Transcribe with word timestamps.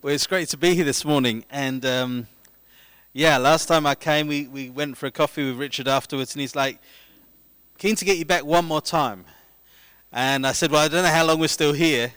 Well, 0.00 0.14
it's 0.14 0.28
great 0.28 0.48
to 0.50 0.56
be 0.56 0.76
here 0.76 0.84
this 0.84 1.04
morning. 1.04 1.44
And 1.50 1.84
um, 1.84 2.28
yeah, 3.12 3.36
last 3.36 3.66
time 3.66 3.84
I 3.84 3.96
came, 3.96 4.28
we, 4.28 4.46
we 4.46 4.70
went 4.70 4.96
for 4.96 5.06
a 5.06 5.10
coffee 5.10 5.44
with 5.44 5.58
Richard 5.58 5.88
afterwards, 5.88 6.36
and 6.36 6.40
he's 6.40 6.54
like, 6.54 6.78
keen 7.78 7.96
to 7.96 8.04
get 8.04 8.16
you 8.16 8.24
back 8.24 8.44
one 8.44 8.64
more 8.64 8.80
time. 8.80 9.24
And 10.12 10.46
I 10.46 10.52
said, 10.52 10.70
Well, 10.70 10.84
I 10.84 10.86
don't 10.86 11.02
know 11.02 11.10
how 11.10 11.26
long 11.26 11.40
we're 11.40 11.48
still 11.48 11.72
here. 11.72 12.12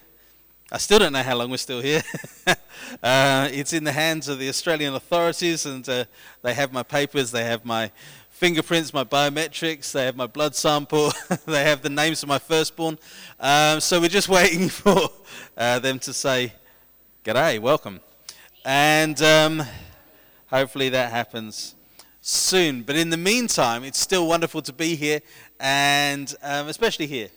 I 0.72 0.78
still 0.78 1.00
don't 1.00 1.12
know 1.12 1.24
how 1.24 1.36
long 1.36 1.50
we're 1.50 1.58
still 1.58 1.82
here. 1.82 2.04
uh, 3.02 3.50
it's 3.52 3.74
in 3.74 3.84
the 3.84 3.92
hands 3.92 4.28
of 4.28 4.38
the 4.38 4.48
Australian 4.48 4.94
authorities, 4.94 5.66
and 5.66 5.90
uh, 5.90 6.06
they 6.44 6.54
have 6.54 6.72
my 6.72 6.84
papers, 6.84 7.32
they 7.32 7.46
have 7.46 7.66
my 7.66 7.90
fingerprints, 8.30 8.94
my 8.94 9.04
biometrics, 9.04 9.92
they 9.92 10.06
have 10.06 10.16
my 10.16 10.28
blood 10.28 10.54
sample, 10.54 11.12
they 11.48 11.64
have 11.64 11.82
the 11.82 11.90
names 11.90 12.22
of 12.22 12.30
my 12.30 12.38
firstborn. 12.38 13.00
Um, 13.40 13.80
so 13.80 14.00
we're 14.00 14.08
just 14.08 14.30
waiting 14.30 14.70
for 14.70 15.10
uh, 15.58 15.80
them 15.80 15.98
to 15.98 16.14
say, 16.14 16.54
G'day, 17.24 17.60
welcome. 17.60 18.00
And 18.66 19.22
um, 19.22 19.62
hopefully 20.48 20.90
that 20.90 21.12
happens 21.12 21.76
soon. 22.20 22.82
But 22.82 22.96
in 22.96 23.12
the 23.12 23.18
meantime, 23.18 23.84
it's 23.84 24.00
still 24.00 24.26
wonderful 24.26 24.64
to 24.64 24.74
be 24.74 24.96
here, 24.96 25.20
and 25.60 26.34
um, 26.42 26.68
especially 26.68 27.06
here, 27.06 27.30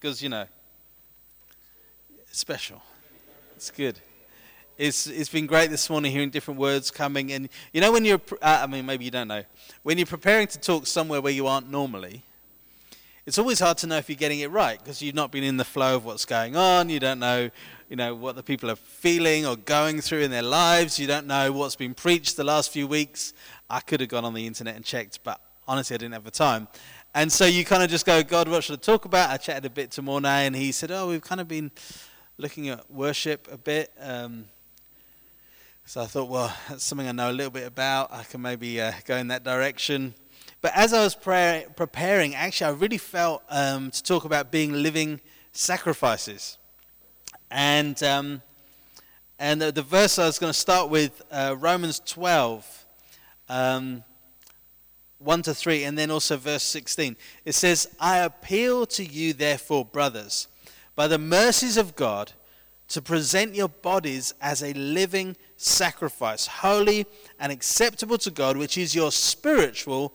because, 0.00 0.20
you 0.20 0.28
know, 0.28 0.46
it's 2.26 2.40
special. 2.40 2.82
It's 3.54 3.70
good. 3.70 4.00
It's, 4.76 5.06
it's 5.06 5.28
been 5.28 5.46
great 5.46 5.70
this 5.70 5.88
morning 5.88 6.10
hearing 6.10 6.30
different 6.30 6.58
words 6.58 6.90
coming. 6.90 7.30
And 7.30 7.50
you 7.72 7.80
know, 7.80 7.92
when 7.92 8.04
you're, 8.04 8.20
uh, 8.42 8.62
I 8.64 8.66
mean, 8.66 8.84
maybe 8.84 9.04
you 9.04 9.12
don't 9.12 9.28
know, 9.28 9.44
when 9.84 9.96
you're 9.96 10.08
preparing 10.08 10.48
to 10.48 10.58
talk 10.58 10.88
somewhere 10.88 11.20
where 11.20 11.32
you 11.32 11.46
aren't 11.46 11.70
normally, 11.70 12.24
it's 13.26 13.38
always 13.38 13.60
hard 13.60 13.78
to 13.78 13.86
know 13.86 13.96
if 13.98 14.08
you're 14.08 14.16
getting 14.16 14.40
it 14.40 14.50
right 14.50 14.78
because 14.78 15.00
you've 15.00 15.14
not 15.14 15.30
been 15.30 15.44
in 15.44 15.56
the 15.56 15.64
flow 15.64 15.96
of 15.96 16.04
what's 16.04 16.24
going 16.24 16.56
on. 16.56 16.88
You 16.88 17.00
don't 17.00 17.18
know 17.18 17.50
you 17.92 17.96
know, 17.96 18.14
what 18.14 18.36
the 18.36 18.42
people 18.42 18.70
are 18.70 18.76
feeling 18.76 19.44
or 19.44 19.54
going 19.54 20.00
through 20.00 20.20
in 20.20 20.30
their 20.30 20.40
lives. 20.40 20.98
You 20.98 21.06
don't 21.06 21.26
know 21.26 21.52
what's 21.52 21.76
been 21.76 21.92
preached 21.92 22.38
the 22.38 22.42
last 22.42 22.70
few 22.72 22.86
weeks. 22.86 23.34
I 23.68 23.80
could 23.80 24.00
have 24.00 24.08
gone 24.08 24.24
on 24.24 24.32
the 24.32 24.46
internet 24.46 24.76
and 24.76 24.82
checked, 24.82 25.22
but 25.22 25.38
honestly, 25.68 25.92
I 25.92 25.98
didn't 25.98 26.14
have 26.14 26.24
the 26.24 26.30
time. 26.30 26.68
And 27.14 27.30
so 27.30 27.44
you 27.44 27.66
kind 27.66 27.82
of 27.82 27.90
just 27.90 28.06
go, 28.06 28.22
God, 28.22 28.48
what 28.48 28.64
should 28.64 28.78
I 28.78 28.80
talk 28.80 29.04
about? 29.04 29.28
I 29.28 29.36
chatted 29.36 29.66
a 29.66 29.70
bit 29.70 29.90
to 29.90 30.00
Mornay, 30.00 30.46
and 30.46 30.56
he 30.56 30.72
said, 30.72 30.90
Oh, 30.90 31.10
we've 31.10 31.20
kind 31.20 31.38
of 31.38 31.48
been 31.48 31.70
looking 32.38 32.70
at 32.70 32.90
worship 32.90 33.46
a 33.52 33.58
bit. 33.58 33.92
Um, 34.00 34.46
so 35.84 36.00
I 36.00 36.06
thought, 36.06 36.30
well, 36.30 36.50
that's 36.70 36.84
something 36.84 37.06
I 37.06 37.12
know 37.12 37.30
a 37.30 37.32
little 37.32 37.52
bit 37.52 37.66
about. 37.66 38.10
I 38.10 38.22
can 38.22 38.40
maybe 38.40 38.80
uh, 38.80 38.92
go 39.04 39.18
in 39.18 39.28
that 39.28 39.44
direction. 39.44 40.14
But 40.62 40.76
as 40.76 40.92
I 40.92 41.02
was 41.02 41.16
pray- 41.16 41.66
preparing, 41.74 42.36
actually, 42.36 42.68
I 42.68 42.74
really 42.74 42.98
felt 42.98 43.42
um, 43.50 43.90
to 43.90 44.02
talk 44.02 44.24
about 44.24 44.52
being 44.52 44.72
living 44.72 45.20
sacrifices. 45.50 46.56
And, 47.50 48.00
um, 48.04 48.42
and 49.40 49.60
the, 49.60 49.72
the, 49.72 49.82
verse 49.82 50.20
I 50.20 50.26
was 50.26 50.38
going 50.38 50.52
to 50.52 50.58
start 50.58 50.88
with, 50.88 51.20
uh, 51.32 51.56
Romans 51.58 52.00
12, 52.06 52.86
um, 53.48 54.04
1 55.18 55.42
to 55.42 55.52
3, 55.52 55.82
and 55.82 55.98
then 55.98 56.12
also 56.12 56.36
verse 56.36 56.62
16. 56.62 57.16
It 57.44 57.56
says, 57.56 57.88
I 57.98 58.18
appeal 58.18 58.86
to 58.86 59.04
you, 59.04 59.32
therefore, 59.32 59.84
brothers, 59.84 60.46
by 60.94 61.08
the 61.08 61.18
mercies 61.18 61.76
of 61.76 61.96
God, 61.96 62.32
to 62.86 63.02
present 63.02 63.56
your 63.56 63.68
bodies 63.68 64.32
as 64.40 64.62
a 64.62 64.72
living 64.74 65.36
sacrifice, 65.56 66.46
holy 66.46 67.06
and 67.40 67.50
acceptable 67.50 68.18
to 68.18 68.30
God, 68.30 68.56
which 68.56 68.78
is 68.78 68.94
your 68.94 69.10
spiritual 69.10 70.14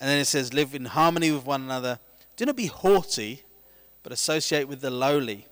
And 0.00 0.10
then 0.10 0.18
it 0.18 0.26
says, 0.26 0.52
live 0.52 0.74
in 0.74 0.84
harmony 0.86 1.30
with 1.30 1.46
one 1.46 1.62
another. 1.62 1.98
Do 2.36 2.44
not 2.44 2.56
be 2.56 2.66
haughty, 2.66 3.42
but 4.02 4.12
associate 4.12 4.68
with 4.68 4.80
the 4.80 4.90
lowly. 4.90 5.46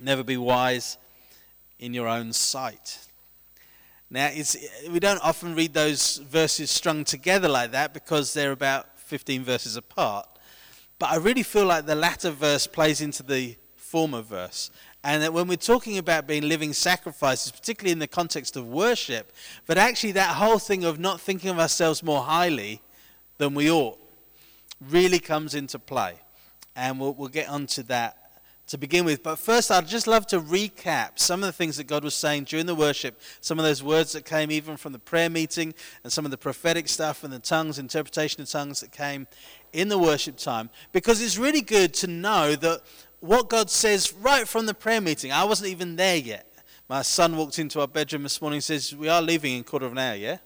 Never 0.00 0.24
be 0.24 0.36
wise 0.36 0.98
in 1.78 1.94
your 1.94 2.08
own 2.08 2.32
sight. 2.32 2.98
Now, 4.10 4.30
we 4.90 5.00
don't 5.00 5.22
often 5.22 5.54
read 5.54 5.72
those 5.72 6.18
verses 6.18 6.70
strung 6.70 7.04
together 7.04 7.48
like 7.48 7.72
that 7.72 7.94
because 7.94 8.34
they're 8.34 8.52
about 8.52 8.98
15 8.98 9.44
verses 9.44 9.76
apart. 9.76 10.28
But 10.98 11.10
I 11.10 11.16
really 11.16 11.42
feel 11.42 11.66
like 11.66 11.86
the 11.86 11.94
latter 11.94 12.30
verse 12.30 12.66
plays 12.66 13.00
into 13.00 13.22
the 13.22 13.56
former 13.76 14.22
verse. 14.22 14.70
And 15.02 15.22
that 15.22 15.32
when 15.32 15.46
we're 15.46 15.56
talking 15.56 15.98
about 15.98 16.26
being 16.26 16.48
living 16.48 16.72
sacrifices, 16.72 17.52
particularly 17.52 17.92
in 17.92 17.98
the 17.98 18.08
context 18.08 18.56
of 18.56 18.66
worship, 18.66 19.32
but 19.66 19.78
actually 19.78 20.12
that 20.12 20.36
whole 20.36 20.58
thing 20.58 20.84
of 20.84 20.98
not 20.98 21.20
thinking 21.20 21.50
of 21.50 21.58
ourselves 21.58 22.02
more 22.02 22.22
highly 22.22 22.80
than 23.38 23.54
we 23.54 23.70
ought 23.70 23.98
really 24.80 25.18
comes 25.18 25.54
into 25.54 25.78
play. 25.78 26.14
And 26.76 26.98
we'll, 27.00 27.14
we'll 27.14 27.28
get 27.28 27.48
onto 27.48 27.82
that 27.84 28.24
to 28.66 28.78
begin 28.78 29.04
with. 29.04 29.22
But 29.22 29.36
first, 29.36 29.70
I'd 29.70 29.86
just 29.86 30.06
love 30.06 30.26
to 30.28 30.40
recap 30.40 31.18
some 31.18 31.42
of 31.42 31.46
the 31.46 31.52
things 31.52 31.76
that 31.76 31.86
God 31.86 32.02
was 32.02 32.14
saying 32.14 32.44
during 32.44 32.66
the 32.66 32.74
worship, 32.74 33.20
some 33.40 33.58
of 33.58 33.64
those 33.64 33.82
words 33.82 34.12
that 34.12 34.24
came 34.24 34.50
even 34.50 34.76
from 34.76 34.92
the 34.92 34.98
prayer 34.98 35.28
meeting, 35.28 35.74
and 36.02 36.12
some 36.12 36.24
of 36.24 36.30
the 36.30 36.38
prophetic 36.38 36.88
stuff 36.88 37.24
and 37.24 37.32
the 37.32 37.38
tongues, 37.38 37.78
interpretation 37.78 38.42
of 38.42 38.48
tongues 38.48 38.80
that 38.80 38.90
came 38.90 39.26
in 39.72 39.88
the 39.88 39.98
worship 39.98 40.36
time. 40.36 40.70
Because 40.92 41.20
it's 41.20 41.36
really 41.36 41.60
good 41.60 41.92
to 41.94 42.06
know 42.06 42.56
that 42.56 42.82
what 43.20 43.48
God 43.48 43.70
says 43.70 44.12
right 44.14 44.46
from 44.48 44.66
the 44.66 44.74
prayer 44.74 45.00
meeting, 45.00 45.32
I 45.32 45.44
wasn't 45.44 45.70
even 45.70 45.96
there 45.96 46.16
yet. 46.16 46.50
My 46.88 47.02
son 47.02 47.36
walked 47.36 47.58
into 47.58 47.80
our 47.80 47.88
bedroom 47.88 48.24
this 48.24 48.40
morning 48.40 48.58
and 48.58 48.64
says, 48.64 48.94
We 48.94 49.08
are 49.08 49.22
leaving 49.22 49.54
in 49.54 49.60
a 49.60 49.64
quarter 49.64 49.86
of 49.86 49.92
an 49.92 49.98
hour, 49.98 50.16
yeah? 50.16 50.38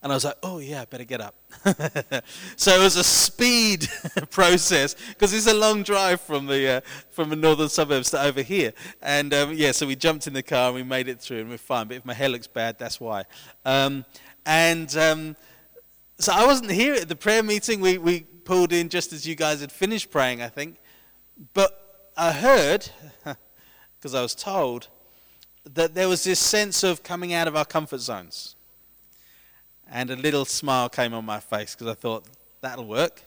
And 0.00 0.12
I 0.12 0.14
was 0.14 0.24
like, 0.24 0.36
oh, 0.44 0.60
yeah, 0.60 0.84
better 0.84 1.02
get 1.02 1.20
up. 1.20 1.34
so 2.56 2.72
it 2.72 2.82
was 2.82 2.94
a 2.94 3.02
speed 3.02 3.88
process 4.30 4.94
because 5.08 5.32
it's 5.32 5.48
a 5.48 5.54
long 5.54 5.82
drive 5.82 6.20
from 6.20 6.46
the, 6.46 6.68
uh, 6.68 6.80
from 7.10 7.30
the 7.30 7.36
northern 7.36 7.68
suburbs 7.68 8.10
to 8.10 8.22
over 8.22 8.42
here. 8.42 8.72
And 9.02 9.34
um, 9.34 9.54
yeah, 9.54 9.72
so 9.72 9.88
we 9.88 9.96
jumped 9.96 10.28
in 10.28 10.34
the 10.34 10.42
car 10.42 10.66
and 10.66 10.76
we 10.76 10.84
made 10.84 11.08
it 11.08 11.20
through 11.20 11.40
and 11.40 11.50
we're 11.50 11.58
fine. 11.58 11.88
But 11.88 11.96
if 11.96 12.04
my 12.04 12.14
hair 12.14 12.28
looks 12.28 12.46
bad, 12.46 12.78
that's 12.78 13.00
why. 13.00 13.24
Um, 13.64 14.04
and 14.46 14.96
um, 14.96 15.36
so 16.20 16.32
I 16.32 16.46
wasn't 16.46 16.70
here 16.70 16.94
at 16.94 17.08
the 17.08 17.16
prayer 17.16 17.42
meeting. 17.42 17.80
We, 17.80 17.98
we 17.98 18.20
pulled 18.20 18.72
in 18.72 18.90
just 18.90 19.12
as 19.12 19.26
you 19.26 19.34
guys 19.34 19.60
had 19.60 19.72
finished 19.72 20.12
praying, 20.12 20.42
I 20.42 20.48
think. 20.48 20.76
But 21.54 22.12
I 22.16 22.30
heard, 22.30 22.88
because 23.98 24.14
I 24.14 24.22
was 24.22 24.36
told, 24.36 24.86
that 25.74 25.94
there 25.94 26.08
was 26.08 26.22
this 26.22 26.38
sense 26.38 26.84
of 26.84 27.02
coming 27.02 27.34
out 27.34 27.48
of 27.48 27.56
our 27.56 27.64
comfort 27.64 27.98
zones 27.98 28.54
and 29.90 30.10
a 30.10 30.16
little 30.16 30.44
smile 30.44 30.88
came 30.88 31.14
on 31.14 31.24
my 31.24 31.40
face 31.40 31.74
because 31.74 31.88
I 31.88 31.94
thought, 31.94 32.24
that'll 32.60 32.86
work. 32.86 33.22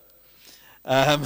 Um, 0.83 1.25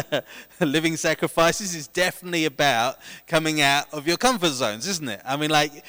living 0.60 0.96
sacrifices 0.96 1.74
is 1.74 1.86
definitely 1.86 2.46
about 2.46 2.98
coming 3.26 3.60
out 3.60 3.92
of 3.92 4.06
your 4.06 4.16
comfort 4.16 4.52
zones, 4.52 4.86
isn't 4.86 5.08
it? 5.08 5.20
I 5.24 5.36
mean, 5.36 5.50
like, 5.50 5.84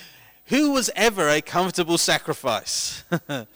who 0.45 0.71
was 0.71 0.89
ever 0.95 1.29
a 1.29 1.41
comfortable 1.41 1.97
sacrifice? 1.97 3.03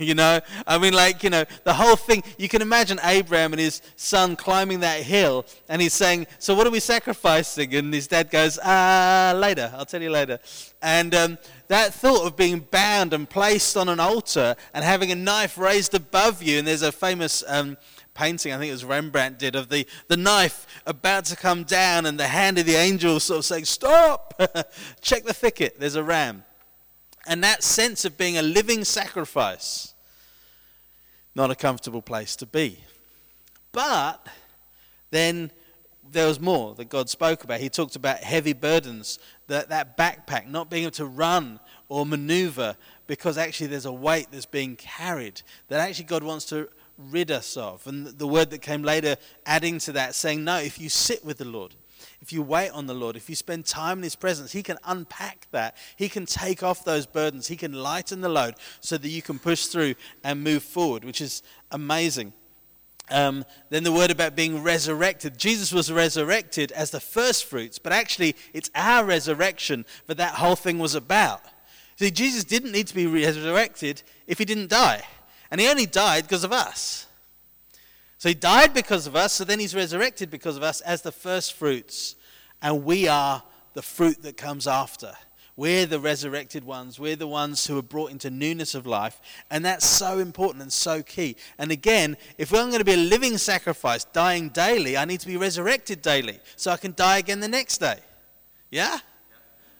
you 0.08 0.14
know, 0.14 0.40
I 0.66 0.78
mean, 0.78 0.94
like, 0.94 1.22
you 1.22 1.30
know, 1.30 1.44
the 1.64 1.74
whole 1.74 1.96
thing. 1.96 2.22
You 2.38 2.48
can 2.48 2.62
imagine 2.62 2.98
Abraham 3.04 3.52
and 3.52 3.60
his 3.60 3.82
son 3.96 4.34
climbing 4.34 4.80
that 4.80 5.02
hill, 5.02 5.44
and 5.68 5.82
he's 5.82 5.92
saying, 5.92 6.26
So, 6.38 6.54
what 6.54 6.66
are 6.66 6.70
we 6.70 6.80
sacrificing? 6.80 7.74
And 7.74 7.92
his 7.92 8.06
dad 8.06 8.30
goes, 8.30 8.58
Ah, 8.64 9.34
later, 9.36 9.70
I'll 9.76 9.84
tell 9.84 10.02
you 10.02 10.10
later. 10.10 10.38
And 10.80 11.14
um, 11.14 11.38
that 11.68 11.92
thought 11.92 12.26
of 12.26 12.34
being 12.34 12.60
bound 12.70 13.12
and 13.12 13.28
placed 13.28 13.76
on 13.76 13.90
an 13.90 14.00
altar 14.00 14.56
and 14.72 14.84
having 14.84 15.12
a 15.12 15.14
knife 15.14 15.58
raised 15.58 15.94
above 15.94 16.42
you, 16.42 16.58
and 16.58 16.66
there's 16.66 16.82
a 16.82 16.92
famous. 16.92 17.44
Um, 17.46 17.76
painting, 18.12 18.52
I 18.52 18.58
think 18.58 18.68
it 18.68 18.72
was 18.72 18.84
Rembrandt 18.84 19.38
did, 19.38 19.54
of 19.54 19.70
the, 19.70 19.86
the 20.08 20.16
knife 20.16 20.66
about 20.84 21.24
to 21.26 21.36
come 21.36 21.62
down 21.62 22.04
and 22.04 22.18
the 22.18 22.26
hand 22.26 22.58
of 22.58 22.66
the 22.66 22.74
angel 22.74 23.18
sort 23.20 23.38
of 23.38 23.44
saying, 23.46 23.64
Stop! 23.64 24.34
Check 25.00 25.24
the 25.24 25.32
thicket, 25.32 25.78
there's 25.78 25.94
a 25.94 26.02
ram. 26.02 26.42
And 27.26 27.44
that 27.44 27.62
sense 27.62 28.04
of 28.04 28.16
being 28.16 28.36
a 28.36 28.42
living 28.42 28.84
sacrifice, 28.84 29.89
not 31.34 31.50
a 31.50 31.54
comfortable 31.54 32.02
place 32.02 32.36
to 32.36 32.46
be. 32.46 32.78
But 33.72 34.26
then 35.10 35.50
there 36.10 36.26
was 36.26 36.40
more 36.40 36.74
that 36.74 36.88
God 36.88 37.08
spoke 37.08 37.44
about. 37.44 37.60
He 37.60 37.68
talked 37.68 37.96
about 37.96 38.18
heavy 38.18 38.52
burdens, 38.52 39.18
that, 39.46 39.68
that 39.68 39.96
backpack, 39.96 40.46
not 40.46 40.70
being 40.70 40.84
able 40.84 40.92
to 40.92 41.06
run 41.06 41.60
or 41.88 42.04
maneuver 42.06 42.76
because 43.06 43.36
actually 43.38 43.66
there's 43.66 43.86
a 43.86 43.92
weight 43.92 44.28
that's 44.30 44.46
being 44.46 44.76
carried 44.76 45.42
that 45.68 45.80
actually 45.80 46.04
God 46.04 46.22
wants 46.22 46.44
to 46.46 46.68
rid 46.96 47.30
us 47.30 47.56
of. 47.56 47.86
And 47.86 48.06
the 48.06 48.26
word 48.26 48.50
that 48.50 48.62
came 48.62 48.82
later 48.82 49.16
adding 49.46 49.78
to 49.80 49.92
that, 49.92 50.14
saying, 50.14 50.44
No, 50.44 50.58
if 50.58 50.78
you 50.78 50.88
sit 50.88 51.24
with 51.24 51.38
the 51.38 51.44
Lord, 51.44 51.74
if 52.20 52.32
you 52.32 52.42
wait 52.42 52.70
on 52.70 52.86
the 52.86 52.94
Lord, 52.94 53.16
if 53.16 53.30
you 53.30 53.36
spend 53.36 53.64
time 53.64 53.98
in 53.98 54.04
His 54.04 54.16
presence, 54.16 54.52
He 54.52 54.62
can 54.62 54.78
unpack 54.84 55.46
that. 55.52 55.76
He 55.96 56.08
can 56.08 56.26
take 56.26 56.62
off 56.62 56.84
those 56.84 57.06
burdens. 57.06 57.48
He 57.48 57.56
can 57.56 57.72
lighten 57.72 58.20
the 58.20 58.28
load 58.28 58.54
so 58.80 58.98
that 58.98 59.08
you 59.08 59.22
can 59.22 59.38
push 59.38 59.66
through 59.66 59.94
and 60.22 60.44
move 60.44 60.62
forward, 60.62 61.04
which 61.04 61.20
is 61.20 61.42
amazing. 61.70 62.32
Um, 63.10 63.44
then 63.70 63.82
the 63.82 63.92
word 63.92 64.10
about 64.10 64.36
being 64.36 64.62
resurrected. 64.62 65.36
Jesus 65.36 65.72
was 65.72 65.90
resurrected 65.90 66.70
as 66.72 66.90
the 66.90 67.00
first 67.00 67.44
fruits, 67.44 67.78
but 67.78 67.92
actually 67.92 68.36
it's 68.52 68.70
our 68.74 69.04
resurrection 69.04 69.84
that 70.06 70.18
that 70.18 70.34
whole 70.34 70.56
thing 70.56 70.78
was 70.78 70.94
about. 70.94 71.42
See, 71.96 72.10
Jesus 72.10 72.44
didn't 72.44 72.72
need 72.72 72.86
to 72.86 72.94
be 72.94 73.06
resurrected 73.06 74.02
if 74.26 74.38
he 74.38 74.44
didn't 74.44 74.70
die. 74.70 75.02
And 75.50 75.60
he 75.60 75.68
only 75.68 75.86
died 75.86 76.24
because 76.24 76.44
of 76.44 76.52
us. 76.52 77.06
So 78.20 78.28
he 78.28 78.34
died 78.34 78.74
because 78.74 79.06
of 79.06 79.16
us, 79.16 79.32
so 79.32 79.44
then 79.44 79.60
he's 79.60 79.74
resurrected 79.74 80.30
because 80.30 80.58
of 80.58 80.62
us 80.62 80.82
as 80.82 81.00
the 81.00 81.10
first 81.10 81.54
fruits. 81.54 82.16
And 82.60 82.84
we 82.84 83.08
are 83.08 83.42
the 83.72 83.80
fruit 83.80 84.20
that 84.24 84.36
comes 84.36 84.66
after. 84.66 85.14
We're 85.56 85.86
the 85.86 85.98
resurrected 85.98 86.62
ones. 86.62 87.00
We're 87.00 87.16
the 87.16 87.26
ones 87.26 87.66
who 87.66 87.78
are 87.78 87.82
brought 87.82 88.10
into 88.10 88.28
newness 88.28 88.74
of 88.74 88.86
life. 88.86 89.22
And 89.50 89.64
that's 89.64 89.86
so 89.86 90.18
important 90.18 90.60
and 90.60 90.70
so 90.70 91.02
key. 91.02 91.34
And 91.56 91.72
again, 91.72 92.18
if 92.36 92.52
I'm 92.52 92.66
going 92.66 92.80
to 92.80 92.84
be 92.84 92.92
a 92.92 92.98
living 92.98 93.38
sacrifice, 93.38 94.04
dying 94.04 94.50
daily, 94.50 94.98
I 94.98 95.06
need 95.06 95.20
to 95.20 95.26
be 95.26 95.38
resurrected 95.38 96.02
daily 96.02 96.40
so 96.56 96.72
I 96.72 96.76
can 96.76 96.92
die 96.94 97.16
again 97.16 97.40
the 97.40 97.48
next 97.48 97.78
day. 97.78 98.00
Yeah? 98.70 98.98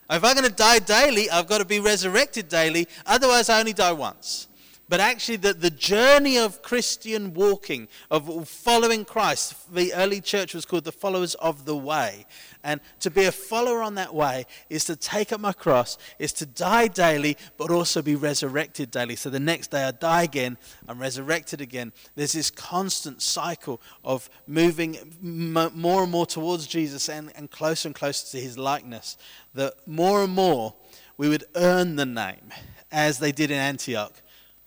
If 0.08 0.24
I'm 0.24 0.34
going 0.34 0.48
to 0.48 0.54
die 0.54 0.78
daily, 0.78 1.28
I've 1.28 1.46
got 1.46 1.58
to 1.58 1.66
be 1.66 1.78
resurrected 1.78 2.48
daily. 2.48 2.88
Otherwise, 3.04 3.50
I 3.50 3.60
only 3.60 3.74
die 3.74 3.92
once 3.92 4.48
but 4.90 4.98
actually 4.98 5.36
the, 5.36 5.54
the 5.54 5.70
journey 5.70 6.36
of 6.36 6.62
Christian 6.62 7.32
walking, 7.32 7.86
of 8.10 8.48
following 8.48 9.04
Christ. 9.04 9.72
The 9.72 9.94
early 9.94 10.20
church 10.20 10.52
was 10.52 10.66
called 10.66 10.82
the 10.82 10.90
followers 10.90 11.36
of 11.36 11.64
the 11.64 11.76
way. 11.76 12.26
And 12.64 12.80
to 12.98 13.08
be 13.08 13.24
a 13.24 13.30
follower 13.30 13.82
on 13.82 13.94
that 13.94 14.12
way 14.12 14.46
is 14.68 14.84
to 14.86 14.96
take 14.96 15.32
up 15.32 15.38
my 15.38 15.52
cross, 15.52 15.96
is 16.18 16.32
to 16.34 16.44
die 16.44 16.88
daily, 16.88 17.36
but 17.56 17.70
also 17.70 18.02
be 18.02 18.16
resurrected 18.16 18.90
daily. 18.90 19.14
So 19.14 19.30
the 19.30 19.38
next 19.38 19.70
day 19.70 19.84
I 19.84 19.92
die 19.92 20.24
again, 20.24 20.58
I'm 20.88 20.98
resurrected 20.98 21.60
again. 21.60 21.92
There's 22.16 22.32
this 22.32 22.50
constant 22.50 23.22
cycle 23.22 23.80
of 24.04 24.28
moving 24.48 24.98
more 25.22 26.02
and 26.02 26.10
more 26.10 26.26
towards 26.26 26.66
Jesus 26.66 27.08
and, 27.08 27.30
and 27.36 27.48
closer 27.48 27.86
and 27.86 27.94
closer 27.94 28.36
to 28.36 28.42
his 28.42 28.58
likeness. 28.58 29.16
That 29.54 29.86
more 29.86 30.24
and 30.24 30.32
more 30.34 30.74
we 31.16 31.28
would 31.28 31.44
earn 31.54 31.94
the 31.94 32.06
name 32.06 32.52
as 32.90 33.20
they 33.20 33.30
did 33.30 33.52
in 33.52 33.56
Antioch 33.58 34.20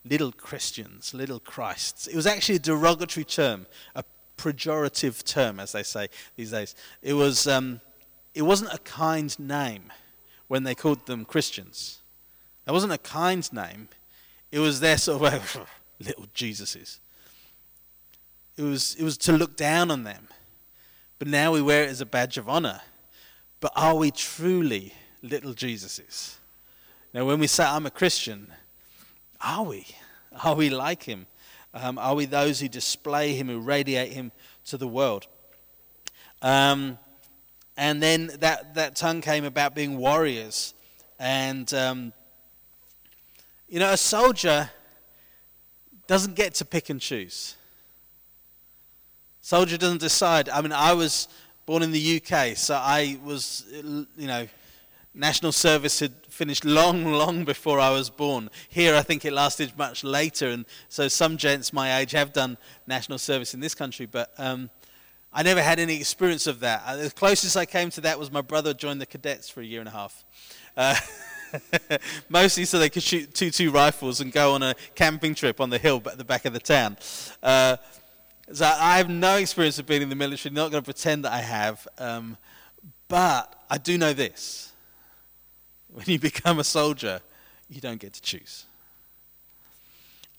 little 0.05 0.31
Christians, 0.31 1.13
little 1.13 1.39
Christs. 1.39 2.07
It 2.07 2.15
was 2.15 2.27
actually 2.27 2.55
a 2.55 2.59
derogatory 2.59 3.23
term, 3.23 3.65
a 3.95 4.03
pejorative 4.37 5.23
term, 5.23 5.59
as 5.59 5.71
they 5.71 5.83
say 5.83 6.09
these 6.35 6.51
days. 6.51 6.75
It, 7.01 7.13
was, 7.13 7.47
um, 7.47 7.81
it 8.33 8.41
wasn't 8.41 8.73
a 8.73 8.79
kind 8.79 9.37
name 9.39 9.91
when 10.47 10.63
they 10.63 10.75
called 10.75 11.05
them 11.05 11.25
Christians. 11.25 11.99
It 12.67 12.71
wasn't 12.71 12.93
a 12.93 12.97
kind 12.97 13.51
name. 13.53 13.89
It 14.51 14.59
was 14.59 14.79
their 14.79 14.97
sort 14.97 15.33
of 15.33 15.67
little 15.99 16.25
Jesuses. 16.35 16.99
It 18.57 18.63
was, 18.63 18.95
it 18.95 19.03
was 19.03 19.17
to 19.19 19.33
look 19.33 19.55
down 19.55 19.89
on 19.89 20.03
them. 20.03 20.27
But 21.19 21.27
now 21.27 21.53
we 21.53 21.61
wear 21.61 21.83
it 21.83 21.89
as 21.89 22.01
a 22.01 22.05
badge 22.05 22.37
of 22.37 22.49
honor. 22.49 22.81
But 23.59 23.71
are 23.75 23.95
we 23.95 24.11
truly 24.11 24.93
little 25.21 25.53
Jesuses? 25.53 26.35
Now, 27.13 27.25
when 27.25 27.39
we 27.39 27.47
say 27.47 27.63
I'm 27.63 27.85
a 27.85 27.91
Christian, 27.91 28.47
are 29.43 29.63
we? 29.63 29.85
Are 30.43 30.55
we 30.55 30.69
like 30.69 31.03
him? 31.03 31.27
Um, 31.73 31.97
are 31.97 32.15
we 32.15 32.25
those 32.25 32.59
who 32.59 32.67
display 32.67 33.33
him, 33.33 33.47
who 33.47 33.59
radiate 33.59 34.13
him 34.13 34.31
to 34.65 34.77
the 34.77 34.87
world? 34.87 35.27
Um, 36.41 36.97
and 37.77 38.01
then 38.01 38.31
that, 38.39 38.75
that 38.75 38.95
tongue 38.95 39.21
came 39.21 39.43
about 39.43 39.73
being 39.73 39.97
warriors. 39.97 40.73
And, 41.19 41.73
um, 41.73 42.13
you 43.67 43.79
know, 43.79 43.91
a 43.91 43.97
soldier 43.97 44.69
doesn't 46.05 46.35
get 46.35 46.53
to 46.55 46.65
pick 46.65 46.89
and 46.89 47.01
choose. 47.01 47.55
Soldier 49.41 49.77
doesn't 49.77 50.01
decide. 50.01 50.49
I 50.49 50.61
mean, 50.61 50.71
I 50.71 50.93
was 50.93 51.27
born 51.65 51.81
in 51.81 51.91
the 51.91 52.21
UK, 52.21 52.55
so 52.55 52.75
I 52.75 53.17
was, 53.23 53.65
you 53.71 54.27
know, 54.27 54.47
national 55.13 55.51
service 55.51 55.99
had 55.99 56.13
finished 56.33 56.65
long, 56.65 57.05
long 57.05 57.45
before 57.45 57.79
I 57.79 57.91
was 57.91 58.09
born. 58.09 58.49
Here, 58.67 58.95
I 58.95 59.03
think 59.03 59.23
it 59.23 59.31
lasted 59.31 59.77
much 59.77 60.03
later, 60.03 60.49
and 60.49 60.65
so 60.89 61.07
some 61.07 61.37
gents 61.37 61.71
my 61.71 61.99
age 61.99 62.11
have 62.11 62.33
done 62.33 62.57
national 62.87 63.19
service 63.19 63.53
in 63.53 63.59
this 63.59 63.75
country, 63.75 64.07
but 64.07 64.33
um, 64.37 64.69
I 65.31 65.43
never 65.43 65.61
had 65.61 65.79
any 65.79 65.95
experience 65.95 66.47
of 66.47 66.59
that. 66.61 66.83
Uh, 66.85 66.95
the 66.97 67.11
closest 67.11 67.55
I 67.55 67.65
came 67.65 67.89
to 67.91 68.01
that 68.01 68.19
was 68.19 68.31
my 68.31 68.41
brother 68.41 68.73
joined 68.73 68.99
the 68.99 69.05
cadets 69.05 69.47
for 69.47 69.61
a 69.61 69.65
year 69.65 69.79
and 69.79 69.87
a 69.87 69.91
half. 69.91 70.25
Uh, 70.75 70.95
mostly 72.29 72.65
so 72.65 72.79
they 72.79 72.89
could 72.89 73.03
shoot 73.03 73.31
two 73.33 73.51
two 73.51 73.69
rifles 73.69 74.19
and 74.19 74.31
go 74.31 74.55
on 74.55 74.63
a 74.63 74.73
camping 74.95 75.35
trip 75.35 75.61
on 75.61 75.69
the 75.69 75.77
hill 75.77 76.01
at 76.07 76.17
the 76.17 76.25
back 76.25 76.45
of 76.45 76.53
the 76.53 76.59
town. 76.59 76.97
Uh, 77.43 77.77
so 78.51 78.65
I 78.65 78.97
have 78.97 79.09
no 79.09 79.37
experience 79.37 79.77
of 79.77 79.85
being 79.85 80.01
in 80.01 80.09
the 80.09 80.15
military. 80.15 80.53
Not 80.53 80.71
going 80.71 80.83
to 80.83 80.85
pretend 80.85 81.25
that 81.25 81.31
I 81.31 81.41
have, 81.41 81.87
um, 81.99 82.37
but 83.07 83.63
I 83.69 83.77
do 83.77 83.97
know 83.99 84.13
this 84.13 84.72
when 85.93 86.05
you 86.07 86.19
become 86.19 86.59
a 86.59 86.63
soldier, 86.63 87.21
you 87.69 87.79
don't 87.79 87.99
get 87.99 88.13
to 88.13 88.21
choose. 88.21 88.65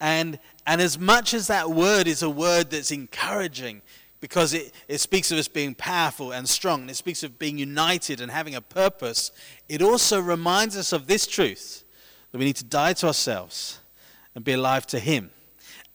And, 0.01 0.39
and 0.67 0.81
as 0.81 0.99
much 0.99 1.33
as 1.33 1.47
that 1.47 1.71
word 1.71 2.07
is 2.07 2.23
a 2.23 2.29
word 2.29 2.71
that's 2.71 2.91
encouraging, 2.91 3.81
because 4.21 4.53
it, 4.53 4.73
it 4.89 4.99
speaks 4.99 5.31
of 5.31 5.39
us 5.39 5.49
being 5.49 5.75
powerful 5.75 6.33
and 6.33 6.49
strong, 6.49 6.83
and 6.83 6.91
it 6.91 6.97
speaks 6.97 7.23
of 7.23 7.39
being 7.39 7.57
united 7.57 8.21
and 8.21 8.31
having 8.31 8.55
a 8.55 8.61
purpose, 8.61 9.31
it 9.69 9.81
also 9.81 10.21
reminds 10.21 10.77
us 10.77 10.93
of 10.93 11.07
this 11.07 11.27
truth 11.27 11.85
that 12.33 12.39
we 12.39 12.45
need 12.45 12.57
to 12.57 12.65
die 12.65 12.93
to 12.95 13.07
ourselves 13.07 13.79
and 14.35 14.45
be 14.45 14.53
alive 14.53 14.87
to 14.89 14.99
Him. 14.99 15.31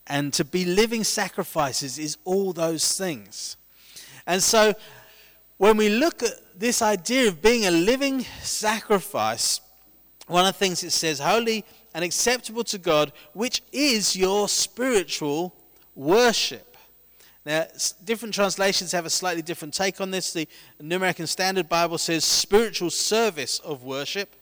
And 0.08 0.34
to 0.34 0.46
be 0.46 0.64
living 0.66 1.04
sacrifices 1.04 2.00
is 2.00 2.18
all 2.24 2.54
those 2.54 2.98
things. 2.98 3.58
And 4.26 4.42
so 4.42 4.74
when 5.58 5.76
we 5.76 5.90
look 5.90 6.24
at 6.24 6.32
this 6.60 6.82
idea 6.82 7.30
of 7.30 7.42
being 7.42 7.66
a 7.66 7.72
living 7.72 8.26
sacrifice, 8.42 9.62
one 10.28 10.46
of 10.46 10.54
the 10.54 10.60
things 10.60 10.84
it 10.84 10.92
says, 10.92 11.20
holy 11.20 11.64
and 11.94 12.04
acceptable 12.04 12.66
to 12.66 12.78
God, 12.78 13.14
which 13.34 13.64
is 13.72 14.16
your 14.16 14.50
spiritual 14.50 15.56
worship. 15.96 16.76
Now, 17.46 17.66
different 18.04 18.36
translations 18.36 18.92
have 18.92 19.06
a 19.06 19.10
slightly 19.10 19.42
different 19.42 19.74
take 19.74 20.02
on 20.02 20.12
this. 20.12 20.34
The 20.34 20.48
New 20.82 20.98
American 20.98 21.28
Standard 21.28 21.70
Bible 21.70 21.98
says 21.98 22.26
spiritual 22.26 22.90
service 22.90 23.60
of 23.60 23.84
worship. 23.84 24.36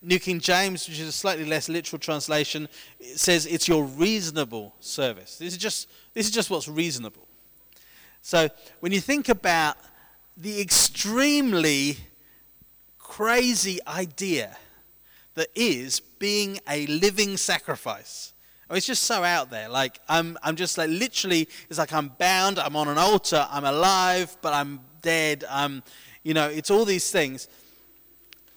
New 0.00 0.18
King 0.18 0.40
James, 0.40 0.88
which 0.88 0.98
is 0.98 1.08
a 1.08 1.12
slightly 1.12 1.44
less 1.44 1.68
literal 1.68 2.00
translation, 2.00 2.66
says 3.14 3.44
it's 3.44 3.68
your 3.68 3.84
reasonable 3.84 4.74
service. 4.80 5.36
This 5.36 5.52
is 5.52 5.58
just, 5.58 5.88
this 6.14 6.26
is 6.26 6.32
just 6.32 6.48
what's 6.48 6.66
reasonable. 6.66 7.28
So 8.22 8.48
when 8.80 8.92
you 8.92 9.00
think 9.00 9.28
about 9.28 9.76
the 10.40 10.60
extremely 10.60 11.96
crazy 12.96 13.80
idea 13.88 14.56
that 15.34 15.48
is 15.54 15.98
being 15.98 16.60
a 16.68 16.86
living 16.86 17.36
sacrifice. 17.36 18.32
I 18.68 18.72
mean, 18.72 18.78
it's 18.78 18.86
just 18.86 19.02
so 19.02 19.24
out 19.24 19.50
there. 19.50 19.68
Like 19.68 19.98
I'm, 20.08 20.38
I'm 20.42 20.54
just 20.54 20.78
like 20.78 20.90
literally. 20.90 21.48
It's 21.68 21.78
like 21.78 21.92
I'm 21.92 22.08
bound. 22.18 22.58
I'm 22.58 22.76
on 22.76 22.86
an 22.86 22.98
altar. 22.98 23.46
I'm 23.50 23.64
alive, 23.64 24.36
but 24.40 24.52
I'm 24.52 24.80
dead. 25.02 25.44
I'm, 25.50 25.82
you 26.22 26.34
know, 26.34 26.48
it's 26.48 26.70
all 26.70 26.84
these 26.84 27.10
things. 27.10 27.48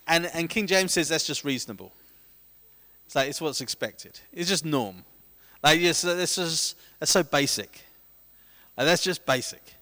And 0.07 0.29
and 0.33 0.49
King 0.49 0.67
James 0.67 0.93
says 0.93 1.09
that's 1.09 1.25
just 1.25 1.43
reasonable. 1.43 1.91
It's 3.07 3.15
like 3.15 3.29
it's 3.29 3.41
what's 3.41 3.61
expected. 3.61 4.19
It's 4.31 4.49
just 4.49 4.65
norm. 4.65 5.03
Like 5.63 5.79
yes, 5.79 6.01
this 6.01 6.37
is 6.37 6.75
that's 6.99 7.11
so 7.11 7.23
basic. 7.23 7.81
Uh, 8.77 8.85
that's 8.85 9.03
just 9.03 9.25
basic. 9.25 9.75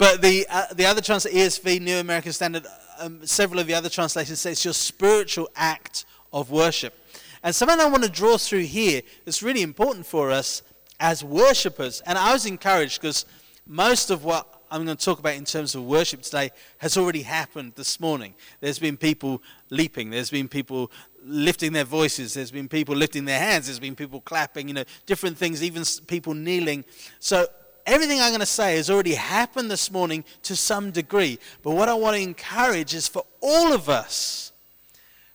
But 0.00 0.22
the, 0.22 0.46
uh, 0.48 0.64
the 0.72 0.86
other 0.86 1.02
translation, 1.02 1.38
ESV, 1.38 1.82
New 1.82 1.98
American 1.98 2.32
Standard, 2.32 2.64
um, 3.00 3.20
several 3.26 3.60
of 3.60 3.66
the 3.66 3.74
other 3.74 3.90
translations 3.90 4.40
say 4.40 4.52
it's 4.52 4.64
your 4.64 4.72
spiritual 4.72 5.50
act 5.54 6.06
of 6.32 6.50
worship. 6.50 6.94
And 7.42 7.54
something 7.54 7.78
I 7.78 7.84
want 7.84 8.04
to 8.04 8.08
draw 8.08 8.38
through 8.38 8.60
here 8.60 9.02
that's 9.26 9.42
really 9.42 9.60
important 9.60 10.06
for 10.06 10.30
us 10.30 10.62
as 11.00 11.22
worshippers. 11.22 12.00
And 12.06 12.16
I 12.16 12.32
was 12.32 12.46
encouraged 12.46 12.98
because 12.98 13.26
most 13.66 14.10
of 14.10 14.24
what 14.24 14.62
I'm 14.70 14.86
going 14.86 14.96
to 14.96 15.04
talk 15.04 15.18
about 15.18 15.34
in 15.34 15.44
terms 15.44 15.74
of 15.74 15.84
worship 15.84 16.22
today 16.22 16.50
has 16.78 16.96
already 16.96 17.20
happened 17.20 17.74
this 17.76 18.00
morning. 18.00 18.32
There's 18.60 18.78
been 18.78 18.96
people 18.96 19.42
leaping, 19.68 20.08
there's 20.08 20.30
been 20.30 20.48
people 20.48 20.90
lifting 21.22 21.74
their 21.74 21.84
voices, 21.84 22.32
there's 22.32 22.50
been 22.50 22.68
people 22.68 22.96
lifting 22.96 23.26
their 23.26 23.38
hands, 23.38 23.66
there's 23.66 23.78
been 23.78 23.96
people 23.96 24.22
clapping, 24.22 24.66
you 24.66 24.72
know, 24.72 24.84
different 25.04 25.36
things, 25.36 25.62
even 25.62 25.84
people 26.06 26.32
kneeling. 26.32 26.86
So 27.18 27.46
everything 27.90 28.20
I'm 28.20 28.30
going 28.30 28.40
to 28.40 28.46
say 28.46 28.76
has 28.76 28.88
already 28.88 29.14
happened 29.14 29.70
this 29.70 29.90
morning 29.90 30.24
to 30.44 30.54
some 30.54 30.92
degree. 30.92 31.38
But 31.62 31.72
what 31.72 31.88
I 31.88 31.94
want 31.94 32.16
to 32.16 32.22
encourage 32.22 32.94
is 32.94 33.08
for 33.08 33.24
all 33.40 33.72
of 33.72 33.88
us 33.88 34.52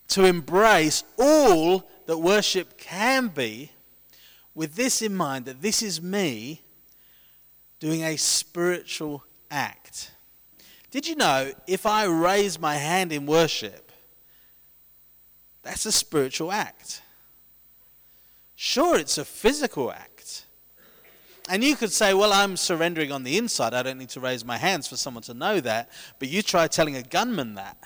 to 0.10 0.24
embrace 0.24 1.04
all 1.20 1.90
that 2.06 2.18
worship 2.18 2.78
can 2.78 3.28
be 3.28 3.72
with 4.54 4.76
this 4.76 5.02
in 5.02 5.14
mind 5.14 5.46
that 5.46 5.62
this 5.62 5.82
is 5.84 6.02
me 6.02 6.62
doing 7.80 8.04
a 8.04 8.16
spiritual 8.16 9.26
act. 9.52 10.12
Did 10.92 11.08
you 11.08 11.16
know 11.18 11.52
if 11.68 11.86
I 11.86 12.06
raise 12.06 12.58
my 12.58 12.76
hand 12.76 13.12
in 13.12 13.26
worship, 13.26 13.92
that's 15.62 15.86
a 15.86 15.92
spiritual 15.92 16.54
act? 16.54 17.02
Sure, 18.56 18.98
it's 18.98 19.18
a 19.18 19.26
physical 19.26 19.92
act. 19.92 20.15
And 21.50 21.64
you 21.64 21.76
could 21.76 21.92
say, 21.92 22.14
well, 22.14 22.34
I'm 22.34 22.58
surrendering 22.58 23.12
on 23.12 23.24
the 23.24 23.38
inside. 23.38 23.74
I 23.74 23.84
don't 23.84 24.00
need 24.00 24.10
to 24.10 24.20
raise 24.20 24.44
my 24.44 24.58
hands 24.58 24.88
for 24.88 24.98
someone 24.98 25.24
to 25.24 25.34
know 25.34 25.60
that. 25.60 25.90
But 26.18 26.30
you 26.30 26.42
try 26.42 26.68
telling 26.68 26.96
a 26.96 27.04
gunman 27.04 27.56
that. 27.56 27.78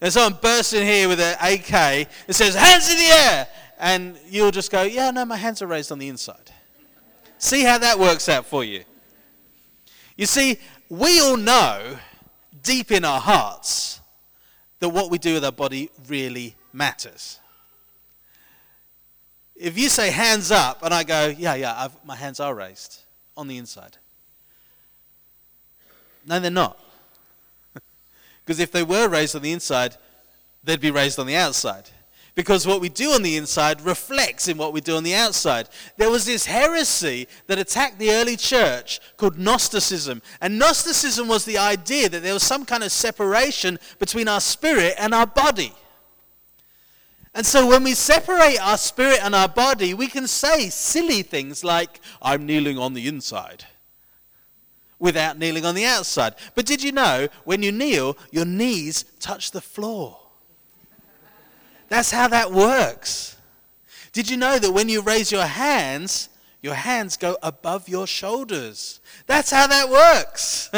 And 0.00 0.12
someone 0.12 0.38
bursts 0.42 0.74
in 0.74 0.86
here 0.86 1.08
with 1.08 1.18
an 1.18 1.36
AK 1.40 1.72
and 1.72 2.36
says, 2.36 2.54
hands 2.54 2.90
in 2.90 2.98
the 2.98 3.04
air. 3.04 3.48
And 3.78 4.18
you'll 4.28 4.50
just 4.50 4.70
go, 4.70 4.82
yeah, 4.82 5.10
no, 5.10 5.24
my 5.24 5.36
hands 5.36 5.62
are 5.62 5.66
raised 5.66 5.90
on 5.90 5.98
the 5.98 6.08
inside. 6.08 6.52
See 7.38 7.62
how 7.62 7.78
that 7.78 7.98
works 7.98 8.28
out 8.28 8.44
for 8.44 8.64
you. 8.64 8.84
You 10.16 10.26
see, 10.26 10.58
we 10.90 11.20
all 11.20 11.38
know 11.38 11.96
deep 12.62 12.92
in 12.92 13.04
our 13.04 13.20
hearts 13.20 14.00
that 14.80 14.90
what 14.90 15.10
we 15.10 15.18
do 15.18 15.34
with 15.34 15.44
our 15.44 15.52
body 15.52 15.90
really 16.06 16.54
matters. 16.72 17.40
If 19.56 19.78
you 19.78 19.88
say 19.88 20.10
hands 20.10 20.50
up 20.50 20.82
and 20.82 20.92
I 20.92 21.04
go, 21.04 21.26
yeah, 21.36 21.54
yeah, 21.54 21.74
I've, 21.76 22.04
my 22.04 22.16
hands 22.16 22.40
are 22.40 22.54
raised 22.54 23.00
on 23.36 23.48
the 23.48 23.56
inside. 23.56 23.96
No, 26.26 26.40
they're 26.40 26.50
not. 26.50 26.78
because 28.44 28.58
if 28.58 28.72
they 28.72 28.82
were 28.82 29.08
raised 29.08 29.36
on 29.36 29.42
the 29.42 29.52
inside, 29.52 29.96
they'd 30.64 30.80
be 30.80 30.90
raised 30.90 31.18
on 31.18 31.26
the 31.26 31.36
outside 31.36 31.90
because 32.34 32.66
what 32.66 32.80
we 32.80 32.88
do 32.88 33.12
on 33.12 33.22
the 33.22 33.36
inside 33.36 33.80
reflects 33.82 34.48
in 34.48 34.58
what 34.58 34.72
we 34.72 34.80
do 34.80 34.96
on 34.96 35.04
the 35.04 35.14
outside. 35.14 35.68
There 35.96 36.10
was 36.10 36.26
this 36.26 36.46
heresy 36.46 37.28
that 37.46 37.58
attacked 37.58 37.98
the 37.98 38.10
early 38.10 38.36
church 38.36 39.00
called 39.16 39.38
Gnosticism. 39.38 40.20
And 40.40 40.58
Gnosticism 40.58 41.28
was 41.28 41.44
the 41.44 41.58
idea 41.58 42.08
that 42.08 42.22
there 42.22 42.34
was 42.34 42.42
some 42.42 42.64
kind 42.64 42.82
of 42.82 42.90
separation 42.90 43.78
between 43.98 44.28
our 44.28 44.40
spirit 44.40 44.94
and 44.98 45.14
our 45.14 45.26
body. 45.26 45.72
And 47.34 47.44
so 47.44 47.66
when 47.66 47.82
we 47.82 47.94
separate 47.94 48.58
our 48.58 48.78
spirit 48.78 49.18
and 49.22 49.34
our 49.34 49.48
body, 49.48 49.92
we 49.92 50.06
can 50.06 50.28
say 50.28 50.70
silly 50.70 51.22
things 51.22 51.64
like, 51.64 52.00
I'm 52.22 52.46
kneeling 52.46 52.78
on 52.78 52.94
the 52.94 53.08
inside 53.08 53.64
without 55.00 55.36
kneeling 55.38 55.64
on 55.64 55.74
the 55.74 55.84
outside. 55.84 56.34
But 56.54 56.64
did 56.64 56.82
you 56.82 56.92
know 56.92 57.28
when 57.44 57.62
you 57.62 57.72
kneel, 57.72 58.16
your 58.30 58.44
knees 58.44 59.04
touch 59.18 59.50
the 59.50 59.60
floor? 59.60 60.18
That's 61.88 62.10
how 62.10 62.28
that 62.28 62.52
works. 62.52 63.36
Did 64.12 64.30
you 64.30 64.36
know 64.36 64.58
that 64.58 64.70
when 64.70 64.88
you 64.88 65.02
raise 65.02 65.32
your 65.32 65.44
hands, 65.44 66.28
your 66.64 66.74
hands 66.74 67.18
go 67.18 67.36
above 67.42 67.90
your 67.90 68.06
shoulders? 68.06 69.00
That's 69.26 69.50
how 69.50 69.66
that 69.66 69.90
works. 69.90 70.70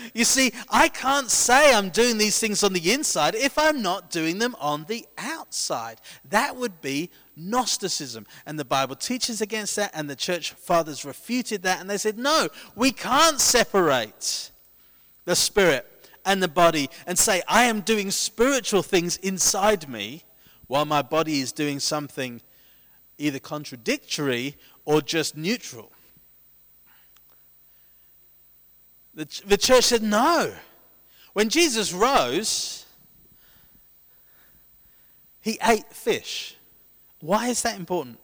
you 0.14 0.24
see, 0.24 0.52
I 0.70 0.88
can't 0.88 1.28
say 1.28 1.74
I'm 1.74 1.88
doing 1.88 2.18
these 2.18 2.38
things 2.38 2.62
on 2.62 2.72
the 2.72 2.92
inside 2.92 3.34
if 3.34 3.58
I'm 3.58 3.82
not 3.82 4.10
doing 4.10 4.38
them 4.38 4.54
on 4.60 4.84
the 4.84 5.04
outside. 5.18 6.00
That 6.30 6.54
would 6.54 6.80
be 6.80 7.10
Gnosticism. 7.34 8.28
And 8.46 8.60
the 8.60 8.64
Bible 8.64 8.94
teaches 8.94 9.40
against 9.40 9.74
that, 9.74 9.90
and 9.92 10.08
the 10.08 10.14
church 10.14 10.52
fathers 10.52 11.04
refuted 11.04 11.62
that, 11.62 11.80
and 11.80 11.90
they 11.90 11.98
said, 11.98 12.16
no, 12.16 12.48
we 12.76 12.92
can't 12.92 13.40
separate 13.40 14.52
the 15.24 15.34
spirit 15.34 15.84
and 16.24 16.40
the 16.40 16.48
body 16.48 16.88
and 17.08 17.18
say, 17.18 17.42
I 17.48 17.64
am 17.64 17.80
doing 17.80 18.12
spiritual 18.12 18.84
things 18.84 19.16
inside 19.16 19.88
me 19.88 20.22
while 20.68 20.84
my 20.84 21.02
body 21.02 21.40
is 21.40 21.50
doing 21.50 21.80
something 21.80 22.40
either 23.18 23.38
contradictory 23.38 24.56
or 24.84 25.00
just 25.00 25.36
neutral. 25.36 25.90
The, 29.14 29.42
the 29.46 29.56
church 29.56 29.84
said 29.84 30.02
no. 30.02 30.52
When 31.32 31.48
Jesus 31.48 31.92
rose, 31.92 32.86
he 35.40 35.58
ate 35.62 35.92
fish. 35.92 36.56
Why 37.20 37.48
is 37.48 37.62
that 37.62 37.76
important? 37.76 38.18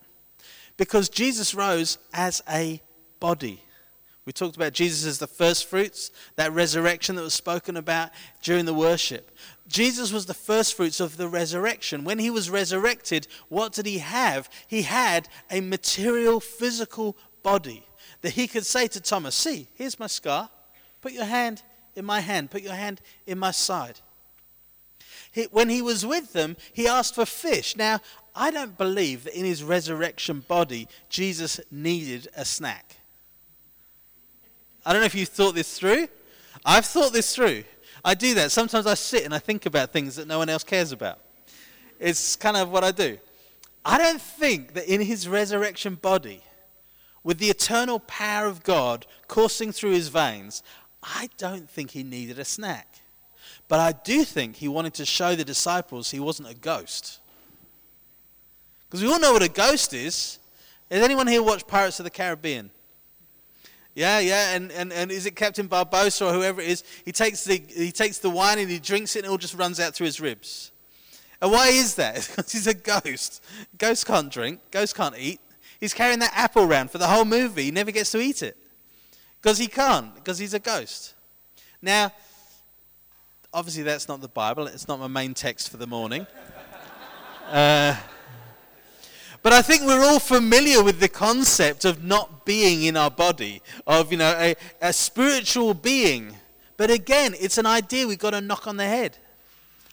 Because 0.76 1.08
Jesus 1.08 1.54
rose 1.54 1.98
as 2.12 2.42
a 2.48 2.80
body. 3.18 3.62
We 4.26 4.32
talked 4.32 4.56
about 4.56 4.74
Jesus 4.74 5.06
as 5.06 5.18
the 5.18 5.26
first 5.26 5.66
fruits, 5.66 6.10
that 6.36 6.52
resurrection 6.52 7.16
that 7.16 7.22
was 7.22 7.34
spoken 7.34 7.76
about 7.76 8.10
during 8.42 8.66
the 8.66 8.74
worship. 8.74 9.30
Jesus 9.66 10.12
was 10.12 10.26
the 10.26 10.34
first 10.34 10.74
fruits 10.74 11.00
of 11.00 11.16
the 11.16 11.28
resurrection. 11.28 12.04
When 12.04 12.18
he 12.18 12.28
was 12.28 12.50
resurrected, 12.50 13.26
what 13.48 13.72
did 13.72 13.86
he 13.86 13.98
have? 13.98 14.50
He 14.66 14.82
had 14.82 15.28
a 15.50 15.60
material, 15.60 16.38
physical 16.38 17.16
body 17.42 17.86
that 18.20 18.34
he 18.34 18.46
could 18.46 18.66
say 18.66 18.86
to 18.88 19.00
Thomas, 19.00 19.34
See, 19.34 19.68
here's 19.74 19.98
my 19.98 20.06
scar. 20.06 20.50
Put 21.00 21.12
your 21.12 21.24
hand 21.24 21.62
in 21.96 22.04
my 22.04 22.20
hand, 22.20 22.50
put 22.50 22.62
your 22.62 22.74
hand 22.74 23.00
in 23.26 23.38
my 23.38 23.50
side. 23.50 24.00
He, 25.32 25.44
when 25.44 25.68
he 25.68 25.80
was 25.80 26.04
with 26.04 26.32
them, 26.32 26.56
he 26.72 26.86
asked 26.86 27.14
for 27.14 27.24
fish. 27.24 27.76
Now, 27.76 28.00
I 28.34 28.50
don't 28.50 28.76
believe 28.76 29.24
that 29.24 29.38
in 29.38 29.44
his 29.44 29.62
resurrection 29.62 30.44
body, 30.46 30.88
Jesus 31.08 31.60
needed 31.70 32.28
a 32.36 32.44
snack. 32.44 32.99
I 34.84 34.92
don't 34.92 35.02
know 35.02 35.06
if 35.06 35.14
you've 35.14 35.28
thought 35.28 35.54
this 35.54 35.78
through. 35.78 36.08
I've 36.64 36.86
thought 36.86 37.12
this 37.12 37.34
through. 37.34 37.64
I 38.04 38.14
do 38.14 38.34
that. 38.34 38.50
Sometimes 38.50 38.86
I 38.86 38.94
sit 38.94 39.24
and 39.24 39.34
I 39.34 39.38
think 39.38 39.66
about 39.66 39.92
things 39.92 40.16
that 40.16 40.26
no 40.26 40.38
one 40.38 40.48
else 40.48 40.64
cares 40.64 40.92
about. 40.92 41.18
It's 41.98 42.36
kind 42.36 42.56
of 42.56 42.70
what 42.70 42.82
I 42.82 42.92
do. 42.92 43.18
I 43.84 43.98
don't 43.98 44.20
think 44.20 44.74
that 44.74 44.92
in 44.92 45.00
his 45.00 45.28
resurrection 45.28 45.96
body, 45.96 46.42
with 47.22 47.38
the 47.38 47.50
eternal 47.50 48.00
power 48.00 48.46
of 48.46 48.62
God 48.62 49.06
coursing 49.28 49.72
through 49.72 49.92
his 49.92 50.08
veins, 50.08 50.62
I 51.02 51.28
don't 51.36 51.68
think 51.68 51.90
he 51.90 52.02
needed 52.02 52.38
a 52.38 52.44
snack. 52.44 53.00
But 53.68 53.80
I 53.80 53.92
do 53.92 54.24
think 54.24 54.56
he 54.56 54.68
wanted 54.68 54.94
to 54.94 55.06
show 55.06 55.34
the 55.34 55.44
disciples 55.44 56.10
he 56.10 56.20
wasn't 56.20 56.50
a 56.50 56.54
ghost. 56.54 57.20
Because 58.88 59.02
we 59.02 59.12
all 59.12 59.20
know 59.20 59.32
what 59.32 59.42
a 59.42 59.48
ghost 59.48 59.92
is. 59.94 60.38
Has 60.90 61.02
anyone 61.02 61.26
here 61.26 61.42
watched 61.42 61.68
Pirates 61.68 62.00
of 62.00 62.04
the 62.04 62.10
Caribbean? 62.10 62.70
Yeah, 64.00 64.18
yeah, 64.20 64.56
and, 64.56 64.72
and, 64.72 64.94
and 64.94 65.12
is 65.12 65.26
it 65.26 65.36
Captain 65.36 65.68
Barbossa 65.68 66.30
or 66.30 66.32
whoever 66.32 66.62
it 66.62 66.68
is? 66.68 66.84
He 67.04 67.12
takes, 67.12 67.44
the, 67.44 67.62
he 67.68 67.92
takes 67.92 68.16
the 68.16 68.30
wine 68.30 68.58
and 68.58 68.70
he 68.70 68.78
drinks 68.78 69.14
it 69.14 69.18
and 69.18 69.26
it 69.26 69.30
all 69.30 69.36
just 69.36 69.52
runs 69.52 69.78
out 69.78 69.94
through 69.94 70.06
his 70.06 70.18
ribs. 70.18 70.70
And 71.42 71.52
why 71.52 71.68
is 71.68 71.96
that? 71.96 72.14
because 72.34 72.50
he's 72.50 72.66
a 72.66 72.72
ghost. 72.72 73.44
Ghosts 73.76 74.04
can't 74.04 74.32
drink, 74.32 74.60
ghosts 74.70 74.94
can't 74.94 75.14
eat. 75.18 75.38
He's 75.80 75.92
carrying 75.92 76.20
that 76.20 76.32
apple 76.34 76.62
around 76.64 76.90
for 76.90 76.96
the 76.96 77.08
whole 77.08 77.26
movie. 77.26 77.64
He 77.64 77.70
never 77.72 77.90
gets 77.90 78.10
to 78.12 78.20
eat 78.20 78.42
it. 78.42 78.56
Because 79.42 79.58
he 79.58 79.66
can't, 79.66 80.14
because 80.14 80.38
he's 80.38 80.54
a 80.54 80.60
ghost. 80.60 81.12
Now, 81.82 82.10
obviously 83.52 83.82
that's 83.82 84.08
not 84.08 84.22
the 84.22 84.28
Bible. 84.28 84.66
It's 84.66 84.88
not 84.88 84.98
my 84.98 85.08
main 85.08 85.34
text 85.34 85.68
for 85.68 85.76
the 85.76 85.86
morning. 85.86 86.26
Uh, 87.50 87.96
but 89.42 89.52
I 89.52 89.62
think 89.62 89.82
we're 89.82 90.04
all 90.04 90.18
familiar 90.18 90.82
with 90.82 91.00
the 91.00 91.08
concept 91.08 91.84
of 91.84 92.04
not 92.04 92.44
being 92.44 92.82
in 92.84 92.96
our 92.96 93.10
body, 93.10 93.62
of, 93.86 94.12
you 94.12 94.18
know, 94.18 94.34
a, 94.38 94.54
a 94.82 94.92
spiritual 94.92 95.74
being. 95.74 96.34
But 96.76 96.90
again, 96.90 97.34
it's 97.40 97.58
an 97.58 97.66
idea 97.66 98.06
we've 98.06 98.18
got 98.18 98.30
to 98.30 98.40
knock 98.40 98.66
on 98.66 98.76
the 98.76 98.84
head. 98.84 99.16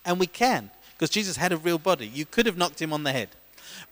And 0.06 0.20
we 0.20 0.27
can, 0.27 0.70
because 0.94 1.10
Jesus 1.10 1.38
had 1.38 1.51
a 1.51 1.58
real 1.58 1.77
body. 1.77 2.08
You 2.08 2.25
could 2.25 2.46
have 2.46 2.58
knocked 2.58 2.82
him 2.82 2.94
on 2.94 3.04
the 3.04 3.12
head. 3.12 3.30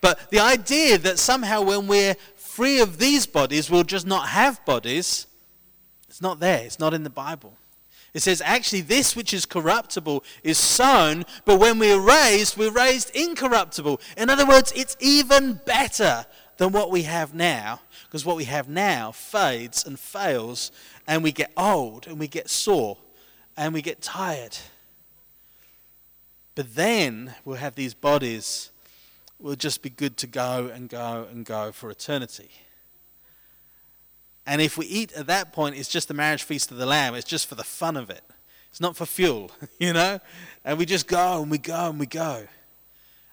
But 0.01 0.29
the 0.29 0.39
idea 0.39 0.97
that 0.99 1.19
somehow 1.19 1.61
when 1.61 1.87
we're 1.87 2.15
free 2.35 2.79
of 2.79 2.97
these 2.97 3.25
bodies, 3.25 3.69
we'll 3.69 3.83
just 3.83 4.05
not 4.05 4.29
have 4.29 4.63
bodies, 4.65 5.27
it's 6.15 6.21
not 6.21 6.39
there. 6.39 6.63
It's 6.63 6.79
not 6.79 6.93
in 6.93 7.03
the 7.03 7.09
Bible. 7.09 7.57
It 8.15 8.21
says, 8.21 8.41
actually, 8.45 8.79
this 8.79 9.13
which 9.13 9.33
is 9.33 9.45
corruptible 9.45 10.23
is 10.41 10.57
sown, 10.57 11.25
but 11.43 11.59
when 11.59 11.77
we're 11.77 11.99
raised, 11.99 12.55
we're 12.55 12.71
raised 12.71 13.13
incorruptible. 13.13 13.99
In 14.15 14.29
other 14.29 14.47
words, 14.47 14.71
it's 14.73 14.95
even 15.01 15.59
better 15.65 16.25
than 16.55 16.71
what 16.71 16.89
we 16.91 17.01
have 17.01 17.33
now, 17.33 17.81
because 18.05 18.23
what 18.23 18.37
we 18.37 18.45
have 18.45 18.69
now 18.69 19.11
fades 19.11 19.85
and 19.85 19.99
fails, 19.99 20.71
and 21.05 21.23
we 21.23 21.33
get 21.33 21.51
old, 21.57 22.07
and 22.07 22.17
we 22.17 22.29
get 22.29 22.49
sore, 22.49 22.97
and 23.57 23.73
we 23.73 23.81
get 23.81 24.01
tired. 24.01 24.57
But 26.55 26.73
then 26.73 27.35
we'll 27.43 27.57
have 27.57 27.75
these 27.75 27.93
bodies, 27.93 28.71
we'll 29.39 29.57
just 29.57 29.81
be 29.81 29.89
good 29.89 30.15
to 30.17 30.27
go 30.27 30.71
and 30.73 30.87
go 30.87 31.27
and 31.29 31.43
go 31.43 31.73
for 31.73 31.91
eternity. 31.91 32.49
And 34.45 34.61
if 34.61 34.77
we 34.77 34.85
eat 34.85 35.11
at 35.13 35.27
that 35.27 35.53
point, 35.53 35.75
it's 35.75 35.89
just 35.89 36.07
the 36.07 36.13
marriage 36.13 36.43
feast 36.43 36.71
of 36.71 36.77
the 36.77 36.85
Lamb. 36.85 37.15
It's 37.15 37.27
just 37.27 37.47
for 37.47 37.55
the 37.55 37.63
fun 37.63 37.97
of 37.97 38.09
it. 38.09 38.23
It's 38.69 38.81
not 38.81 38.95
for 38.95 39.05
fuel, 39.05 39.51
you 39.79 39.93
know? 39.93 40.19
And 40.63 40.77
we 40.77 40.85
just 40.85 41.07
go 41.07 41.41
and 41.41 41.49
we 41.49 41.57
go 41.57 41.89
and 41.89 41.99
we 41.99 42.05
go. 42.05 42.47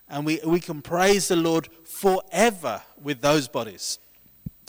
And 0.09 0.25
we, 0.25 0.41
we 0.45 0.61
can 0.61 0.83
praise 0.83 1.29
the 1.29 1.37
Lord 1.37 1.69
forever 1.85 2.83
with 3.03 3.21
those 3.21 3.49
bodies. 3.49 3.99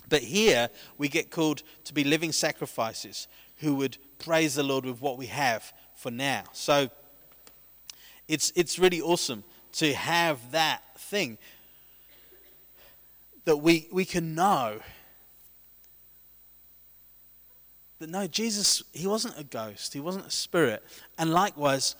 But 0.10 0.22
here 0.22 0.70
we 0.98 1.08
get 1.10 1.32
called 1.32 1.64
to 1.86 1.94
be 1.94 2.04
living 2.04 2.32
sacrifices 2.32 3.28
who 3.58 3.76
would 3.76 3.98
praise 4.20 4.56
the 4.56 4.64
Lord 4.64 4.86
with 4.86 5.02
what 5.02 5.18
we 5.18 5.28
have 5.28 5.74
for 5.96 6.12
now. 6.12 6.44
So 6.54 6.90
it's, 8.28 8.52
it's 8.56 8.80
really 8.80 9.02
awesome 9.02 9.44
to 9.74 9.94
have 9.94 10.52
that 10.52 10.82
thing 10.98 11.38
that 13.46 13.58
we, 13.58 13.88
we 13.92 14.06
can 14.06 14.36
know 14.36 14.80
that 18.04 18.10
no, 18.10 18.28
Jesus, 18.28 18.84
he 18.92 19.08
wasn't 19.08 19.40
a 19.40 19.46
ghost, 19.46 19.94
he 19.94 20.02
wasn't 20.02 20.28
a 20.28 20.30
spirit. 20.30 20.84
And 21.18 21.32
likewise, 21.32 21.96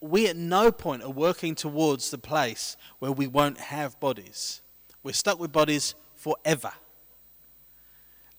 we 0.00 0.26
at 0.26 0.34
no 0.36 0.72
point 0.72 1.04
are 1.04 1.10
working 1.10 1.54
towards 1.54 2.10
the 2.10 2.18
place 2.18 2.76
where 2.98 3.12
we 3.12 3.28
won't 3.28 3.58
have 3.58 3.98
bodies. 4.00 4.62
We're 5.04 5.12
stuck 5.12 5.38
with 5.38 5.52
bodies 5.52 5.94
forever. 6.16 6.72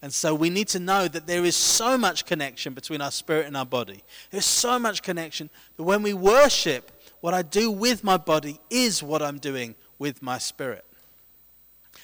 And 0.02 0.14
so 0.14 0.36
we 0.36 0.50
need 0.50 0.68
to 0.70 0.80
know 0.80 1.08
that 1.08 1.26
there 1.26 1.46
is 1.46 1.56
so 1.56 1.98
much 1.98 2.26
connection 2.26 2.74
between 2.74 3.00
our 3.00 3.12
spirit 3.12 3.46
and 3.48 3.56
our 3.56 3.66
body. 3.66 4.04
There's 4.30 4.46
so 4.46 4.78
much 4.78 5.02
connection 5.02 5.50
that 5.78 5.84
when 5.84 6.04
we 6.04 6.14
worship, 6.14 6.92
what 7.22 7.34
I 7.34 7.44
do 7.44 7.72
with 7.72 8.04
my 8.04 8.18
body 8.18 8.60
is 8.70 9.02
what 9.02 9.22
I'm 9.22 9.38
doing 9.38 9.76
with 10.00 10.22
my 10.22 10.38
spirit. 10.38 10.84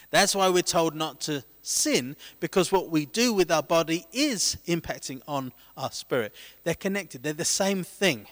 That's 0.09 0.33
why 0.33 0.47
we're 0.47 0.63
told 0.63 0.95
not 0.95 1.19
to 1.21 1.43
sin, 1.61 2.15
because 2.39 2.71
what 2.71 2.89
we 2.89 3.05
do 3.05 3.33
with 3.33 3.51
our 3.51 3.63
body 3.63 4.05
is 4.11 4.57
impacting 4.67 5.21
on 5.27 5.53
our 5.77 5.91
spirit. 5.91 6.33
They're 6.63 6.73
connected, 6.73 7.23
they're 7.23 7.33
the 7.33 7.45
same 7.45 7.83
thing. 7.83 8.27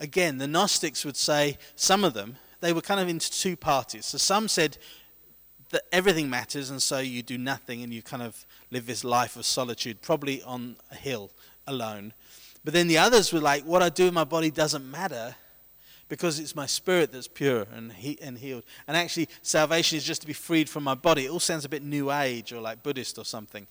Again, 0.00 0.38
the 0.38 0.46
Gnostics 0.46 1.04
would 1.04 1.16
say, 1.16 1.58
some 1.76 2.04
of 2.04 2.14
them, 2.14 2.36
they 2.60 2.72
were 2.72 2.80
kind 2.80 3.00
of 3.00 3.08
into 3.08 3.30
two 3.30 3.56
parties. 3.56 4.06
So 4.06 4.18
some 4.18 4.48
said 4.48 4.78
that 5.70 5.82
everything 5.92 6.28
matters, 6.28 6.70
and 6.70 6.82
so 6.82 6.98
you 6.98 7.22
do 7.22 7.38
nothing 7.38 7.82
and 7.82 7.92
you 7.92 8.02
kind 8.02 8.22
of 8.22 8.46
live 8.70 8.86
this 8.86 9.04
life 9.04 9.36
of 9.36 9.44
solitude, 9.44 10.02
probably 10.02 10.42
on 10.42 10.76
a 10.90 10.94
hill 10.94 11.30
alone. 11.66 12.12
But 12.64 12.74
then 12.74 12.88
the 12.88 12.98
others 12.98 13.32
were 13.32 13.40
like, 13.40 13.64
what 13.64 13.82
I 13.82 13.88
do 13.88 14.06
with 14.06 14.14
my 14.14 14.24
body 14.24 14.50
doesn't 14.50 14.90
matter 14.90 15.36
because 16.08 16.38
it's 16.38 16.54
my 16.54 16.66
spirit 16.66 17.12
that's 17.12 17.28
pure 17.28 17.66
and, 17.74 17.92
he, 17.92 18.18
and 18.20 18.38
healed. 18.38 18.64
And 18.86 18.96
actually, 18.96 19.28
salvation 19.42 19.96
is 19.96 20.04
just 20.04 20.20
to 20.20 20.26
be 20.26 20.32
freed 20.32 20.68
from 20.68 20.84
my 20.84 20.94
body. 20.94 21.26
It 21.26 21.30
all 21.30 21.40
sounds 21.40 21.64
a 21.64 21.68
bit 21.68 21.82
New 21.82 22.12
Age 22.12 22.52
or 22.52 22.60
like 22.60 22.82
Buddhist 22.82 23.18
or 23.18 23.24
something. 23.24 23.66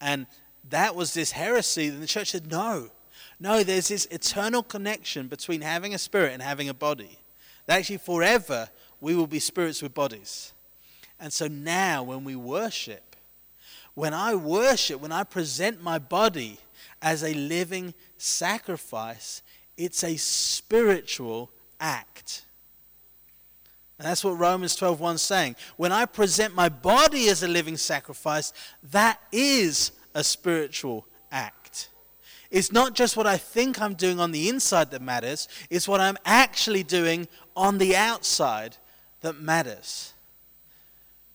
And 0.00 0.26
that 0.68 0.94
was 0.94 1.14
this 1.14 1.32
heresy. 1.32 1.88
And 1.88 2.02
the 2.02 2.06
church 2.06 2.30
said, 2.30 2.50
no, 2.50 2.90
no, 3.38 3.62
there's 3.62 3.88
this 3.88 4.06
eternal 4.06 4.62
connection 4.62 5.28
between 5.28 5.60
having 5.60 5.94
a 5.94 5.98
spirit 5.98 6.32
and 6.32 6.42
having 6.42 6.68
a 6.68 6.74
body. 6.74 7.18
That 7.66 7.78
actually, 7.78 7.98
forever, 7.98 8.68
we 9.00 9.14
will 9.14 9.26
be 9.26 9.38
spirits 9.38 9.82
with 9.82 9.94
bodies. 9.94 10.52
And 11.20 11.32
so 11.32 11.46
now, 11.46 12.02
when 12.02 12.24
we 12.24 12.36
worship, 12.36 13.16
when 13.94 14.12
I 14.12 14.34
worship, 14.34 15.00
when 15.00 15.12
I 15.12 15.24
present 15.24 15.82
my 15.82 15.98
body 15.98 16.58
as 17.00 17.22
a 17.22 17.32
living 17.32 17.94
sacrifice, 18.18 19.42
it's 19.76 20.04
a 20.04 20.16
spiritual 20.16 21.50
act. 21.80 22.44
And 23.98 24.06
that's 24.06 24.22
what 24.22 24.38
Romans 24.38 24.76
12:1 24.76 25.14
is 25.14 25.22
saying. 25.22 25.56
When 25.76 25.92
I 25.92 26.04
present 26.04 26.54
my 26.54 26.68
body 26.68 27.28
as 27.28 27.42
a 27.42 27.48
living 27.48 27.76
sacrifice, 27.76 28.52
that 28.90 29.20
is 29.32 29.92
a 30.14 30.22
spiritual 30.22 31.06
act. 31.32 31.88
It's 32.50 32.72
not 32.72 32.94
just 32.94 33.16
what 33.16 33.26
I 33.26 33.36
think 33.36 33.80
I'm 33.80 33.94
doing 33.94 34.20
on 34.20 34.32
the 34.32 34.48
inside 34.48 34.90
that 34.92 35.02
matters, 35.02 35.48
it's 35.70 35.88
what 35.88 36.00
I'm 36.00 36.16
actually 36.24 36.82
doing 36.82 37.28
on 37.56 37.78
the 37.78 37.96
outside 37.96 38.76
that 39.22 39.40
matters. 39.40 40.12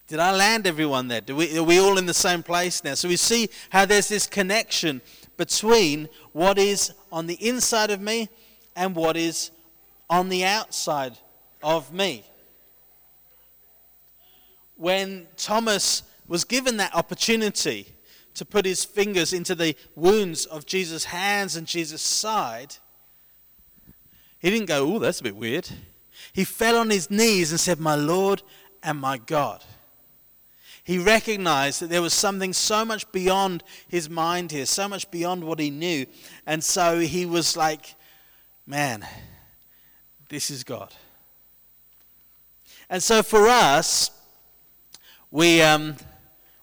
Did 0.07 0.19
I 0.19 0.36
land 0.36 0.67
everyone 0.67 1.07
there? 1.07 1.21
We, 1.27 1.57
are 1.57 1.63
we 1.63 1.79
all 1.79 1.98
in 1.98 2.05
the 2.05 2.13
same 2.13 2.43
place 2.43 2.83
now? 2.83 2.95
So 2.95 3.07
we 3.07 3.15
see 3.15 3.50
how 3.69 3.86
there's 3.86 4.10
this 4.10 4.27
connection 4.27 5.01
between 5.38 6.10
what 6.33 6.57
is 6.57 6.93
on 7.12 7.27
the 7.27 7.36
inside 7.36 7.91
of 7.91 8.01
me 8.01 8.29
and 8.75 8.95
what 8.95 9.15
is 9.15 9.51
on 10.11 10.27
the 10.27 10.43
outside 10.43 11.17
of 11.63 11.93
me. 11.93 12.25
When 14.75 15.27
Thomas 15.37 16.03
was 16.27 16.43
given 16.43 16.77
that 16.77 16.93
opportunity 16.93 17.87
to 18.33 18.45
put 18.45 18.65
his 18.65 18.83
fingers 18.83 19.31
into 19.31 19.55
the 19.55 19.75
wounds 19.95 20.45
of 20.45 20.65
Jesus' 20.65 21.05
hands 21.05 21.55
and 21.55 21.65
Jesus' 21.65 22.01
side, 22.01 22.75
he 24.39 24.49
didn't 24.49 24.67
go, 24.67 24.95
Oh, 24.95 24.99
that's 24.99 25.21
a 25.21 25.23
bit 25.23 25.35
weird. 25.35 25.69
He 26.33 26.43
fell 26.43 26.77
on 26.77 26.89
his 26.89 27.09
knees 27.09 27.51
and 27.51 27.59
said, 27.59 27.79
My 27.79 27.95
Lord 27.95 28.43
and 28.83 28.99
my 28.99 29.17
God. 29.17 29.63
He 30.83 30.97
recognized 30.97 31.81
that 31.81 31.89
there 31.89 32.01
was 32.01 32.13
something 32.13 32.53
so 32.53 32.83
much 32.83 33.09
beyond 33.11 33.63
his 33.87 34.09
mind 34.09 34.51
here, 34.51 34.65
so 34.65 34.89
much 34.89 35.09
beyond 35.11 35.43
what 35.43 35.59
he 35.59 35.69
knew. 35.69 36.05
And 36.45 36.63
so 36.63 37.00
he 37.00 37.25
was 37.25 37.55
like, 37.55 37.95
man, 38.65 39.05
this 40.31 40.50
is 40.50 40.63
God. 40.63 40.94
And 42.89 43.03
so 43.03 43.22
for 43.22 43.50
us, 43.50 44.11
we, 45.29 45.61
um, 45.61 45.98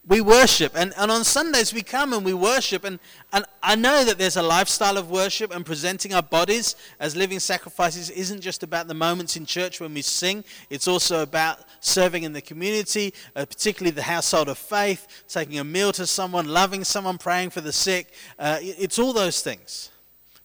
we 0.07 0.23
worship. 0.23 0.73
And, 0.75 0.95
and 0.97 1.11
on 1.11 1.23
Sundays, 1.23 1.75
we 1.75 1.83
come 1.83 2.15
and 2.15 2.25
we 2.25 2.33
worship. 2.33 2.85
And, 2.85 2.99
and 3.31 3.45
I 3.63 3.75
know 3.75 4.07
that 4.07 4.17
there's 4.17 4.39
a 4.39 4.43
lifestyle 4.43 4.97
of 4.97 5.11
worship, 5.11 5.55
and 5.55 5.67
presenting 5.67 6.15
our 6.15 6.23
bodies 6.23 6.77
as 6.99 7.15
living 7.15 7.41
sacrifices 7.41 8.09
isn't 8.09 8.41
just 8.41 8.63
about 8.63 8.89
the 8.89 8.95
moments 8.95 9.37
in 9.37 9.45
church 9.45 9.81
when 9.81 9.93
we 9.93 10.01
sing, 10.01 10.45
it's 10.71 10.89
also 10.89 11.23
about 11.23 11.59
serving 11.81 12.23
in 12.23 12.33
the 12.33 12.41
community, 12.41 13.13
uh, 13.37 13.45
particularly 13.45 13.91
the 13.91 14.03
household 14.03 14.49
of 14.49 14.57
faith, 14.57 15.25
taking 15.29 15.59
a 15.59 15.65
meal 15.65 15.93
to 15.93 16.07
someone, 16.07 16.49
loving 16.49 16.85
someone, 16.85 17.19
praying 17.19 17.51
for 17.51 17.61
the 17.61 17.73
sick. 17.73 18.15
Uh, 18.39 18.59
it's 18.63 18.99
all 18.99 19.13
those 19.13 19.43
things. 19.43 19.91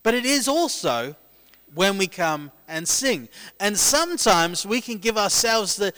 But 0.03 0.13
it 0.13 0.25
is 0.25 0.49
also 0.49 1.15
when 1.73 1.97
we 1.97 2.07
come 2.07 2.51
and 2.67 2.87
sing. 2.87 3.29
And 3.59 3.77
sometimes 3.77 4.65
we 4.65 4.81
can 4.81 4.97
give 4.97 5.17
ourselves 5.17 5.75
the, 5.75 5.93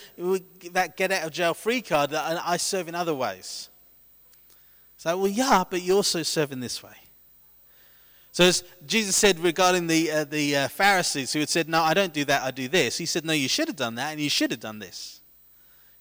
that 0.71 0.97
get 0.97 1.11
out 1.11 1.25
of 1.25 1.31
jail 1.31 1.53
free 1.53 1.81
card 1.81 2.11
that 2.11 2.41
I 2.45 2.57
serve 2.57 2.87
in 2.87 2.95
other 2.95 3.13
ways. 3.13 3.69
So, 4.97 5.17
well, 5.17 5.27
yeah, 5.27 5.63
but 5.69 5.81
you 5.81 5.95
also 5.95 6.23
serve 6.23 6.51
in 6.51 6.59
this 6.59 6.81
way. 6.81 6.95
So, 8.31 8.43
as 8.43 8.63
Jesus 8.85 9.15
said 9.15 9.39
regarding 9.39 9.87
the, 9.87 10.11
uh, 10.11 10.23
the 10.25 10.55
uh, 10.55 10.67
Pharisees 10.67 11.31
who 11.31 11.39
had 11.39 11.49
said, 11.49 11.69
No, 11.69 11.81
I 11.81 11.93
don't 11.93 12.11
do 12.11 12.25
that, 12.25 12.41
I 12.43 12.51
do 12.51 12.67
this, 12.67 12.97
he 12.97 13.05
said, 13.05 13.23
No, 13.23 13.33
you 13.33 13.47
should 13.47 13.67
have 13.69 13.77
done 13.77 13.95
that 13.95 14.11
and 14.11 14.19
you 14.19 14.29
should 14.29 14.51
have 14.51 14.59
done 14.59 14.79
this. 14.79 15.21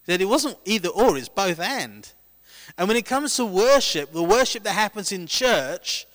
He 0.05 0.13
said 0.13 0.21
it 0.21 0.25
wasn't 0.25 0.57
either 0.65 0.89
or, 0.89 1.17
it's 1.17 1.29
both 1.29 1.61
and. 1.61 2.13
And 2.77 2.89
when 2.89 2.97
it 2.97 3.07
comes 3.07 3.37
to 3.37 3.45
worship, 3.45 4.13
the 4.13 4.23
worship 4.23 4.65
that 4.65 4.73
happens 4.73 5.13
in 5.13 5.27
church, 5.27 6.07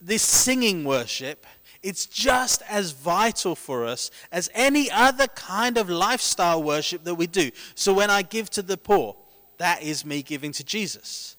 this 0.00 0.22
singing 0.22 0.84
worship, 0.84 1.46
it's 1.82 2.06
just 2.06 2.62
as 2.68 2.92
vital 2.92 3.54
for 3.54 3.86
us 3.86 4.10
as 4.30 4.50
any 4.54 4.90
other 4.90 5.26
kind 5.28 5.78
of 5.78 5.88
lifestyle 5.88 6.62
worship 6.62 7.04
that 7.04 7.14
we 7.14 7.26
do. 7.26 7.50
So 7.74 7.92
when 7.94 8.10
I 8.10 8.22
give 8.22 8.50
to 8.50 8.62
the 8.62 8.76
poor, 8.76 9.16
that 9.58 9.82
is 9.82 10.04
me 10.04 10.22
giving 10.22 10.52
to 10.52 10.64
Jesus. 10.64 11.36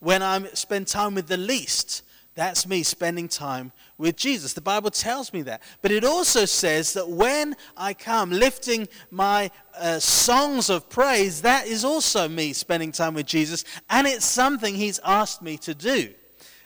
When 0.00 0.22
I 0.22 0.42
spend 0.54 0.88
time 0.88 1.14
with 1.14 1.28
the 1.28 1.36
least, 1.36 2.02
that's 2.34 2.66
me 2.66 2.82
spending 2.82 3.28
time 3.28 3.70
with 3.96 4.16
Jesus. 4.16 4.54
The 4.54 4.60
Bible 4.60 4.90
tells 4.90 5.32
me 5.32 5.42
that. 5.42 5.62
But 5.82 5.92
it 5.92 6.04
also 6.04 6.44
says 6.44 6.92
that 6.94 7.08
when 7.08 7.54
I 7.76 7.94
come 7.94 8.30
lifting 8.30 8.88
my 9.12 9.52
uh, 9.78 10.00
songs 10.00 10.68
of 10.68 10.88
praise, 10.88 11.42
that 11.42 11.68
is 11.68 11.84
also 11.84 12.28
me 12.28 12.52
spending 12.52 12.90
time 12.90 13.14
with 13.14 13.26
Jesus. 13.26 13.64
And 13.88 14.08
it's 14.08 14.24
something 14.24 14.74
He's 14.74 14.98
asked 15.04 15.42
me 15.42 15.56
to 15.58 15.74
do. 15.74 16.12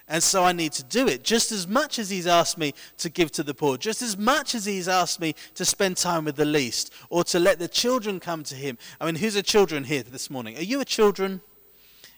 And 0.08 0.22
so 0.22 0.44
I 0.44 0.52
need 0.52 0.72
to 0.72 0.84
do 0.84 1.06
it 1.06 1.22
just 1.22 1.52
as 1.52 1.66
much 1.66 1.98
as 1.98 2.08
he's 2.08 2.26
asked 2.26 2.56
me 2.56 2.74
to 2.98 3.10
give 3.10 3.30
to 3.32 3.42
the 3.42 3.54
poor, 3.54 3.76
just 3.76 4.00
as 4.00 4.16
much 4.16 4.54
as 4.54 4.64
he's 4.64 4.88
asked 4.88 5.20
me 5.20 5.34
to 5.54 5.64
spend 5.64 5.96
time 5.96 6.24
with 6.24 6.36
the 6.36 6.44
least, 6.44 6.92
or 7.10 7.24
to 7.24 7.38
let 7.38 7.58
the 7.58 7.68
children 7.68 8.18
come 8.18 8.42
to 8.44 8.54
him. 8.54 8.78
I 9.00 9.06
mean, 9.06 9.16
who's 9.16 9.36
a 9.36 9.42
children 9.42 9.84
here 9.84 10.02
this 10.02 10.30
morning? 10.30 10.56
Are 10.56 10.62
you 10.62 10.80
a 10.80 10.84
children? 10.84 11.42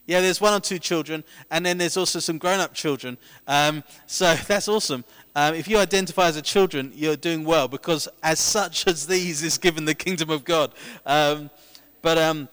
Yeah, 0.07 0.20
there's 0.20 0.40
one 0.40 0.55
or 0.55 0.61
two 0.61 0.79
children, 0.79 1.24
and 1.50 1.64
then 1.64 1.79
there's 1.79 1.96
also 1.96 2.18
some 2.18 2.38
grown 2.38 2.59
up 2.59 2.74
children. 2.74 3.18
Um, 3.46 3.85
so 4.07 4.35
that's 4.46 4.68
awesome. 4.68 5.05
Um, 5.37 5.55
if 5.55 5.68
you 5.68 5.79
identify 5.79 6.26
as 6.26 6.37
a 6.37 6.42
children, 6.42 6.92
you're 6.94 7.16
doing 7.16 7.44
well 7.44 7.68
because 7.68 8.09
as 8.22 8.40
such 8.40 8.87
as 8.87 9.07
these 9.07 9.42
is 9.42 9.59
given 9.59 9.85
the 9.85 9.94
kingdom 9.94 10.31
of 10.31 10.44
God. 10.44 10.72
Um, 11.07 11.50
but 12.03 12.18
um, 12.18 12.48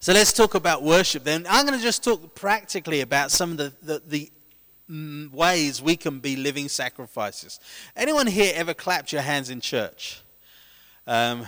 so 0.00 0.14
let's 0.14 0.32
talk 0.32 0.54
about 0.54 0.82
worship 0.82 1.24
then. 1.24 1.46
I'm 1.48 1.66
going 1.66 1.78
to 1.78 1.84
just 1.84 2.02
talk 2.02 2.34
practically 2.34 3.02
about 3.02 3.30
some 3.30 3.52
of 3.52 3.56
the, 3.58 3.72
the, 3.82 4.02
the 4.06 4.32
mm, 4.90 5.30
ways 5.30 5.82
we 5.82 5.94
can 5.94 6.20
be 6.20 6.36
living 6.36 6.68
sacrifices. 6.68 7.60
Anyone 7.94 8.26
here 8.26 8.52
ever 8.56 8.72
clapped 8.72 9.12
your 9.12 9.20
hands 9.20 9.50
in 9.50 9.60
church? 9.60 10.22
Um, 11.06 11.46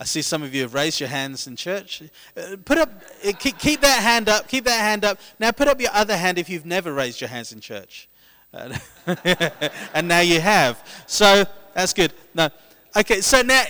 I 0.00 0.04
see 0.04 0.20
some 0.20 0.42
of 0.42 0.52
you 0.54 0.62
have 0.62 0.74
raised 0.74 0.98
your 0.98 1.08
hands 1.08 1.46
in 1.46 1.54
church. 1.54 2.02
Uh, 2.36 2.56
put 2.64 2.78
up, 2.78 2.90
uh, 3.24 3.32
keep, 3.32 3.80
that 3.80 4.02
hand 4.02 4.28
up. 4.28 4.48
Keep 4.48 4.64
that 4.64 4.80
hand 4.80 5.04
up. 5.04 5.20
Now 5.38 5.52
put 5.52 5.68
up 5.68 5.80
your 5.80 5.90
other 5.92 6.16
hand 6.16 6.38
if 6.38 6.48
you've 6.48 6.66
never 6.66 6.92
raised 6.92 7.20
your 7.20 7.28
hands 7.28 7.52
in 7.52 7.60
church. 7.60 8.08
Uh, 8.52 8.76
and 9.94 10.08
now 10.08 10.20
you 10.20 10.40
have. 10.40 10.84
So 11.06 11.44
that's 11.74 11.92
good. 11.92 12.12
No, 12.34 12.48
okay. 12.96 13.20
So 13.20 13.42
now 13.42 13.64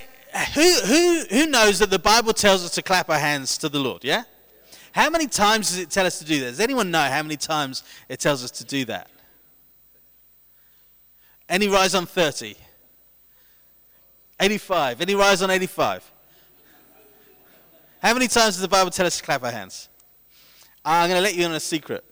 who, 0.55 0.75
who, 0.87 1.25
who 1.31 1.47
knows 1.47 1.79
that 1.79 1.91
the 1.91 1.99
Bible 1.99 2.33
tells 2.33 2.65
us 2.65 2.73
to 2.73 2.83
clap 2.83 3.09
our 3.11 3.19
hands 3.19 3.59
to 3.59 3.69
the 3.69 3.79
Lord? 3.79 4.05
Yeah? 4.05 4.25
How 4.93 5.11
many 5.11 5.27
times 5.27 5.69
does 5.71 5.79
it 5.79 5.91
tell 5.91 6.07
us 6.07 6.19
to 6.19 6.25
do 6.25 6.41
that? 6.41 6.51
Does 6.51 6.61
anyone 6.61 6.91
know 6.91 7.03
how 7.03 7.23
many 7.23 7.37
times 7.37 7.83
it 8.09 8.21
tells 8.21 8.43
us 8.43 8.51
to 8.53 8.65
do 8.65 8.85
that? 8.87 9.11
Any 11.49 11.69
rise 11.69 11.95
on 11.95 12.07
30? 12.07 12.57
85. 14.41 15.01
Any 15.01 15.15
rise 15.15 15.43
on 15.43 15.51
85? 15.51 16.13
How 18.03 18.13
many 18.13 18.29
times 18.29 18.55
does 18.55 18.61
the 18.61 18.69
Bible 18.69 18.91
tell 18.91 19.07
us 19.07 19.17
to 19.19 19.23
clap 19.23 19.43
our 19.43 19.51
hands? 19.51 19.89
I'm 20.85 21.09
going 21.09 21.19
to 21.19 21.23
let 21.23 21.35
you 21.35 21.45
in 21.45 21.51
on 21.51 21.57
a 21.57 21.61
secret. 21.61 22.05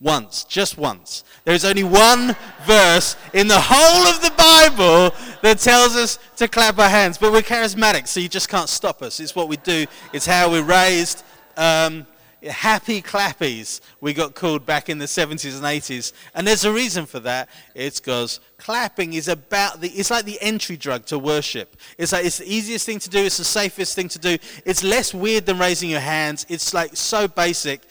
Once, 0.00 0.44
just 0.44 0.78
once. 0.78 1.24
There 1.44 1.54
is 1.54 1.64
only 1.64 1.84
one 1.84 2.34
verse 2.64 3.16
in 3.34 3.48
the 3.48 3.60
whole 3.60 4.06
of 4.06 4.22
the 4.22 4.30
Bible 4.30 5.14
that 5.42 5.58
tells 5.58 5.94
us 5.94 6.18
to 6.36 6.48
clap 6.48 6.78
our 6.78 6.88
hands. 6.88 7.18
But 7.18 7.32
we're 7.32 7.42
charismatic, 7.42 8.08
so 8.08 8.18
you 8.18 8.28
just 8.28 8.48
can't 8.48 8.68
stop 8.68 9.02
us. 9.02 9.20
It's 9.20 9.36
what 9.36 9.48
we 9.48 9.58
do, 9.58 9.86
it's 10.12 10.24
how 10.24 10.50
we're 10.50 10.62
raised. 10.62 11.22
Um, 11.56 12.06
happy 12.48 13.02
clappies, 13.02 13.80
we 14.00 14.14
got 14.14 14.34
called 14.34 14.64
back 14.64 14.88
in 14.88 14.98
the 14.98 15.04
70s 15.04 15.54
and 15.54 15.64
80s. 15.64 16.12
And 16.34 16.46
there's 16.46 16.64
a 16.64 16.72
reason 16.72 17.04
for 17.04 17.20
that. 17.20 17.50
It's 17.74 18.00
because 18.00 18.40
clapping 18.56 19.12
is 19.12 19.28
about 19.28 19.82
the, 19.82 19.88
it's 19.88 20.10
like 20.10 20.24
the 20.24 20.40
entry 20.40 20.78
drug 20.78 21.04
to 21.06 21.18
worship. 21.18 21.76
It's 21.98 22.12
like, 22.12 22.24
it's 22.24 22.38
the 22.38 22.52
easiest 22.52 22.86
thing 22.86 22.98
to 23.00 23.10
do, 23.10 23.18
it's 23.18 23.36
the 23.36 23.44
safest 23.44 23.94
thing 23.94 24.08
to 24.08 24.18
do. 24.18 24.38
It's 24.64 24.82
less 24.82 25.12
weird 25.12 25.44
than 25.46 25.58
raising 25.58 25.90
your 25.90 26.00
hands. 26.00 26.46
It's 26.48 26.72
like 26.72 26.96
so 26.96 27.28
basic. 27.28 27.82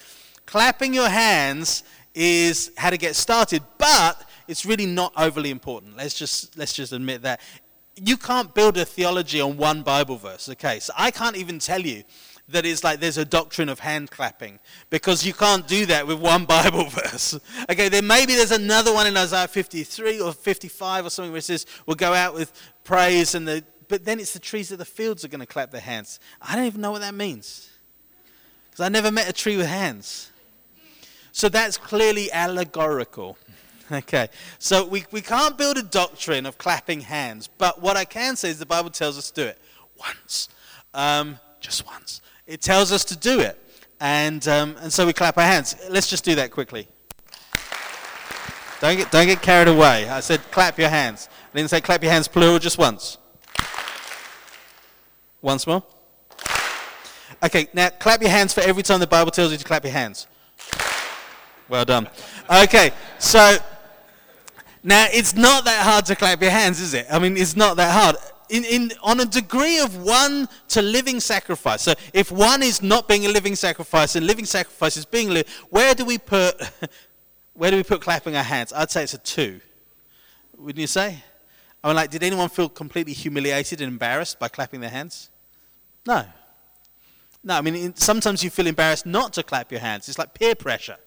Clapping 0.48 0.96
your 0.96 1.10
hands 1.10 1.84
is 2.14 2.72
how 2.78 2.90
to 2.90 2.98
get 2.98 3.16
started, 3.16 3.64
but 3.78 4.28
it's 4.48 4.66
really 4.66 4.86
not 4.86 5.14
overly 5.16 5.52
important. 5.52 5.98
Let's 5.98 6.14
just, 6.14 6.58
let's 6.58 6.74
just 6.74 6.92
admit 6.92 7.22
that. 7.24 7.40
You 7.96 8.18
can't 8.18 8.54
build 8.56 8.78
a 8.78 8.86
theology 8.86 9.42
on 9.42 9.58
one 9.58 9.84
Bible 9.84 10.18
verse, 10.18 10.50
okay? 10.50 10.80
So 10.80 10.94
I 10.98 11.12
can't 11.12 11.36
even 11.36 11.60
tell 11.60 11.82
you 11.82 12.04
that 12.50 12.66
is 12.66 12.84
like 12.84 13.00
there's 13.00 13.18
a 13.18 13.26
doctrine 13.26 13.70
of 13.70 13.80
hand 13.80 14.10
clapping 14.10 14.60
because 14.90 15.26
you 15.26 15.34
can't 15.34 15.68
do 15.68 15.86
that 15.86 16.08
with 16.08 16.20
one 16.20 16.46
Bible 16.58 16.86
verse. 16.86 17.40
Okay, 17.70 17.90
then 17.90 18.08
maybe 18.08 18.36
there's 18.36 18.52
another 18.52 18.94
one 18.94 19.08
in 19.08 19.16
Isaiah 19.16 19.48
53 19.48 20.20
or 20.20 20.34
55 20.34 21.06
or 21.06 21.10
something 21.10 21.32
where 21.32 21.40
it 21.40 21.44
says 21.44 21.66
we'll 21.86 21.96
go 21.96 22.14
out 22.14 22.34
with 22.34 22.52
praise 22.84 23.36
and 23.36 23.48
the 23.48 23.64
but 23.88 24.06
then 24.06 24.20
it's 24.20 24.34
the 24.34 24.40
trees 24.40 24.72
of 24.72 24.78
the 24.78 24.86
fields 24.86 25.26
are 25.26 25.30
going 25.30 25.40
to 25.40 25.48
clap 25.48 25.72
their 25.72 25.82
hands. 25.82 26.20
I 26.40 26.56
don't 26.56 26.66
even 26.66 26.80
know 26.80 26.92
what 26.92 27.02
that 27.02 27.16
means 27.16 27.70
because 28.70 28.86
I 28.86 28.90
never 28.90 29.12
met 29.12 29.28
a 29.28 29.34
tree 29.34 29.58
with 29.58 29.66
hands. 29.66 30.32
So 31.40 31.48
that's 31.48 31.78
clearly 31.78 32.30
allegorical. 32.32 33.38
Okay, 33.92 34.28
so 34.60 34.86
we, 34.86 35.04
we 35.10 35.20
can't 35.20 35.58
build 35.58 35.76
a 35.80 35.82
doctrine 35.82 36.46
of 36.46 36.60
clapping 36.60 37.02
hands, 37.02 37.50
but 37.58 37.82
what 37.82 37.98
I 37.98 38.06
can 38.06 38.36
say 38.36 38.52
is 38.52 38.60
the 38.60 38.66
Bible 38.68 38.92
tells 38.92 39.18
us 39.18 39.32
to 39.32 39.42
do 39.42 39.48
it 39.48 39.58
once, 39.98 40.48
um, 40.94 41.40
just 41.60 41.88
once. 41.88 42.22
It 42.46 42.62
tells 42.62 42.92
us 42.92 43.04
to 43.06 43.18
do 43.18 43.40
it. 43.40 43.58
And, 44.00 44.48
um, 44.48 44.76
and 44.80 44.94
so 44.94 45.08
we 45.08 45.14
clap 45.14 45.40
our 45.40 45.44
hands. 45.44 45.76
Let's 45.90 46.08
just 46.08 46.24
do 46.24 46.36
that 46.36 46.52
quickly. 46.52 46.88
Don't 48.80 48.98
get, 48.98 49.10
don't 49.12 49.26
get 49.26 49.42
carried 49.42 49.70
away. 49.70 50.08
I 50.08 50.20
said 50.20 50.42
clap 50.52 50.78
your 50.78 50.90
hands. 50.90 51.28
I 51.52 51.58
didn't 51.58 51.72
say 51.72 51.82
clap 51.82 52.04
your 52.04 52.12
hands 52.12 52.28
plural 52.28 52.60
just 52.60 52.78
once. 52.78 53.18
Once 55.42 55.66
more. 55.66 55.82
Okay, 57.42 57.70
now 57.74 57.90
clap 57.90 58.22
your 58.22 58.30
hands 58.30 58.54
for 58.54 58.62
every 58.62 58.84
time 58.84 59.00
the 59.00 59.08
Bible 59.08 59.32
tells 59.32 59.52
you 59.52 59.58
to 59.58 59.66
clap 59.66 59.84
your 59.84 59.94
hands. 59.94 60.28
Well 61.70 61.86
done. 61.86 62.10
Okay, 62.50 62.92
so 63.20 63.58
now 64.84 65.08
it's 65.12 65.36
not 65.36 65.66
that 65.66 65.84
hard 65.84 66.06
to 66.08 66.16
clap 66.16 66.42
your 66.42 66.52
hands, 66.52 66.82
is 66.82 66.94
it? 66.94 67.06
I 67.12 67.20
mean, 67.20 67.38
it's 67.38 67.56
not 67.56 67.78
that 67.78 67.94
hard 67.94 68.16
in, 68.50 68.66
in, 68.66 68.92
on 69.02 69.20
a 69.20 69.26
degree 69.26 69.80
of 69.80 70.04
one 70.04 70.50
to 70.70 70.82
living 70.82 71.20
sacrifice. 71.20 71.84
So 71.84 71.94
if 72.14 72.32
one 72.32 72.64
is 72.64 72.82
not 72.82 73.08
being 73.08 73.26
a 73.26 73.30
living 73.30 73.56
sacrifice 73.56 74.16
and 74.16 74.26
living 74.26 74.46
sacrifice 74.46 74.98
is 74.98 75.06
being 75.06 75.30
lived, 75.30 75.50
where 75.70 75.94
do 75.94 76.06
we 76.06 76.18
put 76.18 76.56
where 77.54 77.72
do 77.72 77.78
we 77.78 77.84
put 77.84 78.02
clapping 78.02 78.36
our 78.36 78.44
hands? 78.44 78.74
I'd 78.74 78.92
say 78.92 79.04
it's 79.04 79.14
a 79.14 79.18
two. 79.18 79.62
Wouldn't 80.58 80.80
you 80.80 80.88
say? 80.88 81.24
I 81.84 81.88
mean, 81.88 81.96
like, 81.96 82.10
did 82.10 82.24
anyone 82.24 82.50
feel 82.50 82.68
completely 82.68 83.14
humiliated 83.14 83.80
and 83.80 83.92
embarrassed 83.92 84.40
by 84.40 84.50
clapping 84.50 84.82
their 84.82 84.90
hands? 84.90 85.30
No. 86.06 86.26
No, 87.44 87.56
I 87.56 87.62
mean, 87.62 87.96
sometimes 87.96 88.44
you 88.44 88.50
feel 88.50 88.68
embarrassed 88.68 89.06
not 89.06 89.32
to 89.34 89.44
clap 89.44 89.72
your 89.72 89.80
hands. 89.80 90.10
It's 90.10 90.18
like 90.18 90.34
peer 90.34 90.56
pressure. 90.56 90.98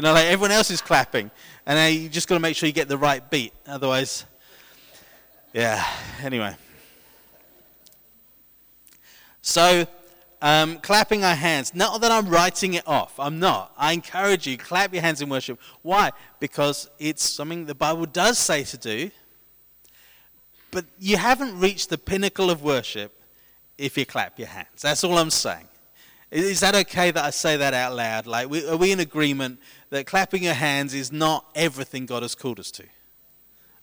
You 0.00 0.04
know, 0.04 0.14
like 0.14 0.28
everyone 0.28 0.50
else 0.50 0.70
is 0.70 0.80
clapping, 0.80 1.30
and 1.66 1.78
uh, 1.78 1.82
you 1.82 2.08
just 2.08 2.26
got 2.26 2.36
to 2.36 2.40
make 2.40 2.56
sure 2.56 2.66
you 2.66 2.72
get 2.72 2.88
the 2.88 2.96
right 2.96 3.28
beat. 3.28 3.52
Otherwise, 3.66 4.24
yeah. 5.52 5.84
Anyway. 6.22 6.56
So, 9.42 9.86
um, 10.40 10.78
clapping 10.78 11.22
our 11.22 11.34
hands. 11.34 11.74
Not 11.74 12.00
that 12.00 12.10
I'm 12.10 12.30
writing 12.30 12.72
it 12.72 12.88
off. 12.88 13.20
I'm 13.20 13.38
not. 13.40 13.74
I 13.76 13.92
encourage 13.92 14.46
you, 14.46 14.56
clap 14.56 14.94
your 14.94 15.02
hands 15.02 15.20
in 15.20 15.28
worship. 15.28 15.60
Why? 15.82 16.12
Because 16.38 16.88
it's 16.98 17.22
something 17.22 17.66
the 17.66 17.74
Bible 17.74 18.06
does 18.06 18.38
say 18.38 18.64
to 18.64 18.78
do. 18.78 19.10
But 20.70 20.86
you 20.98 21.18
haven't 21.18 21.60
reached 21.60 21.90
the 21.90 21.98
pinnacle 21.98 22.48
of 22.48 22.62
worship 22.62 23.12
if 23.76 23.98
you 23.98 24.06
clap 24.06 24.38
your 24.38 24.48
hands. 24.48 24.80
That's 24.80 25.04
all 25.04 25.18
I'm 25.18 25.28
saying. 25.28 25.68
Is 26.30 26.60
that 26.60 26.74
okay 26.76 27.10
that 27.10 27.24
I 27.24 27.30
say 27.30 27.56
that 27.56 27.74
out 27.74 27.94
loud? 27.94 28.26
Like, 28.26 28.46
are 28.46 28.76
we 28.76 28.92
in 28.92 29.00
agreement 29.00 29.58
that 29.90 30.06
clapping 30.06 30.44
your 30.44 30.54
hands 30.54 30.94
is 30.94 31.10
not 31.10 31.44
everything 31.54 32.06
God 32.06 32.22
has 32.22 32.36
called 32.36 32.60
us 32.60 32.70
to? 32.72 32.84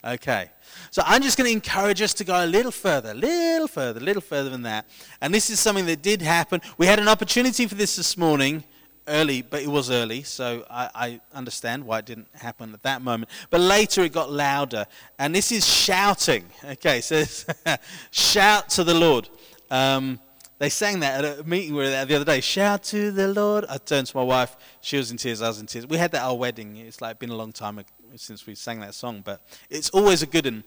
Okay. 0.04 0.50
So 0.92 1.02
I'm 1.06 1.22
just 1.22 1.38
going 1.38 1.50
to 1.50 1.54
encourage 1.54 2.02
us 2.02 2.14
to 2.16 2.24
go 2.24 2.46
a 2.46 2.46
little 2.46 2.72
further, 2.72 3.12
a 3.12 3.14
little 3.14 3.68
further, 3.68 4.00
a 4.00 4.04
little 4.04 4.22
further 4.22 4.50
than 4.50 4.62
that. 4.62 4.88
And 5.20 5.34
this 5.34 5.50
is 5.50 5.60
something 5.60 5.86
that 5.88 6.02
did 6.02 6.22
happen. 6.22 6.62
We 6.78 6.86
had 6.86 7.00
an 7.00 7.10
opportunity 7.10 7.68
for 7.68 7.76
this 7.76 7.98
this 7.98 8.16
morning, 8.16 8.64
early, 9.08 9.42
but 9.42 9.62
it 9.62 9.68
was 9.68 9.90
early, 9.90 10.24
so 10.24 10.66
I, 10.70 10.90
I 10.94 11.22
understand 11.34 11.86
why 11.86 12.00
it 12.00 12.06
didn't 12.06 12.28
happen 12.34 12.74
at 12.74 12.84
that 12.84 13.02
moment. 13.02 13.32
But 13.50 13.62
later 13.62 14.04
it 14.04 14.14
got 14.14 14.32
louder. 14.32 14.86
And 15.20 15.36
this 15.36 15.52
is 15.52 15.68
shouting. 15.68 16.46
Okay, 16.64 17.02
so 17.02 17.24
shout 18.12 18.70
to 18.70 18.84
the 18.84 18.94
Lord. 18.94 19.28
Um, 19.70 20.20
they 20.60 20.70
sang 20.70 21.02
that 21.02 21.24
at 21.24 21.40
a 21.40 21.44
meeting 21.44 21.76
we 21.76 21.84
were 21.84 21.90
at 21.90 22.08
the 22.08 22.16
other 22.16 22.26
day. 22.26 22.42
Shout 22.42 22.84
to 22.86 23.12
the 23.12 23.28
Lord. 23.28 23.66
I 23.70 23.78
turned 23.78 24.08
to 24.08 24.18
my 24.18 24.24
wife. 24.24 24.56
She 24.82 24.98
was 24.98 25.12
in 25.12 25.18
tears. 25.18 25.42
I 25.42 25.50
was 25.50 25.60
in 25.60 25.68
tears. 25.68 25.86
We 25.86 25.98
had 25.98 26.12
that 26.12 26.24
at 26.24 26.24
our 26.24 26.36
wedding. 26.36 26.78
It's 26.78 27.00
like 27.00 27.20
been 27.20 27.30
a 27.30 27.36
long 27.36 27.52
time 27.52 27.80
since 28.16 28.48
we 28.48 28.56
sang 28.56 28.80
that 28.80 28.96
song, 28.96 29.22
but 29.24 29.42
it's 29.70 29.90
always 29.92 30.24
a 30.24 30.26
good 30.26 30.46
one. 30.46 30.64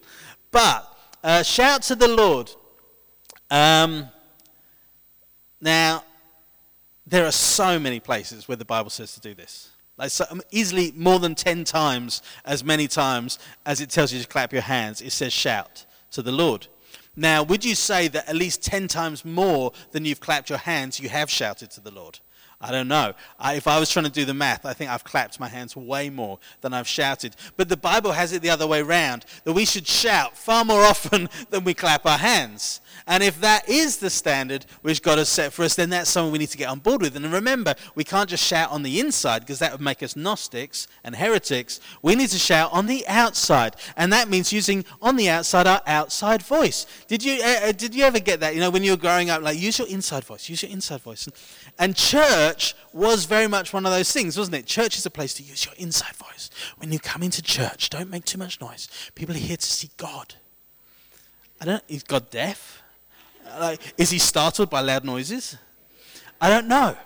But 0.52 0.96
uh, 1.24 1.42
shout 1.42 1.82
to 1.82 1.96
the 1.96 2.08
Lord. 2.08 2.52
Um, 3.50 4.08
now, 5.60 6.04
there 7.06 7.26
are 7.26 7.32
so 7.32 7.78
many 7.78 7.98
places 7.98 8.46
where 8.46 8.56
the 8.56 8.64
Bible 8.64 8.90
says 8.90 9.14
to 9.14 9.20
do 9.20 9.34
this. 9.34 9.70
Like 9.98 10.10
so, 10.10 10.24
um, 10.30 10.40
easily 10.50 10.92
more 10.96 11.18
than 11.18 11.34
10 11.34 11.64
times 11.64 12.22
as 12.44 12.64
many 12.64 12.86
times 12.86 13.38
as 13.66 13.80
it 13.80 13.90
tells 13.90 14.12
you 14.12 14.20
to 14.22 14.26
clap 14.26 14.52
your 14.52 14.62
hands, 14.62 15.02
it 15.02 15.10
says 15.10 15.32
shout 15.32 15.84
to 16.12 16.22
the 16.22 16.32
Lord. 16.32 16.68
Now, 17.20 17.42
would 17.42 17.66
you 17.66 17.74
say 17.74 18.08
that 18.08 18.30
at 18.30 18.34
least 18.34 18.62
10 18.62 18.88
times 18.88 19.26
more 19.26 19.72
than 19.92 20.06
you've 20.06 20.20
clapped 20.20 20.48
your 20.48 20.58
hands, 20.58 20.98
you 20.98 21.10
have 21.10 21.28
shouted 21.28 21.70
to 21.72 21.80
the 21.82 21.90
Lord? 21.90 22.18
I 22.62 22.72
don't 22.72 22.88
know. 22.88 23.14
I, 23.38 23.54
if 23.54 23.66
I 23.66 23.80
was 23.80 23.88
trying 23.88 24.04
to 24.04 24.10
do 24.10 24.26
the 24.26 24.34
math, 24.34 24.66
I 24.66 24.74
think 24.74 24.90
I've 24.90 25.02
clapped 25.02 25.40
my 25.40 25.48
hands 25.48 25.74
way 25.74 26.10
more 26.10 26.38
than 26.60 26.74
I've 26.74 26.86
shouted. 26.86 27.34
But 27.56 27.70
the 27.70 27.76
Bible 27.76 28.12
has 28.12 28.34
it 28.34 28.42
the 28.42 28.50
other 28.50 28.66
way 28.66 28.82
around 28.82 29.24
that 29.44 29.54
we 29.54 29.64
should 29.64 29.86
shout 29.86 30.36
far 30.36 30.62
more 30.64 30.80
often 30.84 31.30
than 31.48 31.64
we 31.64 31.72
clap 31.72 32.04
our 32.04 32.18
hands. 32.18 32.82
And 33.06 33.22
if 33.22 33.40
that 33.40 33.68
is 33.68 33.96
the 33.96 34.10
standard 34.10 34.66
which 34.82 35.02
God 35.02 35.16
has 35.18 35.28
set 35.28 35.52
for 35.52 35.64
us, 35.64 35.74
then 35.74 35.90
that's 35.90 36.10
something 36.10 36.32
we 36.32 36.38
need 36.38 36.50
to 36.50 36.58
get 36.58 36.68
on 36.68 36.80
board 36.80 37.00
with. 37.00 37.16
And 37.16 37.32
remember, 37.32 37.74
we 37.94 38.04
can't 38.04 38.28
just 38.28 38.44
shout 38.44 38.70
on 38.70 38.82
the 38.82 39.00
inside 39.00 39.40
because 39.40 39.58
that 39.60 39.72
would 39.72 39.80
make 39.80 40.02
us 40.02 40.14
Gnostics 40.14 40.86
and 41.02 41.16
heretics. 41.16 41.80
We 42.02 42.14
need 42.14 42.28
to 42.28 42.38
shout 42.38 42.70
on 42.72 42.86
the 42.86 43.06
outside. 43.08 43.76
And 43.96 44.12
that 44.12 44.28
means 44.28 44.52
using 44.52 44.84
on 45.00 45.16
the 45.16 45.30
outside 45.30 45.66
our 45.66 45.80
outside 45.86 46.42
voice. 46.42 46.86
Did 47.08 47.24
you, 47.24 47.40
uh, 47.42 47.72
did 47.72 47.94
you 47.94 48.04
ever 48.04 48.20
get 48.20 48.40
that? 48.40 48.54
You 48.54 48.60
know, 48.60 48.70
when 48.70 48.84
you 48.84 48.92
were 48.92 48.96
growing 48.98 49.30
up, 49.30 49.42
like, 49.42 49.58
use 49.58 49.78
your 49.78 49.88
inside 49.88 50.24
voice, 50.24 50.48
use 50.48 50.62
your 50.62 50.70
inside 50.70 51.00
voice. 51.00 51.26
And 51.26 51.34
church 51.94 52.74
was 52.92 53.24
very 53.24 53.46
much 53.46 53.72
one 53.72 53.86
of 53.86 53.92
those 53.92 54.12
things, 54.12 54.36
wasn't 54.36 54.56
it? 54.56 54.66
Church 54.66 54.96
is 54.96 55.06
a 55.06 55.10
place 55.10 55.34
to 55.34 55.42
use 55.42 55.64
your 55.64 55.74
inside 55.78 56.14
voice. 56.14 56.50
When 56.78 56.92
you 56.92 56.98
come 56.98 57.22
into 57.22 57.42
church, 57.42 57.90
don't 57.90 58.10
make 58.10 58.24
too 58.24 58.38
much 58.38 58.60
noise. 58.60 58.88
People 59.14 59.34
are 59.34 59.38
here 59.38 59.56
to 59.56 59.66
see 59.66 59.90
God. 59.96 60.34
I 61.60 61.64
don't. 61.64 61.82
Is 61.88 62.02
God 62.02 62.30
deaf? 62.30 62.82
Like, 63.58 63.80
is 63.98 64.10
he 64.10 64.18
startled 64.18 64.70
by 64.70 64.80
loud 64.80 65.04
noises? 65.04 65.56
I 66.40 66.48
don't 66.48 66.68
know. 66.68 66.96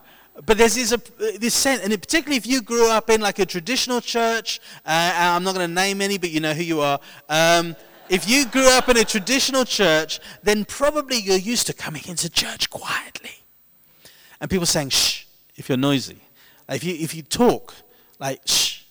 But 0.46 0.59
there's 0.59 0.74
this, 0.74 0.90
this 1.38 1.55
sense, 1.55 1.83
and 1.83 1.92
particularly 1.92 2.37
if 2.37 2.46
you 2.46 2.61
grew 2.61 2.90
up 2.90 3.09
in 3.09 3.20
like 3.20 3.38
a 3.38 3.46
traditional 3.46 4.00
church, 4.00 4.61
uh, 4.85 5.12
I'm 5.16 5.44
not 5.44 5.55
going 5.55 5.68
to 5.68 5.74
name 5.74 6.00
any, 6.00 6.18
but 6.18 6.31
you 6.31 6.40
know 6.40 6.53
who 6.53 6.62
you 6.62 6.81
are. 6.81 6.98
Um, 7.29 7.77
if 8.09 8.29
you 8.29 8.44
grew 8.46 8.68
up 8.70 8.88
in 8.88 8.96
a 8.96 9.05
traditional 9.05 9.64
church, 9.64 10.18
then 10.42 10.64
probably 10.64 11.18
you're 11.18 11.37
used 11.37 11.68
to 11.68 11.72
coming 11.72 12.03
into 12.07 12.29
church 12.29 12.68
quietly 12.68 13.44
and 14.40 14.51
people 14.51 14.66
saying 14.66 14.90
shh 14.90 15.25
if 15.57 15.68
you're 15.68 15.79
noisy. 15.79 16.18
Like 16.68 16.77
if 16.77 16.85
you 16.85 16.94
if 16.94 17.14
you 17.14 17.23
talk 17.23 17.75
like 18.18 18.40
shh, 18.47 18.83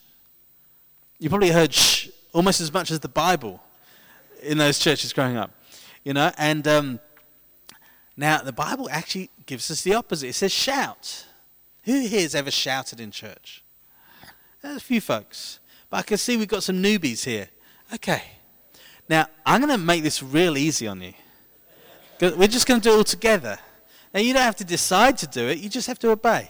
you 1.20 1.30
probably 1.30 1.50
heard 1.50 1.74
shh 1.74 2.10
almost 2.34 2.62
as 2.62 2.74
much 2.74 2.92
as 2.92 3.00
the 3.00 3.10
Bible 3.10 3.62
in 4.42 4.58
those 4.58 4.80
churches 4.80 5.14
growing 5.14 5.38
up, 5.38 5.52
you 6.04 6.14
know. 6.14 6.32
And 6.38 6.68
um, 6.68 7.00
now 8.18 8.42
the 8.42 8.52
Bible 8.54 8.90
actually 8.92 9.30
gives 9.46 9.70
us 9.72 9.82
the 9.82 9.94
opposite. 9.94 10.28
It 10.28 10.34
says 10.34 10.52
shout. 10.52 11.26
Who 11.84 12.00
here 12.08 12.22
has 12.22 12.34
ever 12.34 12.50
shouted 12.52 13.00
in 13.00 13.12
church? 13.12 13.64
There's 14.62 14.78
a 14.78 14.80
few 14.80 15.02
folks, 15.02 15.60
but 15.90 15.98
I 15.98 16.02
can 16.04 16.18
see 16.18 16.38
we've 16.38 16.48
got 16.48 16.64
some 16.64 16.82
newbies 16.82 17.26
here. 17.26 17.50
Okay. 17.94 18.24
Now, 19.10 19.28
I'm 19.46 19.60
going 19.60 19.78
to 19.78 19.78
make 19.78 20.02
this 20.02 20.24
real 20.24 20.58
easy 20.58 20.88
on 20.88 21.02
you. 21.02 21.14
We're 22.22 22.48
just 22.48 22.66
going 22.66 22.80
to 22.80 22.90
do 22.90 22.94
it 22.94 22.98
all 22.98 23.04
together. 23.04 23.60
Now, 24.14 24.20
you 24.20 24.34
don't 24.34 24.44
have 24.44 24.56
to 24.58 24.66
decide 24.66 25.18
to 25.20 25.28
do 25.28 25.48
it, 25.48 25.58
you 25.58 25.70
just 25.70 25.88
have 25.88 26.00
to 26.00 26.12
obey. 26.12 26.50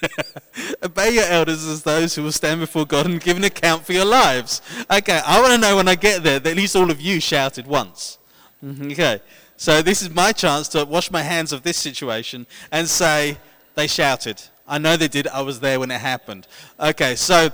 Obey 0.82 1.10
your 1.14 1.24
elders 1.24 1.64
as 1.66 1.82
those 1.82 2.14
who 2.14 2.22
will 2.22 2.32
stand 2.32 2.60
before 2.60 2.84
God 2.86 3.06
and 3.06 3.20
give 3.20 3.36
an 3.36 3.44
account 3.44 3.84
for 3.84 3.92
your 3.92 4.04
lives. 4.04 4.62
Okay, 4.90 5.20
I 5.24 5.40
want 5.40 5.52
to 5.52 5.58
know 5.58 5.76
when 5.76 5.88
I 5.88 5.94
get 5.94 6.22
there 6.22 6.40
that 6.40 6.50
at 6.50 6.56
least 6.56 6.74
all 6.74 6.90
of 6.90 7.00
you 7.00 7.20
shouted 7.20 7.66
once. 7.66 8.18
Mm-hmm, 8.64 8.92
okay, 8.92 9.20
so 9.56 9.82
this 9.82 10.02
is 10.02 10.10
my 10.10 10.32
chance 10.32 10.68
to 10.68 10.84
wash 10.84 11.10
my 11.10 11.22
hands 11.22 11.52
of 11.52 11.62
this 11.62 11.76
situation 11.76 12.46
and 12.70 12.88
say, 12.88 13.38
they 13.74 13.86
shouted. 13.86 14.42
I 14.66 14.78
know 14.78 14.96
they 14.96 15.08
did. 15.08 15.26
I 15.28 15.42
was 15.42 15.60
there 15.60 15.80
when 15.80 15.90
it 15.90 16.00
happened. 16.00 16.46
Okay, 16.78 17.14
so 17.14 17.50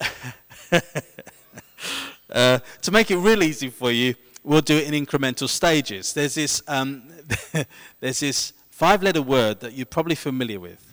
uh, 2.30 2.58
to 2.82 2.90
make 2.90 3.10
it 3.10 3.16
real 3.16 3.42
easy 3.42 3.70
for 3.70 3.90
you, 3.90 4.14
we'll 4.44 4.60
do 4.60 4.76
it 4.76 4.92
in 4.92 5.06
incremental 5.06 5.48
stages. 5.48 6.12
There's 6.12 6.34
this, 6.34 6.62
um, 6.68 7.04
there's 8.00 8.20
this 8.20 8.52
five-letter 8.70 9.22
word 9.22 9.60
that 9.60 9.72
you're 9.72 9.86
probably 9.86 10.14
familiar 10.14 10.60
with. 10.60 10.84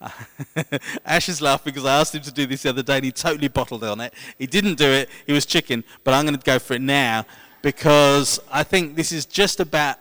Ash 1.04 1.28
is 1.28 1.40
laughing 1.40 1.72
because 1.72 1.86
I 1.86 1.98
asked 1.98 2.14
him 2.14 2.22
to 2.22 2.32
do 2.32 2.46
this 2.46 2.62
the 2.62 2.70
other 2.70 2.82
day 2.82 2.96
and 2.96 3.04
he 3.04 3.12
totally 3.12 3.48
bottled 3.48 3.84
on 3.84 4.00
it. 4.00 4.12
He 4.38 4.46
didn't 4.46 4.74
do 4.74 4.86
it. 4.86 5.08
He 5.26 5.32
was 5.32 5.46
chicken, 5.46 5.84
but 6.02 6.14
I'm 6.14 6.24
going 6.24 6.38
to 6.38 6.44
go 6.44 6.58
for 6.58 6.74
it 6.74 6.82
now 6.82 7.24
because 7.62 8.40
I 8.50 8.62
think 8.62 8.96
this 8.96 9.12
is 9.12 9.24
just 9.26 9.60
about. 9.60 9.98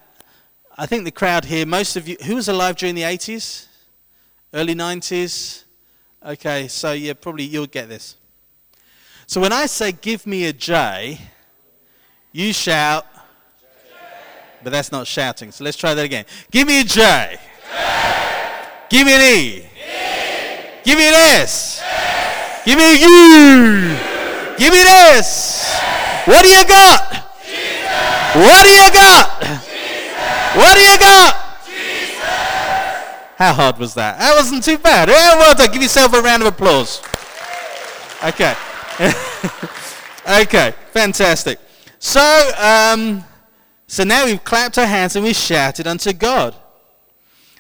I 0.75 0.87
think 0.87 1.05
the 1.05 1.11
crowd 1.11 1.45
here, 1.45 1.67
most 1.67 1.95
of 1.95 2.07
you, 2.07 2.17
who 2.25 2.35
was 2.35 2.47
alive 2.47 2.75
during 2.77 2.95
the 2.95 3.03
80s, 3.03 3.67
early 4.53 4.73
90s? 4.73 5.63
Okay, 6.25 6.67
so 6.67 6.93
yeah, 6.93 7.13
probably 7.13 7.43
you'll 7.43 7.67
get 7.67 7.89
this. 7.89 8.17
So 9.27 9.41
when 9.41 9.53
I 9.53 9.65
say 9.65 9.91
give 9.91 10.27
me 10.27 10.45
a 10.45 10.53
J, 10.53 11.19
you 12.31 12.53
shout, 12.53 13.05
but 14.63 14.71
that's 14.71 14.91
not 14.91 15.07
shouting. 15.07 15.51
So 15.51 15.63
let's 15.63 15.77
try 15.77 15.93
that 15.93 16.03
again. 16.03 16.25
Give 16.51 16.67
me 16.67 16.81
a 16.81 16.83
J. 16.83 17.39
J. 17.39 17.39
Give 18.89 19.07
me 19.07 19.13
an 19.13 19.21
E. 19.21 19.57
e. 19.57 19.65
Give 20.83 20.97
me 20.97 21.07
an 21.07 21.13
S. 21.13 21.81
S. 21.81 22.65
Give 22.65 22.77
me 22.77 22.83
a 22.83 22.93
U. 22.93 23.97
Give 24.57 24.71
me 24.71 24.81
an 24.81 24.87
S. 25.17 25.81
What 26.25 26.43
do 26.43 26.49
you 26.49 26.65
got? 26.65 27.33
Jesus. 27.43 28.35
What 28.35 28.63
do 28.63 28.69
you 28.69 28.91
got? 28.91 29.41
Jesus. 29.41 30.55
What 30.55 30.75
do 30.75 30.81
you 30.81 30.97
got? 30.99 31.65
Jesus. 31.65 32.19
How 33.37 33.53
hard 33.53 33.77
was 33.77 33.93
that? 33.95 34.19
That 34.19 34.35
wasn't 34.35 34.63
too 34.63 34.77
bad. 34.77 35.09
Well 35.09 35.55
done. 35.55 35.71
Give 35.71 35.81
yourself 35.81 36.13
a 36.13 36.21
round 36.21 36.43
of 36.43 36.49
applause. 36.49 37.01
Okay. 38.23 38.55
okay, 40.41 40.73
fantastic. 40.91 41.59
So, 41.97 42.51
um, 42.59 43.23
so 43.87 44.03
now 44.03 44.25
we've 44.25 44.43
clapped 44.43 44.77
our 44.77 44.85
hands 44.85 45.15
and 45.15 45.25
we've 45.25 45.35
shouted 45.35 45.87
unto 45.87 46.13
God. 46.13 46.55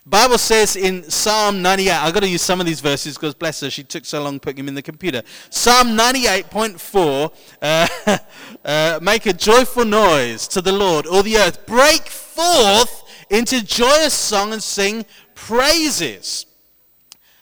Bible 0.05 0.37
says 0.37 0.75
in 0.75 1.09
Psalm 1.09 1.61
98, 1.61 1.91
I've 1.91 2.13
got 2.13 2.19
to 2.19 2.29
use 2.29 2.41
some 2.41 2.59
of 2.59 2.65
these 2.65 2.81
verses 2.81 3.15
because 3.15 3.33
bless 3.33 3.61
her, 3.61 3.69
she 3.69 3.83
took 3.83 4.03
so 4.03 4.21
long 4.21 4.39
putting 4.39 4.57
them 4.57 4.67
in 4.67 4.75
the 4.75 4.81
computer. 4.81 5.23
Psalm 5.49 5.97
98.4, 5.97 7.31
uh, 7.61 8.17
uh, 8.65 8.99
make 9.01 9.25
a 9.25 9.33
joyful 9.33 9.85
noise 9.85 10.47
to 10.49 10.61
the 10.61 10.73
Lord, 10.73 11.07
all 11.07 11.23
the 11.23 11.37
earth. 11.37 11.65
Break 11.65 12.07
forth 12.07 13.03
into 13.29 13.63
joyous 13.63 14.13
song 14.13 14.51
and 14.51 14.61
sing 14.61 15.05
praises. 15.35 16.45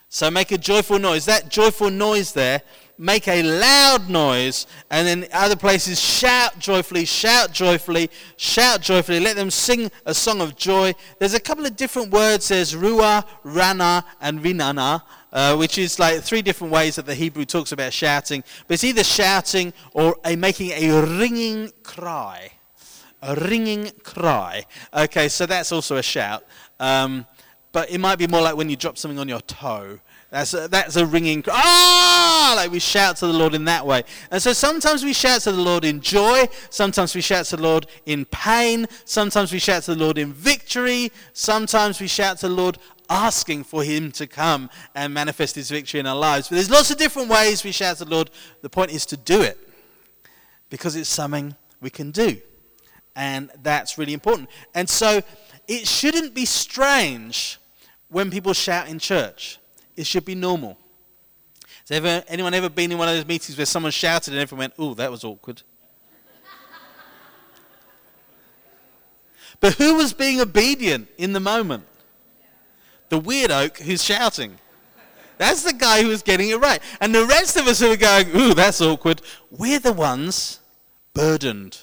So 0.07 0.29
make 0.29 0.51
a 0.51 0.57
joyful 0.57 0.99
noise. 0.99 1.25
That 1.25 1.49
joyful 1.49 1.89
noise 1.89 2.33
there 2.33 2.61
make 3.01 3.27
a 3.27 3.41
loud 3.41 4.09
noise, 4.11 4.67
and 4.91 5.07
in 5.07 5.27
other 5.33 5.55
places, 5.55 5.99
shout 5.99 6.59
joyfully, 6.59 7.03
shout 7.03 7.51
joyfully, 7.51 8.11
shout 8.37 8.79
joyfully. 8.79 9.19
Let 9.19 9.35
them 9.35 9.49
sing 9.49 9.89
a 10.05 10.13
song 10.13 10.39
of 10.39 10.55
joy. 10.55 10.93
There's 11.17 11.33
a 11.33 11.39
couple 11.39 11.65
of 11.65 11.75
different 11.75 12.11
words. 12.11 12.49
There's 12.49 12.75
ruah, 12.75 13.25
rana, 13.43 14.05
and 14.21 14.41
rinana. 14.41 15.01
Uh, 15.33 15.55
which 15.55 15.77
is 15.77 15.97
like 15.97 16.21
three 16.21 16.41
different 16.41 16.73
ways 16.73 16.97
that 16.97 17.05
the 17.05 17.15
Hebrew 17.15 17.45
talks 17.45 17.71
about 17.71 17.93
shouting. 17.93 18.43
But 18.67 18.73
it's 18.73 18.83
either 18.83 19.01
shouting 19.01 19.71
or 19.93 20.17
a, 20.25 20.35
making 20.35 20.71
a 20.71 21.01
ringing 21.17 21.71
cry. 21.83 22.51
A 23.21 23.35
ringing 23.35 23.91
cry. 24.03 24.65
Okay, 24.93 25.29
so 25.29 25.45
that's 25.45 25.71
also 25.71 25.95
a 25.95 26.03
shout. 26.03 26.43
Um, 26.81 27.25
but 27.71 27.89
it 27.89 27.99
might 27.99 28.17
be 28.17 28.27
more 28.27 28.41
like 28.41 28.57
when 28.57 28.69
you 28.69 28.75
drop 28.75 28.97
something 28.97 29.19
on 29.19 29.29
your 29.29 29.39
toe. 29.39 29.99
That's 30.31 30.53
a, 30.53 30.69
that's 30.69 30.95
a 30.95 31.05
ringing 31.05 31.43
cry. 31.43 31.53
Ah! 31.57 32.53
Like 32.55 32.71
we 32.71 32.79
shout 32.79 33.17
to 33.17 33.27
the 33.27 33.33
Lord 33.33 33.53
in 33.53 33.65
that 33.65 33.85
way. 33.85 34.03
And 34.31 34.41
so 34.41 34.53
sometimes 34.53 35.03
we 35.03 35.11
shout 35.11 35.41
to 35.41 35.51
the 35.51 35.61
Lord 35.61 35.83
in 35.83 35.99
joy. 35.99 36.47
Sometimes 36.69 37.13
we 37.13 37.19
shout 37.19 37.45
to 37.47 37.57
the 37.57 37.61
Lord 37.61 37.85
in 38.05 38.23
pain. 38.25 38.87
Sometimes 39.03 39.51
we 39.51 39.59
shout 39.59 39.83
to 39.83 39.93
the 39.93 39.99
Lord 40.01 40.17
in 40.17 40.31
victory. 40.31 41.11
Sometimes 41.33 41.99
we 41.99 42.07
shout 42.07 42.37
to 42.39 42.47
the 42.47 42.55
Lord 42.55 42.77
asking 43.09 43.65
for 43.65 43.83
Him 43.83 44.09
to 44.13 44.25
come 44.25 44.69
and 44.95 45.13
manifest 45.13 45.55
His 45.55 45.69
victory 45.69 45.99
in 45.99 46.07
our 46.07 46.15
lives. 46.15 46.47
But 46.47 46.55
there's 46.55 46.71
lots 46.71 46.91
of 46.91 46.97
different 46.97 47.27
ways 47.27 47.65
we 47.65 47.73
shout 47.73 47.97
to 47.97 48.05
the 48.05 48.11
Lord. 48.11 48.29
The 48.61 48.69
point 48.69 48.91
is 48.91 49.05
to 49.07 49.17
do 49.17 49.41
it 49.41 49.57
because 50.69 50.95
it's 50.95 51.09
something 51.09 51.57
we 51.81 51.89
can 51.89 52.11
do. 52.11 52.41
And 53.17 53.51
that's 53.61 53.97
really 53.97 54.13
important. 54.13 54.49
And 54.73 54.89
so 54.89 55.21
it 55.67 55.85
shouldn't 55.85 56.33
be 56.33 56.45
strange 56.45 57.59
when 58.07 58.31
people 58.31 58.53
shout 58.53 58.87
in 58.87 58.97
church. 58.97 59.57
It 60.01 60.07
should 60.07 60.25
be 60.25 60.33
normal. 60.33 60.79
Has 61.81 61.91
ever, 61.91 62.23
anyone 62.27 62.55
ever 62.55 62.69
been 62.69 62.91
in 62.91 62.97
one 62.97 63.07
of 63.07 63.13
those 63.13 63.27
meetings 63.27 63.55
where 63.55 63.67
someone 63.67 63.91
shouted 63.91 64.33
and 64.33 64.41
everyone 64.41 64.63
went, 64.63 64.73
oh, 64.79 64.95
that 64.95 65.11
was 65.11 65.23
awkward? 65.23 65.61
but 69.59 69.73
who 69.73 69.93
was 69.93 70.11
being 70.11 70.41
obedient 70.41 71.07
in 71.19 71.33
the 71.33 71.39
moment? 71.39 71.83
The 73.09 73.19
weird 73.19 73.51
oak 73.51 73.77
who's 73.77 74.03
shouting. 74.03 74.57
That's 75.37 75.61
the 75.61 75.73
guy 75.73 76.01
who 76.01 76.07
was 76.07 76.23
getting 76.23 76.49
it 76.49 76.59
right. 76.59 76.81
And 76.99 77.13
the 77.13 77.27
rest 77.27 77.55
of 77.57 77.67
us 77.67 77.79
who 77.79 77.91
are 77.91 77.95
going, 77.95 78.35
ooh, 78.35 78.55
that's 78.55 78.81
awkward, 78.81 79.21
we're 79.51 79.77
the 79.77 79.93
ones 79.93 80.61
burdened. 81.13 81.77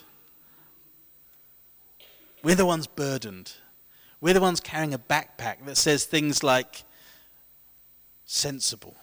We're 2.42 2.56
the 2.56 2.66
ones 2.66 2.88
burdened. 2.88 3.52
We're 4.20 4.34
the 4.34 4.40
ones 4.40 4.58
carrying 4.58 4.92
a 4.92 4.98
backpack 4.98 5.64
that 5.66 5.76
says 5.76 6.04
things 6.04 6.42
like, 6.42 6.82
sensible. 8.28 8.94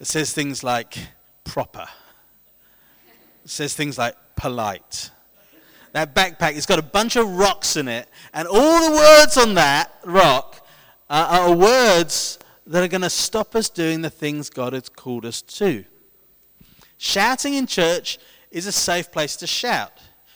It 0.00 0.06
says 0.06 0.32
things 0.32 0.62
like 0.62 0.96
proper. 1.42 1.86
It 3.44 3.50
says 3.50 3.74
things 3.74 3.98
like 3.98 4.14
polite. 4.36 5.10
That 5.92 6.14
backpack, 6.14 6.56
it's 6.56 6.66
got 6.66 6.78
a 6.78 6.82
bunch 6.82 7.16
of 7.16 7.28
rocks 7.36 7.76
in 7.76 7.88
it, 7.88 8.08
and 8.32 8.48
all 8.48 8.90
the 8.90 8.96
words 8.96 9.36
on 9.36 9.54
that 9.54 9.92
rock 10.04 10.66
are, 11.10 11.26
are 11.26 11.52
words 11.54 12.38
that 12.66 12.82
are 12.82 12.88
going 12.88 13.02
to 13.02 13.10
stop 13.10 13.54
us 13.54 13.68
doing 13.68 14.02
the 14.02 14.10
things 14.10 14.50
God 14.50 14.72
has 14.72 14.88
called 14.88 15.26
us 15.26 15.42
to. 15.42 15.84
Shouting 16.96 17.54
in 17.54 17.66
church 17.66 18.18
is 18.50 18.66
a 18.66 18.72
safe 18.72 19.10
place 19.10 19.36
to 19.36 19.46
shout, 19.48 19.92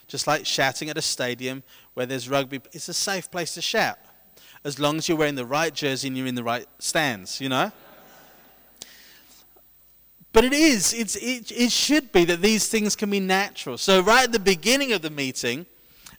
just 0.09 0.27
like 0.27 0.45
shouting 0.45 0.91
at 0.91 0.99
a 0.99 1.03
stadium 1.03 1.63
where 1.95 2.05
there's 2.05 2.29
rugby. 2.29 2.61
It's 2.73 2.89
a 2.89 2.95
safe 2.95 3.31
place 3.31 3.55
to 3.55 3.63
shout 3.63 3.99
as 4.65 4.79
long 4.79 4.99
as 4.99 5.09
you're 5.09 5.19
wearing 5.19 5.35
the 5.35 5.47
right 5.47 5.75
jersey 5.75 6.09
and 6.09 6.17
you're 6.17 6.27
in 6.27 6.35
the 6.35 6.45
right 6.45 6.67
stands, 6.79 7.41
you 7.41 7.49
know? 7.49 7.73
But 10.33 10.45
it 10.45 10.53
is, 10.53 10.93
it's, 10.93 11.17
it, 11.17 11.51
it 11.51 11.73
should 11.73 12.13
be 12.13 12.25
that 12.27 12.43
these 12.43 12.69
things 12.69 12.95
can 12.95 13.11
be 13.11 13.21
natural. 13.21 13.79
So, 13.79 14.01
right 14.01 14.25
at 14.25 14.33
the 14.33 14.39
beginning 14.39 14.93
of 14.93 15.03
the 15.03 15.11
meeting, 15.11 15.67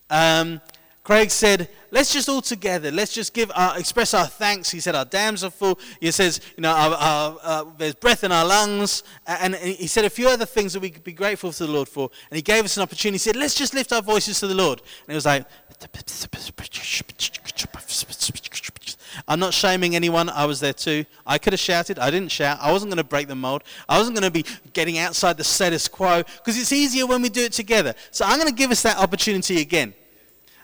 um, 0.10 0.62
Craig 1.10 1.32
said, 1.32 1.69
let's 1.89 2.13
just 2.13 2.30
all 2.30 2.39
together, 2.39 2.91
let's 2.91 3.12
just 3.12 3.34
give 3.34 3.52
our, 3.56 3.80
express 3.80 4.13
our 4.13 4.28
thanks. 4.28 4.69
He 4.69 4.80
said, 4.80 4.93
our 4.93 5.06
dams 5.06 5.43
are 5.43 5.50
full. 5.50 5.80
He 6.00 6.12
says, 6.12 6.39
you 6.56 6.62
know, 6.62 6.69
our, 6.69 6.93
our, 6.93 7.38
uh, 7.41 7.65
there's 7.80 7.95
breath 7.95 8.24
in 8.24 8.32
our 8.32 8.45
lungs. 8.45 9.02
And, 9.26 9.56
and 9.56 9.63
he 9.63 9.88
said 9.88 10.06
a 10.06 10.10
few 10.12 10.30
other 10.30 10.45
things 10.45 10.74
that 10.74 10.82
we 10.82 10.91
could 10.91 11.04
be 11.04 11.13
grateful 11.13 11.52
to 11.52 11.65
the 11.65 11.72
Lord 11.72 11.89
for. 11.89 12.12
And 12.30 12.36
he 12.36 12.43
gave 12.43 12.63
us 12.63 12.78
an 12.78 12.84
opportunity. 12.84 13.15
He 13.15 13.17
said, 13.17 13.36
let's 13.36 13.56
just 13.56 13.74
lift 13.74 13.91
our 13.91 14.04
voices 14.04 14.39
to 14.41 14.45
the 14.45 14.54
Lord. 14.54 14.84
And 15.08 15.13
it 15.13 15.15
was 15.15 15.26
like, 15.26 15.48
I'm 19.28 19.39
not 19.39 19.56
shaming 19.56 19.95
anyone. 19.95 20.30
I 20.30 20.45
was 20.45 20.60
there 20.60 20.74
too. 20.74 21.06
I 21.26 21.39
could 21.39 21.54
have 21.54 21.60
shouted. 21.60 21.98
I 21.98 22.12
didn't 22.12 22.32
shout. 22.32 22.60
I 22.62 22.72
wasn't 22.72 22.91
going 22.91 22.98
to 22.98 23.04
break 23.04 23.28
the 23.28 23.34
mold. 23.34 23.63
I 23.89 23.98
wasn't 23.98 24.15
going 24.15 24.32
to 24.32 24.43
be 24.43 24.45
getting 24.74 25.00
outside 25.00 25.38
the 25.38 25.43
status 25.43 25.88
quo 25.88 26.22
because 26.22 26.56
it's 26.56 26.72
easier 26.72 27.08
when 27.08 27.24
we 27.24 27.30
do 27.30 27.45
it 27.45 27.54
together. 27.54 27.95
So 28.12 28.26
I'm 28.26 28.38
going 28.38 28.48
to 28.48 28.54
give 28.54 28.69
us 28.69 28.84
that 28.84 28.98
opportunity 29.00 29.60
again. 29.60 29.95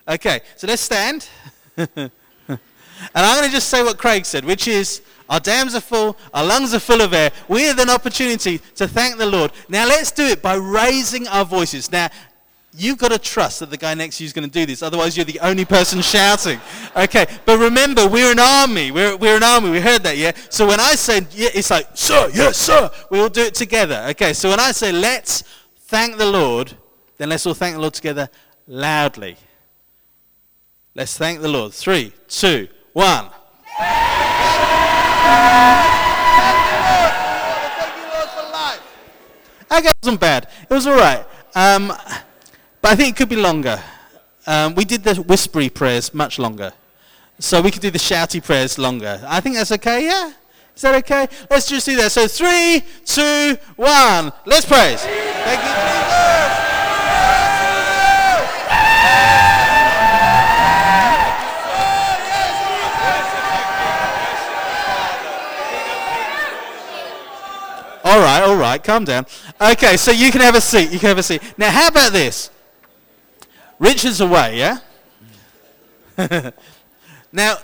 Okay, 0.07 0.41
so 0.55 0.67
let's 0.67 0.81
stand. 0.81 1.27
and 1.77 1.89
I'm 1.97 3.37
going 3.37 3.49
to 3.49 3.51
just 3.53 3.69
say 3.69 3.83
what 3.83 3.97
Craig 3.97 4.25
said, 4.25 4.45
which 4.45 4.67
is 4.67 5.01
our 5.29 5.39
dams 5.39 5.73
are 5.73 5.81
full, 5.81 6.17
our 6.33 6.45
lungs 6.45 6.73
are 6.73 6.79
full 6.79 7.01
of 7.01 7.13
air. 7.13 7.31
We 7.47 7.63
have 7.63 7.79
an 7.79 7.89
opportunity 7.89 8.59
to 8.75 8.87
thank 8.87 9.17
the 9.17 9.25
Lord. 9.25 9.51
Now 9.67 9.87
let's 9.87 10.11
do 10.11 10.23
it 10.23 10.41
by 10.41 10.55
raising 10.55 11.27
our 11.27 11.45
voices. 11.45 11.91
Now, 11.91 12.09
You've 12.77 12.97
got 12.97 13.11
to 13.11 13.19
trust 13.19 13.61
that 13.61 13.69
the 13.69 13.77
guy 13.77 13.93
next 13.93 14.17
to 14.17 14.23
you 14.23 14.25
is 14.25 14.33
going 14.33 14.49
to 14.49 14.51
do 14.51 14.65
this. 14.65 14.83
Otherwise, 14.83 15.15
you're 15.15 15.23
the 15.23 15.39
only 15.39 15.63
person 15.63 16.01
shouting. 16.01 16.59
Okay, 16.95 17.25
but 17.45 17.57
remember, 17.57 18.05
we're 18.05 18.31
an 18.31 18.39
army. 18.39 18.91
We're, 18.91 19.15
we're 19.15 19.37
an 19.37 19.43
army. 19.43 19.69
We 19.69 19.79
heard 19.79 20.03
that, 20.03 20.17
yeah? 20.17 20.33
So 20.49 20.67
when 20.67 20.81
I 20.81 20.95
say, 20.95 21.21
yeah, 21.31 21.49
it's 21.53 21.71
like, 21.71 21.87
sir, 21.93 22.29
yes, 22.33 22.57
sir. 22.57 22.91
We 23.09 23.21
all 23.21 23.29
do 23.29 23.43
it 23.43 23.55
together. 23.55 24.05
Okay, 24.09 24.33
so 24.33 24.49
when 24.49 24.59
I 24.59 24.73
say, 24.73 24.91
let's 24.91 25.43
thank 25.83 26.17
the 26.17 26.25
Lord, 26.25 26.73
then 27.17 27.29
let's 27.29 27.45
all 27.45 27.53
thank 27.53 27.75
the 27.75 27.81
Lord 27.81 27.93
together 27.93 28.29
loudly. 28.67 29.37
Let's 30.97 31.17
thank 31.17 31.41
the 31.41 31.49
Lord. 31.49 31.73
Three, 31.73 32.13
two, 32.29 32.69
one. 32.93 33.25
Okay, 39.69 39.89
it 39.89 39.93
wasn't 40.01 40.21
bad. 40.21 40.47
It 40.69 40.73
was 40.73 40.87
all 40.87 40.95
right. 40.95 41.25
Um, 41.53 41.87
but 42.81 42.91
I 42.91 42.95
think 42.95 43.09
it 43.09 43.17
could 43.17 43.27
be 43.27 43.35
longer. 43.35 43.83
Um, 44.47 44.73
we 44.75 44.85
did 44.85 45.03
the 45.03 45.15
whispery 45.15 45.67
prayers 45.67 46.13
much 46.13 46.39
longer. 46.39 46.71
So 47.39 47.61
we 47.61 47.71
could 47.71 47.81
do 47.81 47.91
the 47.91 47.99
shouty 47.99 48.41
prayers 48.41 48.77
longer. 48.77 49.21
I 49.27 49.41
think 49.41 49.57
that's 49.57 49.73
okay, 49.73 50.05
yeah? 50.05 50.31
Is 50.73 50.81
that 50.83 50.95
okay? 50.95 51.27
Let's 51.49 51.67
just 51.67 51.85
do 51.85 51.97
that. 51.97 52.13
So 52.13 52.25
three, 52.29 52.83
two, 53.03 53.57
one. 53.75 54.31
Let's 54.45 54.65
praise. 54.65 55.05
All 68.15 68.21
right, 68.21 68.41
all 68.43 68.55
right, 68.55 68.81
calm 68.81 69.03
down. 69.03 69.25
Okay, 69.59 69.97
so 69.97 70.09
you 70.09 70.31
can 70.31 70.39
have 70.39 70.55
a 70.55 70.61
seat. 70.61 70.89
You 70.89 70.99
can 70.99 71.09
have 71.09 71.17
a 71.17 71.23
seat. 71.23 71.41
Now, 71.57 71.69
how 71.69 71.89
about 71.89 72.13
this? 72.13 72.49
Richard's 73.77 74.21
away, 74.21 74.57
yeah? 74.57 74.77
now, 77.33 77.57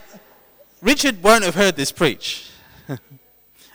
Richard 0.82 1.24
won't 1.24 1.46
have 1.46 1.56
heard 1.56 1.78
this 1.78 1.94
preach. 1.94 2.50
and 2.90 3.00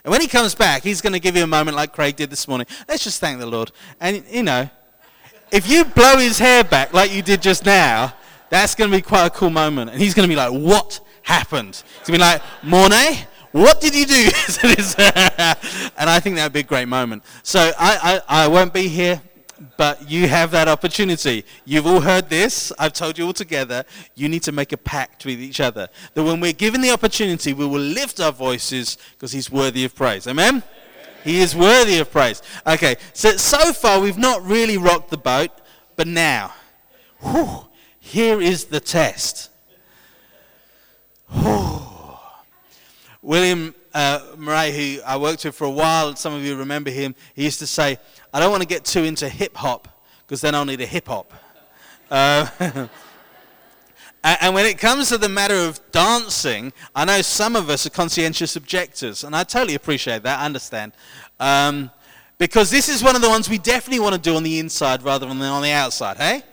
when 0.05 0.21
he 0.21 0.29
comes 0.29 0.55
back, 0.55 0.83
he's 0.83 1.01
going 1.01 1.15
to 1.15 1.19
give 1.19 1.35
you 1.35 1.45
a 1.45 1.47
moment 1.47 1.79
like 1.79 1.95
Craig 1.95 2.15
did 2.15 2.29
this 2.29 2.47
morning. 2.47 2.67
Let's 2.87 3.03
just 3.03 3.23
thank 3.23 3.39
the 3.39 3.47
Lord. 3.47 3.73
And, 3.99 4.23
you 4.31 4.43
know, 4.43 4.69
if 5.51 5.67
you 5.67 5.83
blow 5.83 6.19
his 6.19 6.39
hair 6.39 6.62
back 6.62 6.93
like 6.93 7.11
you 7.11 7.23
did 7.23 7.41
just 7.41 7.65
now, 7.65 8.12
that's 8.51 8.75
going 8.75 8.91
to 8.91 8.97
be 8.99 9.01
quite 9.01 9.25
a 9.25 9.31
cool 9.31 9.49
moment. 9.49 9.93
And 9.93 9.99
he's 9.99 10.12
going 10.12 10.29
to 10.29 10.31
be 10.31 10.37
like, 10.37 10.53
what 10.53 11.01
happened? 11.23 11.83
He's 12.01 12.09
going 12.09 12.21
to 12.21 12.25
be 12.27 12.33
like, 12.33 12.43
Mornay, 12.62 13.27
what 13.57 13.81
did 13.81 13.95
you 13.95 14.07
do? 14.07 14.14
and 15.97 16.11
I 16.11 16.21
think 16.21 16.37
that 16.37 16.45
would 16.45 16.53
be 16.53 16.61
a 16.61 16.62
great 16.62 16.88
moment. 16.88 17.25
So 17.42 17.73
I, 17.79 18.21
I, 18.29 18.45
I 18.45 18.49
won't 18.49 18.75
be 18.75 18.88
here 18.88 19.21
but 19.77 20.11
you 20.11 20.29
have 20.29 20.51
that 20.51 20.69
opportunity. 20.69 21.45
You've 21.64 21.87
all 21.87 22.01
heard 22.01 22.29
this. 22.29 22.73
I've 22.79 22.92
told 22.92 23.16
you 23.16 23.27
all 23.27 23.33
together. 23.33 23.85
You 24.14 24.29
need 24.29 24.42
to 24.42 24.53
make 24.53 24.73
a 24.73 24.77
pact 24.77 25.25
with 25.25 25.40
each 25.40 25.61
other 25.61 25.88
that 26.14 26.23
when 26.23 26.40
we're 26.40 26.53
given 26.53 26.81
the 26.81 26.90
opportunity, 26.90 27.53
we 27.53 27.66
will 27.66 27.81
lift 27.81 28.21
our 28.21 28.33
voices 28.33 28.99
because 29.12 29.33
He's 29.33 29.51
worthy 29.51 29.85
of 29.85 29.95
praise. 29.95 30.27
Amen? 30.27 30.62
He 31.25 31.40
is 31.40 31.57
worthy 31.57 31.99
of 31.99 32.11
praise. 32.11 32.42
Okay, 32.66 32.97
so 33.12 33.33
so 33.37 33.73
far 33.73 34.01
we've 34.01 34.19
not 34.19 34.45
really 34.45 34.77
rocked 34.77 35.11
the 35.11 35.16
boat, 35.16 35.51
but 35.97 36.07
now, 36.07 36.53
whew, 37.21 37.66
here 37.99 38.40
is 38.40 38.66
the 38.66 38.81
test. 38.81 39.51
Whew. 41.31 41.76
William 43.27 43.75
uh, 43.93 44.21
Murray, 44.39 44.71
who 44.71 45.03
I 45.05 45.17
worked 45.17 45.45
with 45.45 45.57
for 45.57 45.65
a 45.65 45.71
while, 45.71 46.15
some 46.15 46.33
of 46.33 46.45
you 46.45 46.55
remember 46.55 46.91
him, 46.91 47.17
he 47.35 47.43
used 47.43 47.59
to 47.59 47.67
say, 47.67 47.99
I 48.33 48.39
don't 48.39 48.53
want 48.53 48.62
to 48.62 48.69
get 48.69 48.85
too 48.85 49.03
into 49.03 49.29
hip 49.29 49.57
hop 49.57 49.89
because 50.25 50.41
then 50.41 50.55
I'll 50.55 50.65
need 50.65 50.81
a 50.81 50.87
hip 50.87 51.09
hop. 51.09 51.33
Uh, 52.09 52.47
and 54.23 54.55
when 54.55 54.65
it 54.65 54.79
comes 54.79 55.09
to 55.09 55.19
the 55.19 55.29
matter 55.29 55.57
of 55.57 55.81
dancing, 55.91 56.73
I 56.95 57.05
know 57.05 57.21
some 57.21 57.57
of 57.57 57.69
us 57.69 57.85
are 57.85 57.91
conscientious 57.91 58.55
objectors, 58.55 59.25
and 59.25 59.35
I 59.35 59.43
totally 59.43 59.75
appreciate 59.75 60.23
that, 60.23 60.39
I 60.39 60.45
understand. 60.45 60.93
Um, 61.41 61.91
because 62.39 62.71
this 62.71 62.89
is 62.89 63.03
one 63.03 63.17
of 63.17 63.23
the 63.23 63.29
ones 63.29 63.51
we 63.51 63.59
definitely 63.59 63.99
want 63.99 64.15
to 64.15 64.21
do 64.21 64.37
on 64.37 64.45
the 64.45 64.61
inside 64.61 65.03
rather 65.03 65.27
than 65.27 65.43
on 65.43 65.62
the 65.62 65.73
outside, 65.73 66.19
hey? 66.19 66.45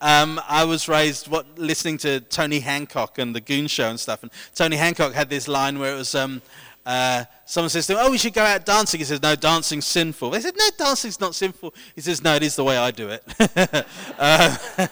Um, 0.00 0.40
I 0.48 0.64
was 0.64 0.88
raised 0.88 1.28
what, 1.28 1.58
listening 1.58 1.98
to 1.98 2.20
Tony 2.20 2.60
Hancock 2.60 3.18
and 3.18 3.34
the 3.34 3.40
Goon 3.40 3.66
Show 3.66 3.90
and 3.90 3.98
stuff. 3.98 4.22
And 4.22 4.30
Tony 4.54 4.76
Hancock 4.76 5.12
had 5.12 5.28
this 5.28 5.48
line 5.48 5.78
where 5.78 5.92
it 5.92 5.98
was 5.98 6.14
um, 6.14 6.40
uh, 6.86 7.24
someone 7.44 7.68
says 7.68 7.86
to 7.86 7.92
him, 7.92 7.98
Oh, 8.00 8.10
we 8.10 8.16
should 8.16 8.32
go 8.32 8.42
out 8.42 8.64
dancing. 8.64 8.98
He 8.98 9.04
says, 9.04 9.20
No, 9.20 9.34
dancing's 9.34 9.84
sinful. 9.84 10.30
They 10.30 10.40
said, 10.40 10.54
No, 10.56 10.68
dancing's 10.78 11.20
not 11.20 11.34
sinful. 11.34 11.74
He 11.94 12.00
says, 12.00 12.22
No, 12.22 12.34
it 12.36 12.42
is 12.42 12.56
the 12.56 12.64
way 12.64 12.78
I 12.78 12.90
do 12.90 13.08
it. 13.08 13.24
uh, 14.18 14.56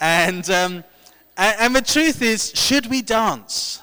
and, 0.00 0.50
um, 0.50 0.84
and, 1.36 1.56
and 1.60 1.76
the 1.76 1.82
truth 1.82 2.20
is, 2.20 2.52
should 2.54 2.86
we 2.86 3.00
dance? 3.00 3.80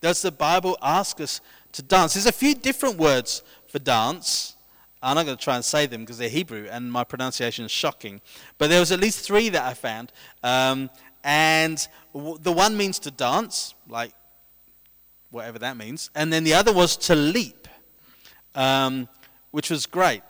Does 0.00 0.22
the 0.22 0.30
Bible 0.30 0.78
ask 0.82 1.20
us 1.20 1.40
to 1.72 1.82
dance? 1.82 2.14
There's 2.14 2.26
a 2.26 2.32
few 2.32 2.54
different 2.54 2.96
words 2.96 3.42
for 3.66 3.78
dance. 3.78 4.54
I'm 5.02 5.14
not 5.14 5.26
going 5.26 5.36
to 5.36 5.42
try 5.42 5.54
and 5.54 5.64
say 5.64 5.86
them 5.86 6.02
because 6.02 6.18
they're 6.18 6.28
Hebrew 6.28 6.66
and 6.70 6.90
my 6.90 7.04
pronunciation 7.04 7.64
is 7.64 7.70
shocking. 7.70 8.20
But 8.58 8.68
there 8.68 8.80
was 8.80 8.90
at 8.90 9.00
least 9.00 9.24
three 9.24 9.48
that 9.50 9.64
I 9.64 9.74
found. 9.74 10.12
Um, 10.42 10.90
and 11.22 11.86
w- 12.12 12.38
the 12.40 12.52
one 12.52 12.76
means 12.76 12.98
to 13.00 13.10
dance, 13.10 13.74
like 13.88 14.12
whatever 15.30 15.58
that 15.60 15.76
means. 15.76 16.10
And 16.14 16.32
then 16.32 16.42
the 16.42 16.54
other 16.54 16.72
was 16.72 16.96
to 16.96 17.14
leap, 17.14 17.68
um, 18.54 19.08
which 19.50 19.70
was 19.70 19.86
great. 19.86 20.22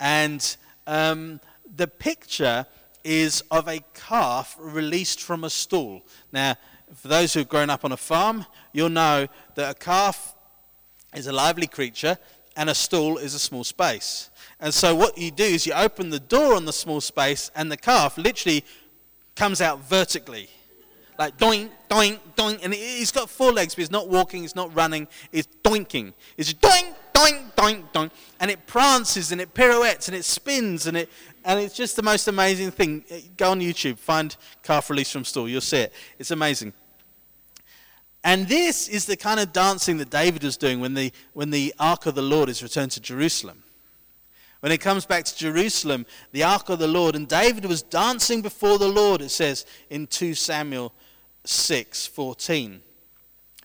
And 0.00 0.56
um, 0.86 1.40
the 1.76 1.86
picture 1.86 2.66
is 3.04 3.42
of 3.50 3.68
a 3.68 3.80
calf 3.94 4.56
released 4.58 5.20
from 5.20 5.44
a 5.44 5.50
stall. 5.50 6.02
Now, 6.32 6.56
for 6.94 7.08
those 7.08 7.34
who've 7.34 7.48
grown 7.48 7.68
up 7.68 7.84
on 7.84 7.92
a 7.92 7.96
farm, 7.96 8.46
you'll 8.72 8.88
know 8.88 9.28
that 9.54 9.70
a 9.70 9.74
calf 9.74 10.34
is 11.14 11.26
a 11.26 11.32
lively 11.32 11.66
creature 11.66 12.18
and 12.58 12.68
a 12.68 12.74
stool 12.74 13.18
is 13.18 13.34
a 13.34 13.38
small 13.38 13.62
space. 13.62 14.30
And 14.58 14.74
so 14.74 14.92
what 14.92 15.16
you 15.16 15.30
do 15.30 15.44
is 15.44 15.64
you 15.64 15.72
open 15.74 16.10
the 16.10 16.18
door 16.18 16.54
on 16.54 16.64
the 16.64 16.72
small 16.72 17.00
space, 17.00 17.52
and 17.54 17.70
the 17.70 17.76
calf 17.76 18.18
literally 18.18 18.64
comes 19.36 19.60
out 19.60 19.88
vertically. 19.88 20.50
Like 21.20 21.38
doink, 21.38 21.70
doink, 21.88 22.18
doink. 22.36 22.64
And 22.64 22.74
he's 22.74 23.12
got 23.12 23.30
four 23.30 23.52
legs, 23.52 23.76
but 23.76 23.82
he's 23.82 23.92
not 23.92 24.08
walking, 24.08 24.42
he's 24.42 24.56
not 24.56 24.74
running, 24.74 25.06
he's 25.30 25.46
doinking. 25.62 26.14
It's 26.36 26.52
doink, 26.52 26.96
doink, 27.14 27.54
doink, 27.54 27.92
doink. 27.92 28.10
And 28.40 28.50
it 28.50 28.66
prances 28.66 29.30
and 29.30 29.40
it 29.40 29.54
pirouettes 29.54 30.08
and 30.08 30.16
it 30.16 30.24
spins 30.24 30.88
and 30.88 30.96
it 30.96 31.08
and 31.44 31.60
it's 31.60 31.76
just 31.76 31.94
the 31.94 32.02
most 32.02 32.26
amazing 32.26 32.72
thing. 32.72 33.04
Go 33.36 33.52
on 33.52 33.60
YouTube, 33.60 33.98
find 33.98 34.36
calf 34.64 34.90
release 34.90 35.12
from 35.12 35.24
stool, 35.24 35.48
you'll 35.48 35.60
see 35.60 35.78
it. 35.78 35.92
It's 36.18 36.32
amazing. 36.32 36.72
And 38.24 38.48
this 38.48 38.88
is 38.88 39.06
the 39.06 39.16
kind 39.16 39.40
of 39.40 39.52
dancing 39.52 39.98
that 39.98 40.10
David 40.10 40.42
was 40.42 40.56
doing 40.56 40.80
when 40.80 40.94
the, 40.94 41.12
when 41.32 41.50
the 41.50 41.74
ark 41.78 42.06
of 42.06 42.14
the 42.14 42.22
Lord 42.22 42.48
is 42.48 42.62
returned 42.62 42.90
to 42.92 43.00
Jerusalem. 43.00 43.62
When 44.60 44.72
it 44.72 44.80
comes 44.80 45.06
back 45.06 45.24
to 45.24 45.36
Jerusalem, 45.36 46.04
the 46.32 46.42
ark 46.42 46.68
of 46.68 46.80
the 46.80 46.88
Lord, 46.88 47.14
and 47.14 47.28
David 47.28 47.64
was 47.64 47.80
dancing 47.80 48.42
before 48.42 48.76
the 48.78 48.88
Lord, 48.88 49.22
it 49.22 49.28
says 49.30 49.64
in 49.88 50.08
2 50.08 50.34
Samuel 50.34 50.92
6 51.44 52.06
14. 52.08 52.82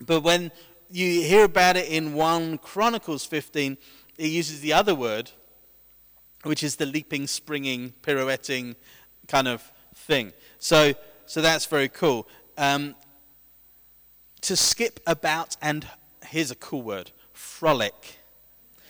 But 0.02 0.22
when 0.22 0.52
you 0.92 1.22
hear 1.22 1.46
about 1.46 1.78
it 1.78 1.90
in 1.90 2.14
1 2.14 2.60
Chronicles 2.60 3.26
15, 3.26 3.78
it 4.20 4.28
uses 4.28 4.62
the 4.62 4.74
other 4.74 4.94
word, 4.94 5.32
which 6.44 6.62
is 6.62 6.76
the 6.76 6.86
leaping, 6.86 7.26
springing, 7.26 7.94
pirouetting 8.04 8.76
kind 9.28 9.48
of 9.48 9.72
thing. 9.96 10.32
So, 10.60 10.94
so 11.26 11.42
that's 11.42 11.66
very 11.66 11.90
cool. 11.90 12.28
Um, 12.58 12.94
to 14.44 14.56
skip 14.56 15.00
about 15.08 15.58
and 15.62 15.88
here's 16.26 16.52
a 16.52 16.56
cool 16.56 16.82
word 16.82 17.12
frolic. 17.32 18.20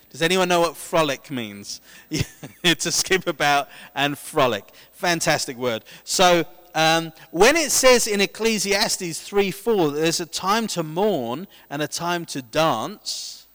Does 0.09 0.21
anyone 0.21 0.47
know 0.47 0.61
what 0.61 0.77
frolic 0.77 1.31
means? 1.31 1.81
to 2.63 2.91
skip 2.91 3.25
about 3.25 3.67
and 3.95 4.17
frolic. 4.17 4.65
Fantastic 4.91 5.57
word. 5.57 5.83
So, 6.03 6.45
um, 6.75 7.13
when 7.31 7.55
it 7.55 7.71
says 7.71 8.07
in 8.07 8.21
Ecclesiastes 8.21 9.21
3 9.21 9.51
4 9.51 9.91
that 9.91 9.99
there's 9.99 10.19
a 10.19 10.25
time 10.25 10.67
to 10.67 10.83
mourn 10.83 11.47
and 11.69 11.81
a 11.81 11.87
time 11.87 12.25
to 12.25 12.41
dance, 12.41 13.47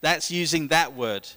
that's 0.00 0.30
using 0.30 0.68
that 0.68 0.94
word. 0.94 1.28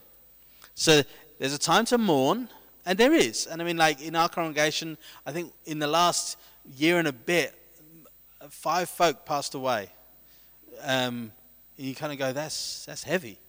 So, 0.73 1.03
there's 1.39 1.53
a 1.53 1.59
time 1.59 1.85
to 1.85 1.97
mourn, 1.97 2.49
and 2.85 2.97
there 2.97 3.13
is. 3.13 3.47
And 3.47 3.61
I 3.61 3.65
mean, 3.65 3.77
like 3.77 4.01
in 4.01 4.15
our 4.15 4.29
congregation, 4.29 4.97
I 5.25 5.31
think 5.31 5.53
in 5.65 5.79
the 5.79 5.87
last 5.87 6.37
year 6.75 6.99
and 6.99 7.07
a 7.07 7.13
bit, 7.13 7.55
five 8.49 8.89
folk 8.89 9.25
passed 9.25 9.55
away. 9.55 9.89
Um, 10.83 11.31
you 11.77 11.95
kind 11.95 12.11
of 12.11 12.19
go, 12.19 12.33
that's, 12.33 12.85
that's 12.85 13.03
heavy. 13.03 13.39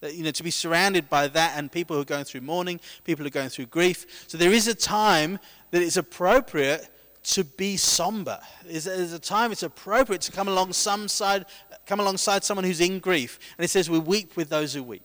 That, 0.00 0.14
you 0.14 0.24
know, 0.24 0.30
to 0.30 0.42
be 0.42 0.50
surrounded 0.50 1.08
by 1.08 1.28
that 1.28 1.54
and 1.56 1.72
people 1.72 1.96
who 1.96 2.02
are 2.02 2.06
going 2.06 2.24
through 2.24 2.42
mourning, 2.42 2.80
people 3.04 3.24
who 3.24 3.28
are 3.28 3.30
going 3.30 3.48
through 3.48 3.66
grief. 3.66 4.24
So 4.28 4.36
there 4.36 4.52
is 4.52 4.68
a 4.68 4.74
time 4.74 5.38
that 5.70 5.82
it's 5.82 5.96
appropriate 5.96 6.88
to 7.24 7.44
be 7.44 7.76
somber. 7.76 8.38
There's 8.64 8.86
a 9.12 9.18
time 9.18 9.52
it's 9.52 9.62
appropriate 9.62 10.20
to 10.22 10.32
come 10.32 10.48
along 10.48 10.74
some 10.74 11.08
side, 11.08 11.46
come 11.86 11.98
alongside 11.98 12.44
someone 12.44 12.64
who's 12.64 12.80
in 12.80 13.00
grief. 13.00 13.38
And 13.58 13.64
it 13.64 13.68
says 13.68 13.90
we 13.90 13.98
weep 13.98 14.36
with 14.36 14.48
those 14.48 14.74
who 14.74 14.82
weep. 14.82 15.02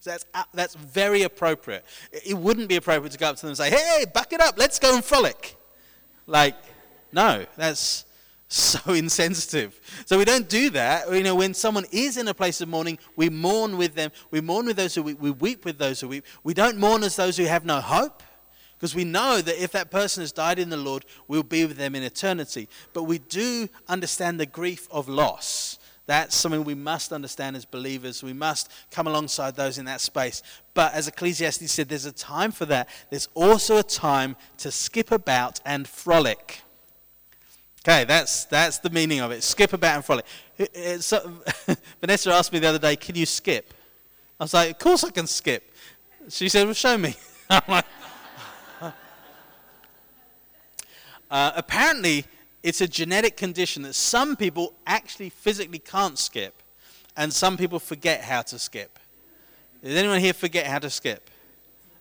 So 0.00 0.10
that's, 0.10 0.26
that's 0.52 0.74
very 0.74 1.22
appropriate. 1.22 1.84
It 2.12 2.36
wouldn't 2.36 2.68
be 2.68 2.76
appropriate 2.76 3.12
to 3.12 3.18
go 3.18 3.28
up 3.28 3.36
to 3.36 3.42
them 3.42 3.50
and 3.50 3.56
say, 3.56 3.70
hey, 3.70 4.04
back 4.12 4.34
it 4.34 4.40
up, 4.40 4.58
let's 4.58 4.78
go 4.78 4.94
and 4.94 5.02
frolic. 5.02 5.56
Like, 6.26 6.56
no, 7.10 7.46
that's 7.56 8.04
so 8.54 8.92
insensitive. 8.92 9.80
So 10.06 10.18
we 10.18 10.24
don't 10.24 10.48
do 10.48 10.70
that. 10.70 11.10
You 11.12 11.22
know, 11.22 11.34
when 11.34 11.54
someone 11.54 11.84
is 11.90 12.16
in 12.16 12.28
a 12.28 12.34
place 12.34 12.60
of 12.60 12.68
mourning, 12.68 12.98
we 13.16 13.28
mourn 13.28 13.76
with 13.76 13.94
them. 13.94 14.12
We 14.30 14.40
mourn 14.40 14.66
with 14.66 14.76
those 14.76 14.94
who 14.94 15.02
weep. 15.02 15.20
We 15.20 15.30
weep 15.30 15.64
with 15.64 15.78
those 15.78 16.00
who 16.00 16.08
weep. 16.08 16.24
We 16.42 16.54
don't 16.54 16.78
mourn 16.78 17.02
as 17.02 17.16
those 17.16 17.36
who 17.36 17.44
have 17.44 17.64
no 17.64 17.80
hope. 17.80 18.22
Because 18.76 18.94
we 18.94 19.04
know 19.04 19.40
that 19.40 19.62
if 19.62 19.72
that 19.72 19.90
person 19.90 20.20
has 20.20 20.32
died 20.32 20.58
in 20.58 20.68
the 20.68 20.76
Lord, 20.76 21.04
we'll 21.26 21.42
be 21.42 21.64
with 21.64 21.76
them 21.76 21.94
in 21.94 22.02
eternity. 22.02 22.68
But 22.92 23.04
we 23.04 23.18
do 23.18 23.68
understand 23.88 24.38
the 24.38 24.46
grief 24.46 24.88
of 24.90 25.08
loss. 25.08 25.78
That's 26.06 26.36
something 26.36 26.64
we 26.64 26.74
must 26.74 27.12
understand 27.12 27.56
as 27.56 27.64
believers. 27.64 28.22
We 28.22 28.34
must 28.34 28.70
come 28.90 29.06
alongside 29.06 29.56
those 29.56 29.78
in 29.78 29.86
that 29.86 30.02
space. 30.02 30.42
But 30.74 30.92
as 30.92 31.08
Ecclesiastes 31.08 31.72
said, 31.72 31.88
there's 31.88 32.04
a 32.04 32.12
time 32.12 32.52
for 32.52 32.66
that. 32.66 32.88
There's 33.08 33.28
also 33.34 33.78
a 33.78 33.82
time 33.82 34.36
to 34.58 34.70
skip 34.70 35.10
about 35.10 35.60
and 35.64 35.88
frolic. 35.88 36.60
Okay, 37.86 38.04
that's, 38.04 38.46
that's 38.46 38.78
the 38.78 38.88
meaning 38.88 39.20
of 39.20 39.30
it. 39.30 39.42
Skip 39.42 39.74
about 39.74 39.96
and 39.96 40.04
frolic. 40.04 40.24
So, 41.00 41.32
Vanessa 42.00 42.32
asked 42.32 42.50
me 42.50 42.58
the 42.58 42.68
other 42.68 42.78
day, 42.78 42.96
Can 42.96 43.14
you 43.14 43.26
skip? 43.26 43.74
I 44.40 44.44
was 44.44 44.54
like, 44.54 44.70
Of 44.70 44.78
course 44.78 45.04
I 45.04 45.10
can 45.10 45.26
skip. 45.26 45.70
She 46.30 46.48
said, 46.48 46.64
Well, 46.64 46.72
show 46.72 46.96
me. 46.96 47.14
like, 47.68 47.84
uh, 51.30 51.52
apparently, 51.56 52.24
it's 52.62 52.80
a 52.80 52.88
genetic 52.88 53.36
condition 53.36 53.82
that 53.82 53.94
some 53.94 54.34
people 54.34 54.72
actually 54.86 55.28
physically 55.28 55.78
can't 55.78 56.18
skip, 56.18 56.62
and 57.18 57.30
some 57.30 57.58
people 57.58 57.78
forget 57.78 58.22
how 58.22 58.40
to 58.40 58.58
skip. 58.58 58.98
Does 59.82 59.94
anyone 59.94 60.20
here 60.20 60.32
forget 60.32 60.66
how 60.66 60.78
to 60.78 60.88
skip? 60.88 61.28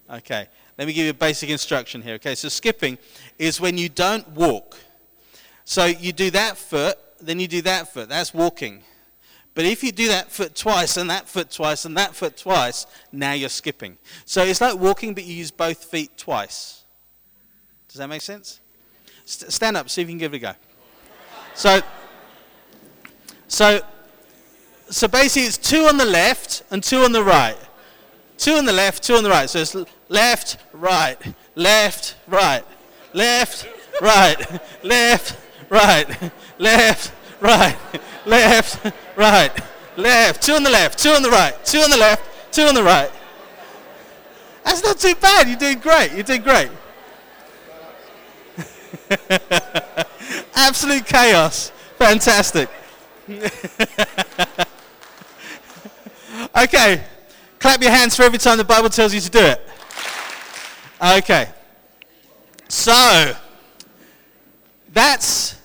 Okay, 0.09 0.47
let 0.77 0.87
me 0.87 0.93
give 0.93 1.03
you 1.03 1.11
a 1.11 1.13
basic 1.13 1.49
instruction 1.49 2.01
here. 2.01 2.13
Okay, 2.13 2.35
so 2.35 2.47
skipping 2.47 2.97
is 3.37 3.59
when 3.59 3.77
you 3.77 3.89
don't 3.89 4.25
walk. 4.29 4.77
So 5.65 5.85
you 5.85 6.13
do 6.13 6.31
that 6.31 6.57
foot, 6.57 6.97
then 7.19 7.39
you 7.39 7.47
do 7.47 7.61
that 7.63 7.93
foot. 7.93 8.09
That's 8.09 8.33
walking. 8.33 8.83
But 9.55 9.65
if 9.65 9.83
you 9.83 9.91
do 9.91 10.07
that 10.07 10.31
foot 10.31 10.55
twice, 10.55 10.97
and 10.97 11.09
that 11.09 11.27
foot 11.27 11.51
twice, 11.51 11.85
and 11.85 11.95
that 11.97 12.15
foot 12.15 12.37
twice, 12.37 12.87
now 13.11 13.33
you're 13.33 13.49
skipping. 13.49 13.97
So 14.25 14.43
it's 14.43 14.61
like 14.61 14.77
walking, 14.77 15.13
but 15.13 15.25
you 15.25 15.35
use 15.35 15.51
both 15.51 15.85
feet 15.85 16.17
twice. 16.17 16.83
Does 17.87 17.99
that 17.99 18.07
make 18.07 18.21
sense? 18.21 18.59
St- 19.25 19.51
stand 19.51 19.77
up, 19.77 19.89
see 19.89 20.01
if 20.01 20.07
you 20.07 20.13
can 20.13 20.17
give 20.19 20.33
it 20.33 20.37
a 20.37 20.39
go. 20.39 20.53
So, 21.53 21.81
so, 23.47 23.81
so 24.89 25.07
basically, 25.07 25.47
it's 25.47 25.57
two 25.57 25.85
on 25.85 25.97
the 25.97 26.05
left 26.05 26.63
and 26.71 26.83
two 26.83 27.03
on 27.03 27.11
the 27.11 27.23
right. 27.23 27.57
Two 28.37 28.53
on 28.53 28.65
the 28.65 28.73
left, 28.73 29.03
two 29.03 29.13
on 29.13 29.23
the 29.23 29.29
right. 29.29 29.47
So 29.47 29.59
it's 29.59 29.75
left, 30.09 30.57
right, 30.73 31.17
left, 31.53 32.15
right, 32.27 32.63
left, 33.13 33.67
right, 34.01 34.35
left, 34.83 35.37
right, 35.73 36.31
left, 36.59 37.11
right, 37.41 37.75
left, 38.25 38.93
right, 39.15 39.51
left. 39.97 40.41
Two 40.41 40.53
on 40.53 40.63
the 40.63 40.69
left, 40.69 40.99
two 40.99 41.09
on 41.09 41.21
the 41.23 41.29
right, 41.29 41.53
two 41.65 41.79
on 41.79 41.89
the 41.89 41.97
left, 41.97 42.53
two 42.53 42.63
on 42.63 42.75
the 42.75 42.83
right. 42.83 43.11
That's 44.63 44.83
not 44.83 44.99
too 44.99 45.15
bad. 45.15 45.47
You're 45.49 45.57
doing 45.57 45.79
great. 45.79 46.13
You're 46.13 46.23
doing 46.23 46.41
great. 46.41 46.69
Absolute 50.55 51.05
chaos. 51.05 51.71
Fantastic. 51.97 52.69
okay. 56.55 57.03
Clap 57.59 57.81
your 57.81 57.91
hands 57.91 58.15
for 58.15 58.23
every 58.23 58.39
time 58.39 58.57
the 58.57 58.63
Bible 58.63 58.89
tells 58.89 59.13
you 59.13 59.19
to 59.19 59.29
do 59.29 59.39
it. 59.39 59.67
Okay. 61.17 61.49
So, 62.69 63.35
that's 64.93 65.55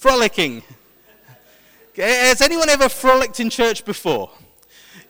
frolicking. 0.00 0.62
Eh, 1.98 2.28
has 2.28 2.40
anyone 2.40 2.70
ever 2.70 2.88
frolicked 2.88 3.38
in 3.38 3.50
church 3.50 3.84
before? 3.84 4.30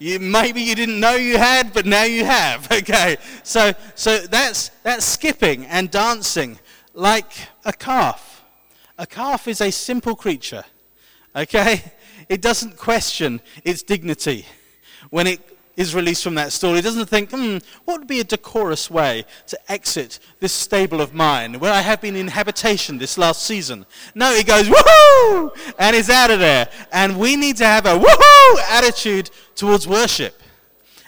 You, 0.00 0.18
maybe 0.18 0.60
you 0.60 0.74
didn't 0.74 0.98
know 0.98 1.14
you 1.14 1.38
had, 1.38 1.72
but 1.72 1.86
now 1.86 2.02
you 2.02 2.24
have. 2.24 2.68
Okay, 2.80 3.16
so 3.44 3.72
so 3.94 4.18
that's 4.18 4.70
that's 4.82 5.04
skipping 5.04 5.66
and 5.66 5.90
dancing 5.90 6.58
like 6.92 7.32
a 7.64 7.72
calf. 7.72 8.42
A 8.98 9.06
calf 9.06 9.46
is 9.46 9.60
a 9.60 9.70
simple 9.70 10.16
creature, 10.16 10.64
okay? 11.36 11.92
It 12.28 12.42
doesn't 12.42 12.76
question 12.76 13.40
its 13.64 13.82
dignity 13.82 14.46
when 15.10 15.26
it 15.26 15.40
is 15.80 15.94
released 15.94 16.22
from 16.22 16.34
that 16.34 16.52
stall. 16.52 16.74
he 16.74 16.82
doesn't 16.82 17.06
think, 17.06 17.30
hmm, 17.30 17.56
what 17.86 18.00
would 18.00 18.06
be 18.06 18.20
a 18.20 18.24
decorous 18.24 18.90
way 18.90 19.24
to 19.46 19.58
exit 19.72 20.18
this 20.38 20.52
stable 20.52 21.00
of 21.00 21.14
mine 21.14 21.58
where 21.58 21.72
I 21.72 21.80
have 21.80 22.02
been 22.02 22.16
in 22.16 22.28
habitation 22.28 22.98
this 22.98 23.16
last 23.16 23.46
season? 23.46 23.86
No, 24.14 24.34
he 24.34 24.44
goes, 24.44 24.68
woohoo! 24.68 25.74
And 25.78 25.96
he's 25.96 26.10
out 26.10 26.30
of 26.30 26.38
there. 26.38 26.68
And 26.92 27.18
we 27.18 27.34
need 27.34 27.56
to 27.56 27.64
have 27.64 27.86
a 27.86 27.98
woohoo 27.98 28.58
attitude 28.68 29.30
towards 29.54 29.88
worship. 29.88 30.38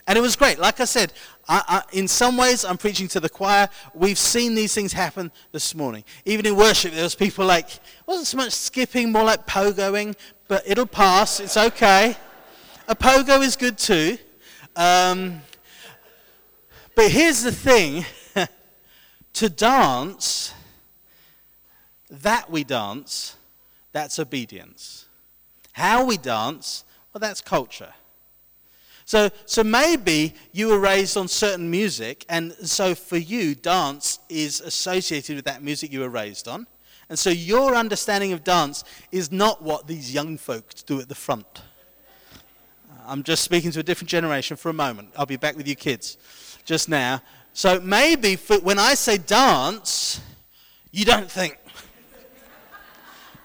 And 0.06 0.16
it 0.16 0.22
was 0.22 0.36
great. 0.36 0.58
Like 0.58 0.80
I 0.80 0.86
said, 0.86 1.12
I, 1.46 1.62
I, 1.68 1.82
in 1.92 2.08
some 2.08 2.38
ways, 2.38 2.64
I'm 2.64 2.78
preaching 2.78 3.08
to 3.08 3.20
the 3.20 3.28
choir. 3.28 3.68
We've 3.92 4.18
seen 4.18 4.54
these 4.54 4.72
things 4.72 4.94
happen 4.94 5.30
this 5.52 5.74
morning. 5.74 6.02
Even 6.24 6.46
in 6.46 6.56
worship, 6.56 6.92
there 6.94 7.02
was 7.02 7.14
people 7.14 7.44
like, 7.44 7.68
wasn't 8.06 8.26
so 8.26 8.38
much 8.38 8.52
skipping, 8.52 9.12
more 9.12 9.24
like 9.24 9.46
pogoing, 9.46 10.16
but 10.48 10.62
it'll 10.66 10.86
pass. 10.86 11.40
It's 11.40 11.58
okay. 11.58 12.16
A 12.88 12.96
pogo 12.96 13.42
is 13.42 13.54
good 13.54 13.76
too. 13.76 14.16
Um, 14.74 15.42
but 16.94 17.10
here's 17.10 17.42
the 17.42 17.52
thing 17.52 18.04
to 19.34 19.48
dance, 19.48 20.54
that 22.10 22.50
we 22.50 22.64
dance, 22.64 23.36
that's 23.92 24.18
obedience. 24.18 25.06
How 25.72 26.04
we 26.04 26.16
dance, 26.16 26.84
well, 27.12 27.20
that's 27.20 27.40
culture. 27.40 27.92
So, 29.04 29.30
so 29.46 29.64
maybe 29.64 30.34
you 30.52 30.68
were 30.68 30.78
raised 30.78 31.16
on 31.16 31.28
certain 31.28 31.70
music, 31.70 32.24
and 32.28 32.52
so 32.52 32.94
for 32.94 33.16
you, 33.16 33.54
dance 33.54 34.20
is 34.28 34.60
associated 34.60 35.36
with 35.36 35.44
that 35.44 35.62
music 35.62 35.92
you 35.92 36.00
were 36.00 36.08
raised 36.08 36.48
on. 36.48 36.66
And 37.08 37.18
so 37.18 37.28
your 37.28 37.74
understanding 37.74 38.32
of 38.32 38.44
dance 38.44 38.84
is 39.10 39.30
not 39.30 39.60
what 39.60 39.86
these 39.86 40.14
young 40.14 40.38
folks 40.38 40.82
do 40.82 40.98
at 41.00 41.08
the 41.08 41.14
front. 41.14 41.62
I'm 43.06 43.22
just 43.22 43.42
speaking 43.42 43.70
to 43.72 43.80
a 43.80 43.82
different 43.82 44.10
generation 44.10 44.56
for 44.56 44.68
a 44.68 44.72
moment. 44.72 45.10
I'll 45.16 45.26
be 45.26 45.36
back 45.36 45.56
with 45.56 45.66
you 45.66 45.74
kids 45.74 46.16
just 46.64 46.88
now. 46.88 47.20
So 47.52 47.80
maybe 47.80 48.36
for, 48.36 48.58
when 48.60 48.78
I 48.78 48.94
say 48.94 49.18
dance, 49.18 50.20
you 50.90 51.04
don't 51.04 51.30
think. 51.30 51.58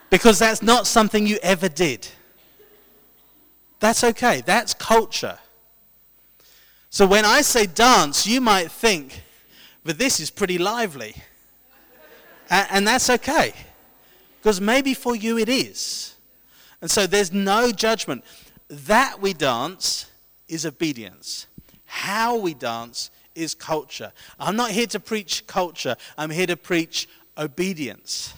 Because 0.09 0.39
that's 0.39 0.61
not 0.61 0.87
something 0.87 1.27
you 1.27 1.37
ever 1.41 1.67
did. 1.67 2.07
That's 3.79 4.03
okay. 4.03 4.41
That's 4.45 4.73
culture. 4.73 5.37
So 6.89 7.05
when 7.05 7.25
I 7.25 7.41
say 7.41 7.65
dance, 7.65 8.25
you 8.25 8.39
might 8.39 8.71
think, 8.71 9.21
but 9.83 9.97
this 9.97 10.19
is 10.19 10.29
pretty 10.29 10.57
lively. 10.57 11.15
and, 12.49 12.67
and 12.71 12.87
that's 12.87 13.09
okay. 13.09 13.53
Because 14.39 14.61
maybe 14.61 14.93
for 14.93 15.15
you 15.15 15.37
it 15.37 15.49
is. 15.49 16.15
And 16.81 16.89
so 16.89 17.07
there's 17.07 17.33
no 17.33 17.71
judgment. 17.71 18.23
That 18.70 19.22
we 19.22 19.34
dance 19.34 20.09
is 20.47 20.65
obedience. 20.65 21.47
How 21.86 22.38
we 22.38 22.53
dance 22.53 23.11
is 23.36 23.55
culture. 23.55 24.11
I'm 24.39 24.55
not 24.55 24.72
here 24.72 24.88
to 24.88 24.99
preach 24.99 25.45
culture, 25.47 25.95
I'm 26.18 26.30
here 26.30 26.47
to 26.47 26.57
preach 26.57 27.07
obedience. 27.38 28.34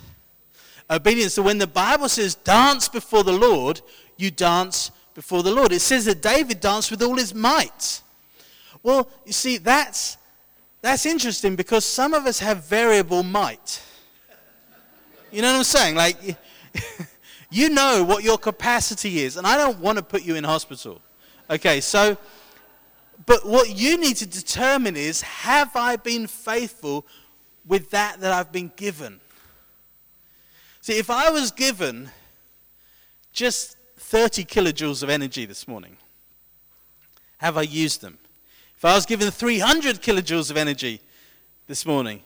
Obedience. 0.90 1.34
So 1.36 1.44
when 1.44 1.60
the 1.60 1.68
Bible 1.68 2.10
says 2.10 2.36
dance 2.36 2.90
before 2.90 3.24
the 3.24 3.32
Lord, 3.34 3.82
you 4.18 4.32
dance 4.32 4.92
before 5.14 5.44
the 5.44 5.52
Lord. 5.52 5.72
It 5.72 5.82
says 5.82 6.06
that 6.06 6.22
David 6.22 6.60
danced 6.60 6.92
with 6.92 7.02
all 7.02 7.16
his 7.16 7.34
might. 7.34 8.02
Well, 8.82 9.10
you 9.26 9.34
see, 9.34 9.58
that's, 9.58 10.18
that's 10.82 11.06
interesting 11.06 11.56
because 11.56 11.86
some 11.86 12.14
of 12.14 12.26
us 12.26 12.40
have 12.40 12.66
variable 12.66 13.24
might. 13.24 13.82
You 15.32 15.42
know 15.42 15.52
what 15.52 15.58
I'm 15.58 15.64
saying? 15.64 15.96
Like, 15.96 16.18
you 17.50 17.70
know 17.70 18.04
what 18.04 18.24
your 18.24 18.38
capacity 18.38 19.20
is, 19.20 19.38
and 19.38 19.47
I 19.47 19.58
don't 19.58 19.80
want 19.80 19.97
to 19.97 20.04
put 20.04 20.24
you 20.24 20.36
in 20.36 20.43
hospital. 20.43 21.02
Okay, 21.50 21.82
so, 21.82 22.18
but 23.26 23.45
what 23.45 23.76
you 23.76 23.97
need 23.97 24.18
to 24.18 24.26
determine 24.28 24.95
is 24.95 25.22
have 25.22 25.76
I 25.76 25.95
been 25.95 26.28
faithful 26.28 27.06
with 27.66 27.89
that 27.91 28.20
that 28.22 28.32
I've 28.32 28.52
been 28.52 28.72
given? 28.76 29.20
See, 30.82 30.97
if 30.97 31.10
I 31.10 31.30
was 31.30 31.52
given 31.52 32.12
just 33.34 33.78
30 33.97 34.45
kilojoules 34.45 35.04
of 35.04 35.10
energy 35.10 35.45
this 35.45 35.68
morning, 35.68 35.97
have 37.38 37.58
I 37.58 37.64
used 37.64 38.02
them? 38.02 38.18
If 38.78 38.86
I 38.86 38.95
was 38.95 39.06
given 39.06 39.30
300 39.30 40.02
kilojoules 40.02 40.50
of 40.50 40.58
energy 40.58 41.02
this 41.68 41.86
morning, 41.86 42.22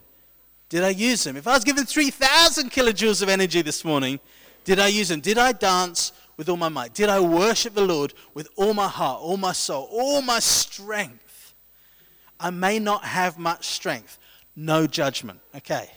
did 0.69 0.83
I 0.83 0.89
use 0.89 1.23
them? 1.23 1.35
If 1.37 1.47
I 1.47 1.53
was 1.53 1.63
given 1.63 1.85
3,000 1.85 2.71
kilojoules 2.71 3.21
of 3.21 3.29
energy 3.29 3.61
this 3.61 3.83
morning, 3.83 4.19
did 4.63 4.79
I 4.79 4.87
use 4.87 5.09
them? 5.09 5.19
Did 5.19 5.37
I 5.37 5.51
dance 5.51 6.11
with 6.37 6.49
all 6.49 6.57
my 6.57 6.69
might? 6.69 6.93
Did 6.93 7.09
I 7.09 7.19
worship 7.19 7.73
the 7.73 7.85
Lord 7.85 8.13
with 8.33 8.49
all 8.55 8.73
my 8.73 8.87
heart, 8.87 9.21
all 9.21 9.37
my 9.37 9.51
soul, 9.51 9.87
all 9.91 10.21
my 10.21 10.39
strength? 10.39 11.53
I 12.39 12.49
may 12.49 12.79
not 12.79 13.05
have 13.05 13.37
much 13.37 13.65
strength. 13.67 14.19
No 14.55 14.85
judgment, 14.85 15.39
okay? 15.55 15.89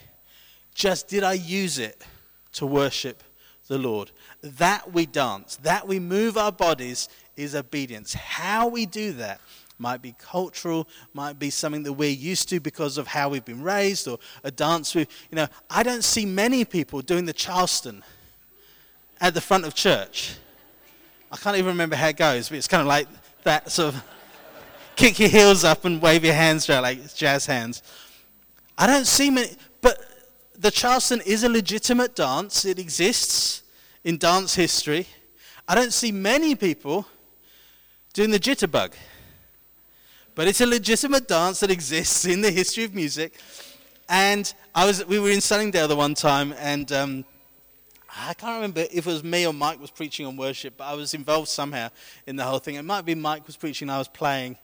Just 0.74 1.08
did 1.08 1.22
I 1.22 1.34
use 1.34 1.78
it 1.78 2.04
to 2.52 2.66
worship 2.66 3.22
the 3.68 3.78
Lord? 3.78 4.10
That 4.42 4.92
we 4.92 5.06
dance, 5.06 5.56
that 5.56 5.88
we 5.88 5.98
move 5.98 6.36
our 6.36 6.52
bodies 6.52 7.08
is 7.36 7.54
obedience. 7.54 8.14
How 8.14 8.68
we 8.68 8.86
do 8.86 9.12
that 9.12 9.40
might 9.78 10.00
be 10.00 10.14
cultural, 10.18 10.88
might 11.12 11.38
be 11.38 11.50
something 11.50 11.82
that 11.82 11.92
we're 11.92 12.08
used 12.08 12.48
to 12.48 12.60
because 12.60 12.96
of 12.96 13.08
how 13.08 13.28
we've 13.28 13.44
been 13.44 13.62
raised, 13.62 14.08
or 14.08 14.18
a 14.42 14.50
dance 14.50 14.94
we, 14.94 15.00
you 15.00 15.36
know, 15.36 15.48
I 15.68 15.82
don't 15.82 16.04
see 16.04 16.24
many 16.24 16.64
people 16.64 17.02
doing 17.02 17.26
the 17.26 17.32
Charleston 17.32 18.02
at 19.20 19.34
the 19.34 19.40
front 19.40 19.64
of 19.64 19.74
church. 19.74 20.36
I 21.30 21.36
can't 21.36 21.56
even 21.56 21.68
remember 21.68 21.96
how 21.96 22.08
it 22.08 22.16
goes, 22.16 22.48
but 22.48 22.58
it's 22.58 22.68
kind 22.68 22.80
of 22.80 22.86
like 22.86 23.08
that 23.44 23.70
sort 23.70 23.94
of 23.94 24.04
kick 24.96 25.18
your 25.18 25.28
heels 25.28 25.64
up 25.64 25.84
and 25.84 26.00
wave 26.00 26.24
your 26.24 26.34
hands 26.34 26.68
around 26.68 26.82
like 26.82 27.14
jazz 27.14 27.46
hands. 27.46 27.82
I 28.78 28.86
don't 28.86 29.06
see 29.06 29.30
many, 29.30 29.48
but 29.80 29.98
the 30.58 30.70
Charleston 30.70 31.20
is 31.26 31.44
a 31.44 31.48
legitimate 31.48 32.14
dance. 32.14 32.64
It 32.64 32.78
exists 32.78 33.62
in 34.04 34.18
dance 34.18 34.54
history. 34.54 35.06
I 35.68 35.74
don't 35.74 35.92
see 35.92 36.12
many 36.12 36.54
people 36.54 37.06
doing 38.12 38.30
the 38.30 38.38
jitterbug. 38.38 38.92
But 40.34 40.48
it's 40.48 40.60
a 40.60 40.66
legitimate 40.66 41.26
dance 41.28 41.60
that 41.60 41.70
exists 41.70 42.26
in 42.26 42.42
the 42.42 42.50
history 42.50 42.84
of 42.84 42.94
music. 42.94 43.38
And 44.08 44.52
I 44.74 44.86
was, 44.86 45.04
we 45.06 45.18
were 45.18 45.30
in 45.30 45.40
Sunningdale 45.40 45.88
the 45.88 45.96
one 45.96 46.14
time, 46.14 46.54
and 46.58 46.90
um, 46.92 47.24
I 48.18 48.32
can't 48.34 48.56
remember 48.56 48.80
if 48.80 49.06
it 49.06 49.06
was 49.06 49.22
me 49.22 49.46
or 49.46 49.52
Mike 49.52 49.80
was 49.80 49.90
preaching 49.90 50.24
on 50.26 50.36
worship, 50.36 50.74
but 50.78 50.84
I 50.84 50.94
was 50.94 51.12
involved 51.12 51.48
somehow 51.48 51.90
in 52.26 52.36
the 52.36 52.44
whole 52.44 52.58
thing. 52.58 52.76
It 52.76 52.82
might 52.82 53.04
be 53.04 53.14
Mike 53.14 53.46
was 53.46 53.56
preaching, 53.56 53.90
I 53.90 53.98
was 53.98 54.08
playing. 54.08 54.56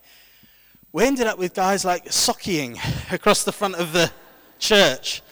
We 0.93 1.05
ended 1.05 1.27
up 1.27 1.39
with 1.39 1.55
guys 1.55 1.85
like 1.85 2.11
sockeying 2.11 2.79
across 3.13 3.45
the 3.45 3.53
front 3.53 3.77
of 3.77 3.93
the 3.93 4.11
church, 4.59 5.23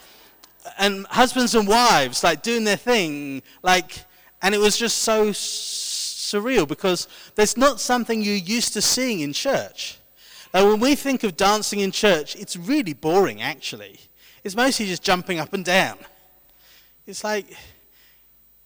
and 0.78 1.06
husbands 1.06 1.54
and 1.54 1.66
wives 1.66 2.22
like 2.22 2.42
doing 2.42 2.64
their 2.64 2.76
thing, 2.76 3.42
like, 3.62 4.04
and 4.42 4.54
it 4.54 4.58
was 4.58 4.76
just 4.76 4.98
so 4.98 5.30
surreal 5.30 6.68
because 6.68 7.08
there's 7.34 7.56
not 7.56 7.80
something 7.80 8.22
you're 8.22 8.34
used 8.34 8.72
to 8.74 8.82
seeing 8.82 9.20
in 9.20 9.32
church. 9.32 9.98
Now, 10.52 10.68
when 10.68 10.80
we 10.80 10.94
think 10.94 11.22
of 11.24 11.36
dancing 11.36 11.80
in 11.80 11.90
church, 11.90 12.36
it's 12.36 12.56
really 12.56 12.92
boring 12.92 13.40
actually. 13.40 14.00
It's 14.42 14.56
mostly 14.56 14.86
just 14.86 15.02
jumping 15.02 15.38
up 15.38 15.52
and 15.52 15.64
down. 15.64 15.98
It's 17.06 17.24
like, 17.24 17.56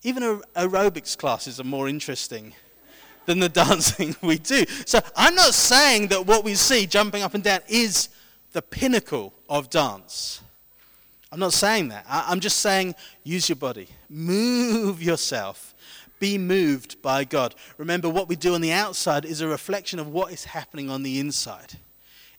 even 0.05 0.41
aerobics 0.55 1.17
classes 1.17 1.59
are 1.59 1.65
more 1.65 1.89
interesting 1.89 2.55
than 3.27 3.41
the 3.41 3.49
dancing 3.65 4.15
we 4.23 4.39
do. 4.39 4.65
So 4.87 5.01
I'm 5.17 5.35
not 5.35 5.55
saying 5.55 6.09
that 6.09 6.27
what 6.27 6.45
we 6.45 6.55
see 6.55 6.87
jumping 6.87 7.23
up 7.23 7.35
and 7.35 7.43
down 7.43 7.61
is 7.67 8.11
the 8.53 8.63
pinnacle 8.63 9.33
of 9.49 9.71
dance. 9.71 10.41
I'm 11.33 11.41
not 11.41 11.53
saying 11.53 11.89
that. 11.89 12.05
I'm 12.09 12.39
just 12.39 12.61
saying 12.61 12.95
use 13.25 13.49
your 13.49 13.57
body, 13.57 13.89
move 14.09 15.03
yourself, 15.03 15.75
be 16.21 16.39
moved 16.39 17.03
by 17.03 17.25
God. 17.25 17.57
Remember, 17.77 18.09
what 18.09 18.29
we 18.29 18.37
do 18.37 18.55
on 18.55 18.61
the 18.61 18.71
outside 18.71 19.25
is 19.25 19.41
a 19.41 19.49
reflection 19.49 19.99
of 19.99 20.07
what 20.07 20.33
is 20.33 20.45
happening 20.45 20.89
on 20.89 21.03
the 21.03 21.19
inside. 21.19 21.79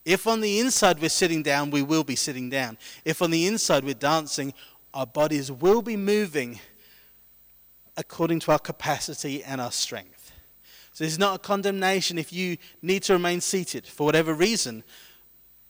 If 0.06 0.26
on 0.26 0.40
the 0.40 0.60
inside 0.60 1.00
we're 1.00 1.10
sitting 1.10 1.42
down, 1.42 1.70
we 1.70 1.82
will 1.82 2.04
be 2.04 2.16
sitting 2.16 2.48
down. 2.48 2.78
If 3.04 3.20
on 3.20 3.30
the 3.30 3.46
inside 3.46 3.84
we're 3.84 3.94
dancing, 3.94 4.54
our 4.94 5.06
bodies 5.06 5.52
will 5.52 5.82
be 5.82 5.96
moving 5.96 6.60
according 7.96 8.40
to 8.40 8.52
our 8.52 8.58
capacity 8.58 9.42
and 9.42 9.60
our 9.60 9.72
strength. 9.72 10.32
So 10.92 11.04
it's 11.04 11.18
not 11.18 11.36
a 11.36 11.38
condemnation 11.38 12.18
if 12.18 12.32
you 12.32 12.56
need 12.80 13.02
to 13.04 13.12
remain 13.12 13.40
seated 13.40 13.86
for 13.86 14.04
whatever 14.04 14.32
reason, 14.32 14.82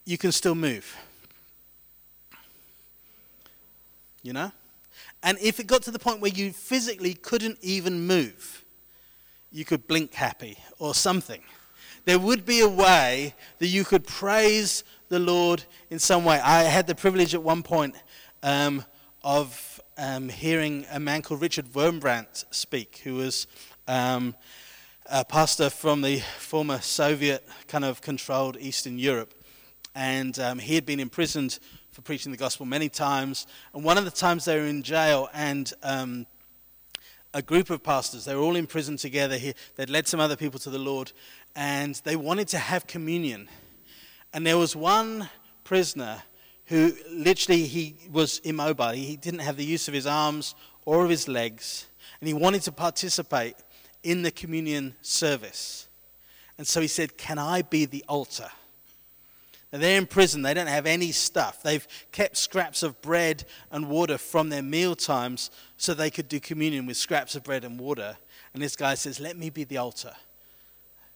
you 0.04 0.16
can 0.16 0.30
still 0.32 0.54
move. 0.54 0.96
You 4.22 4.32
know? 4.32 4.52
And 5.22 5.38
if 5.40 5.58
it 5.58 5.66
got 5.66 5.82
to 5.82 5.90
the 5.90 5.98
point 5.98 6.20
where 6.20 6.30
you 6.30 6.52
physically 6.52 7.14
couldn't 7.14 7.58
even 7.60 8.06
move, 8.06 8.64
you 9.50 9.64
could 9.64 9.88
blink 9.88 10.14
happy 10.14 10.58
or 10.78 10.94
something. 10.94 11.42
There 12.04 12.20
would 12.20 12.46
be 12.46 12.60
a 12.60 12.68
way 12.68 13.34
that 13.58 13.66
you 13.66 13.84
could 13.84 14.06
praise 14.06 14.84
the 15.08 15.18
Lord 15.18 15.64
in 15.90 15.98
some 15.98 16.24
way. 16.24 16.38
I 16.38 16.62
had 16.62 16.86
the 16.86 16.94
privilege 16.94 17.34
at 17.34 17.42
one 17.42 17.64
point 17.64 17.96
um, 18.44 18.84
of 19.24 19.75
um, 19.98 20.28
hearing 20.28 20.84
a 20.90 21.00
man 21.00 21.22
called 21.22 21.40
Richard 21.40 21.72
Wurmbrand 21.72 22.44
speak, 22.50 23.00
who 23.04 23.14
was 23.14 23.46
um, 23.88 24.34
a 25.06 25.24
pastor 25.24 25.70
from 25.70 26.02
the 26.02 26.20
former 26.38 26.80
Soviet 26.80 27.46
kind 27.68 27.84
of 27.84 28.00
controlled 28.00 28.56
Eastern 28.60 28.98
Europe. 28.98 29.32
And 29.94 30.38
um, 30.38 30.58
he 30.58 30.74
had 30.74 30.84
been 30.84 31.00
imprisoned 31.00 31.58
for 31.92 32.02
preaching 32.02 32.30
the 32.30 32.38
gospel 32.38 32.66
many 32.66 32.90
times. 32.90 33.46
And 33.72 33.82
one 33.84 33.96
of 33.96 34.04
the 34.04 34.10
times 34.10 34.44
they 34.44 34.58
were 34.58 34.66
in 34.66 34.82
jail, 34.82 35.30
and 35.32 35.72
um, 35.82 36.26
a 37.32 37.40
group 37.40 37.70
of 37.70 37.82
pastors, 37.82 38.26
they 38.26 38.34
were 38.34 38.42
all 38.42 38.56
in 38.56 38.66
prison 38.66 38.98
together. 38.98 39.38
He, 39.38 39.54
they'd 39.76 39.88
led 39.88 40.06
some 40.06 40.20
other 40.20 40.36
people 40.36 40.60
to 40.60 40.70
the 40.70 40.78
Lord, 40.78 41.12
and 41.54 41.94
they 42.04 42.16
wanted 42.16 42.48
to 42.48 42.58
have 42.58 42.86
communion. 42.86 43.48
And 44.34 44.46
there 44.46 44.58
was 44.58 44.76
one 44.76 45.30
prisoner 45.64 46.22
who 46.66 46.92
literally 47.10 47.64
he 47.64 47.96
was 48.10 48.38
immobile. 48.40 48.90
He 48.90 49.16
didn't 49.16 49.40
have 49.40 49.56
the 49.56 49.64
use 49.64 49.88
of 49.88 49.94
his 49.94 50.06
arms 50.06 50.54
or 50.84 51.04
of 51.04 51.10
his 51.10 51.28
legs, 51.28 51.86
and 52.20 52.28
he 52.28 52.34
wanted 52.34 52.62
to 52.62 52.72
participate 52.72 53.56
in 54.02 54.22
the 54.22 54.30
communion 54.30 54.94
service. 55.02 55.88
And 56.58 56.66
so 56.66 56.80
he 56.80 56.88
said, 56.88 57.16
Can 57.16 57.38
I 57.38 57.62
be 57.62 57.84
the 57.84 58.04
altar? 58.08 58.48
Now 59.72 59.80
they're 59.80 59.98
in 59.98 60.06
prison, 60.06 60.42
they 60.42 60.54
don't 60.54 60.68
have 60.68 60.86
any 60.86 61.12
stuff. 61.12 61.62
They've 61.62 61.86
kept 62.12 62.36
scraps 62.36 62.82
of 62.82 63.00
bread 63.02 63.44
and 63.70 63.88
water 63.88 64.16
from 64.16 64.48
their 64.48 64.62
meal 64.62 64.94
times 64.94 65.50
so 65.76 65.92
they 65.92 66.10
could 66.10 66.28
do 66.28 66.38
communion 66.38 66.86
with 66.86 66.96
scraps 66.96 67.34
of 67.34 67.42
bread 67.42 67.64
and 67.64 67.78
water. 67.78 68.16
And 68.54 68.62
this 68.62 68.76
guy 68.76 68.94
says, 68.94 69.20
Let 69.20 69.36
me 69.36 69.50
be 69.50 69.64
the 69.64 69.78
altar. 69.78 70.12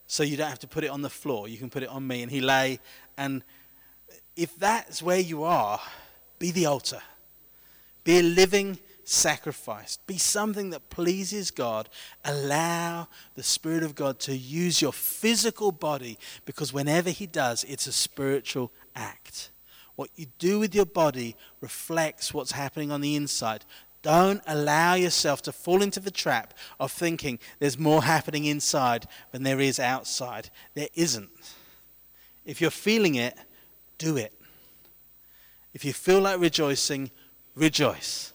So 0.07 0.25
you 0.25 0.37
don't 0.37 0.49
have 0.49 0.59
to 0.59 0.67
put 0.67 0.83
it 0.83 0.91
on 0.91 1.03
the 1.03 1.11
floor, 1.11 1.49
you 1.49 1.57
can 1.57 1.71
put 1.71 1.83
it 1.83 1.89
on 1.89 2.07
me. 2.07 2.23
And 2.23 2.31
he 2.31 2.41
lay 2.41 2.81
and 3.17 3.45
if 4.37 4.57
that's 4.59 5.03
where 5.03 5.19
you 5.19 5.45
are, 5.45 5.81
be 6.39 6.51
the 6.51 6.67
altar. 6.67 7.03
Be 8.05 8.19
a 8.19 8.23
living 8.23 8.79
sacrifice. 9.05 9.99
Be 10.07 10.19
something 10.19 10.71
that 10.71 10.89
pleases 10.89 11.51
God. 11.51 11.89
Allow 12.25 13.09
the 13.35 13.43
Spirit 13.43 13.83
of 13.83 13.95
God 13.95 14.19
to 14.21 14.37
use 14.37 14.81
your 14.81 14.93
physical 14.93 15.73
body 15.73 16.19
because 16.45 16.73
whenever 16.73 17.11
He 17.11 17.27
does, 17.27 17.65
it's 17.65 17.87
a 17.87 17.93
spiritual 17.93 18.73
act. 18.95 19.51
What 19.97 20.11
you 20.17 20.27
do 20.39 20.59
with 20.59 20.75
your 20.75 20.87
body 20.87 21.37
reflects 21.61 22.33
what's 22.33 22.53
happening 22.53 22.91
on 22.91 23.01
the 23.01 23.17
inside. 23.17 23.65
Don't 24.03 24.41
allow 24.47 24.95
yourself 24.95 25.43
to 25.43 25.53
fall 25.53 25.83
into 25.83 26.01
the 26.01 26.11
trap 26.11 26.55
of 26.79 26.91
thinking 26.91 27.39
there's 27.59 27.79
more 27.79 28.05
happening 28.05 28.47
inside 28.47 29.07
than 29.33 29.43
there 29.43 29.61
is 29.61 29.79
outside. 29.79 30.49
There 30.75 30.89
isn't. 30.95 31.29
If 32.47 32.61
you're 32.61 32.71
feeling 32.71 33.17
it, 33.17 33.37
do 34.01 34.17
it. 34.17 34.33
If 35.73 35.85
you 35.85 35.93
feel 35.93 36.21
like 36.21 36.41
rejoicing, 36.41 37.11
rejoice. 37.55 38.33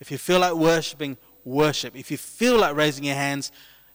If 0.00 0.10
you 0.10 0.16
feel 0.16 0.38
like 0.38 0.54
worshiping, 0.54 1.18
worship. 1.44 1.94
If 1.96 2.10
you 2.10 2.16
feel 2.16 2.58
like 2.58 2.74
raising 2.74 3.04
your 3.04 3.16
hands, 3.16 3.52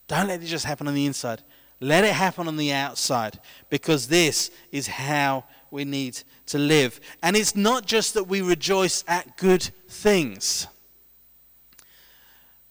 don't 0.07 0.27
let 0.27 0.43
it 0.43 0.45
just 0.45 0.65
happen 0.65 0.87
on 0.87 0.93
the 0.93 1.05
inside. 1.05 1.41
Let 1.79 2.03
it 2.03 2.13
happen 2.13 2.47
on 2.47 2.57
the 2.57 2.71
outside 2.73 3.39
because 3.69 4.07
this 4.07 4.51
is 4.71 4.87
how 4.87 5.45
we 5.71 5.85
need 5.85 6.21
to 6.47 6.59
live. 6.59 6.99
And 7.23 7.35
it's 7.35 7.55
not 7.55 7.85
just 7.85 8.13
that 8.13 8.25
we 8.25 8.41
rejoice 8.41 9.03
at 9.07 9.37
good 9.37 9.63
things. 9.87 10.67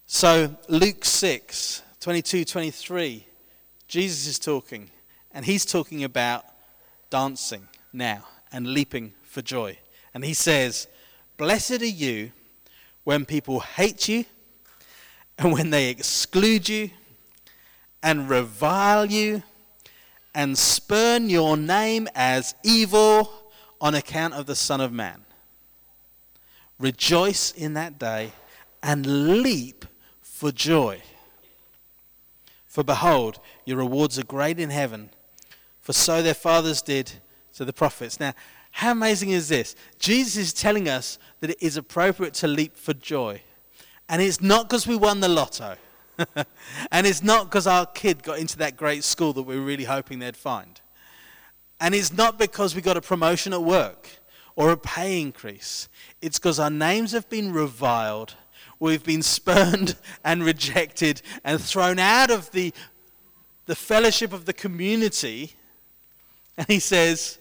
So, 0.05 0.55
Luke 0.69 1.03
6, 1.03 1.81
22, 1.99 2.45
23, 2.45 3.25
Jesus 3.87 4.27
is 4.27 4.37
talking, 4.37 4.91
and 5.33 5.43
he's 5.43 5.65
talking 5.65 6.03
about 6.03 6.45
dancing 7.09 7.67
now 7.91 8.25
and 8.53 8.67
leaping 8.67 9.13
for 9.23 9.41
joy. 9.41 9.77
And 10.13 10.23
he 10.23 10.33
says, 10.33 10.87
Blessed 11.37 11.81
are 11.81 11.85
you 11.85 12.31
when 13.03 13.25
people 13.25 13.59
hate 13.59 14.07
you 14.07 14.25
and 15.37 15.51
when 15.51 15.71
they 15.71 15.89
exclude 15.89 16.69
you 16.69 16.91
and 18.01 18.29
revile 18.29 19.05
you 19.05 19.43
and 20.35 20.57
spurn 20.57 21.29
your 21.29 21.57
name 21.57 22.07
as 22.15 22.55
evil 22.63 23.31
on 23.81 23.95
account 23.95 24.33
of 24.33 24.45
the 24.45 24.55
Son 24.55 24.79
of 24.79 24.93
Man. 24.93 25.21
Rejoice 26.79 27.51
in 27.51 27.73
that 27.73 27.97
day 27.99 28.31
and 28.81 29.41
leap 29.41 29.85
for 30.21 30.51
joy. 30.51 31.01
For 32.65 32.83
behold, 32.83 33.39
your 33.65 33.77
rewards 33.77 34.17
are 34.17 34.25
great 34.25 34.59
in 34.59 34.69
heaven, 34.69 35.09
for 35.79 35.93
so 35.93 36.21
their 36.21 36.33
fathers 36.33 36.81
did 36.81 37.11
to 37.55 37.65
the 37.65 37.73
prophets. 37.73 38.19
Now, 38.19 38.33
how 38.71 38.91
amazing 38.91 39.29
is 39.29 39.49
this? 39.49 39.75
Jesus 39.99 40.35
is 40.35 40.53
telling 40.53 40.89
us 40.89 41.19
that 41.39 41.51
it 41.51 41.57
is 41.61 41.77
appropriate 41.77 42.33
to 42.35 42.47
leap 42.47 42.75
for 42.75 42.93
joy. 42.93 43.41
And 44.09 44.21
it's 44.21 44.41
not 44.41 44.67
because 44.67 44.87
we 44.87 44.95
won 44.95 45.19
the 45.19 45.29
lotto. 45.29 45.75
and 46.91 47.07
it's 47.07 47.23
not 47.23 47.45
because 47.45 47.67
our 47.67 47.85
kid 47.85 48.23
got 48.23 48.39
into 48.39 48.57
that 48.57 48.77
great 48.77 49.03
school 49.03 49.33
that 49.33 49.43
we 49.43 49.55
are 49.55 49.61
really 49.61 49.83
hoping 49.83 50.19
they'd 50.19 50.37
find. 50.37 50.81
And 51.79 51.93
it's 51.93 52.13
not 52.13 52.39
because 52.39 52.75
we 52.75 52.81
got 52.81 52.97
a 52.97 53.01
promotion 53.01 53.53
at 53.53 53.61
work 53.61 54.09
or 54.55 54.71
a 54.71 54.77
pay 54.77 55.21
increase. 55.21 55.89
It's 56.21 56.39
because 56.39 56.59
our 56.59 56.69
names 56.69 57.11
have 57.11 57.29
been 57.29 57.53
reviled, 57.53 58.35
we've 58.79 59.03
been 59.03 59.21
spurned 59.21 59.95
and 60.23 60.43
rejected 60.43 61.21
and 61.43 61.61
thrown 61.61 61.99
out 61.99 62.31
of 62.31 62.51
the, 62.51 62.73
the 63.65 63.75
fellowship 63.75 64.33
of 64.33 64.45
the 64.45 64.53
community. 64.53 65.53
And 66.57 66.67
he 66.67 66.79
says, 66.79 67.39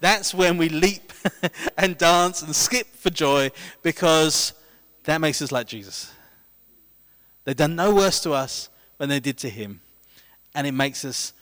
That's 0.00 0.34
when 0.34 0.58
we 0.58 0.68
leap 0.68 1.12
and 1.78 1.96
dance 1.96 2.42
and 2.42 2.54
skip 2.54 2.88
for 2.96 3.10
joy 3.10 3.52
because 3.82 4.52
that 5.04 5.20
makes 5.20 5.40
us 5.40 5.52
like 5.52 5.68
Jesus. 5.68 6.12
They've 7.44 7.56
done 7.56 7.76
no 7.76 7.94
worse 7.94 8.20
to 8.20 8.32
us 8.32 8.68
than 8.98 9.08
they 9.08 9.20
did 9.20 9.38
to 9.38 9.48
him. 9.48 9.80
And 10.54 10.66
it 10.66 10.72
makes 10.72 11.04
us, 11.04 11.32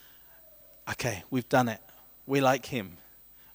okay, 0.90 1.24
we've 1.30 1.48
done 1.48 1.68
it. 1.68 1.80
We're 2.26 2.42
like 2.42 2.66
him. 2.66 2.98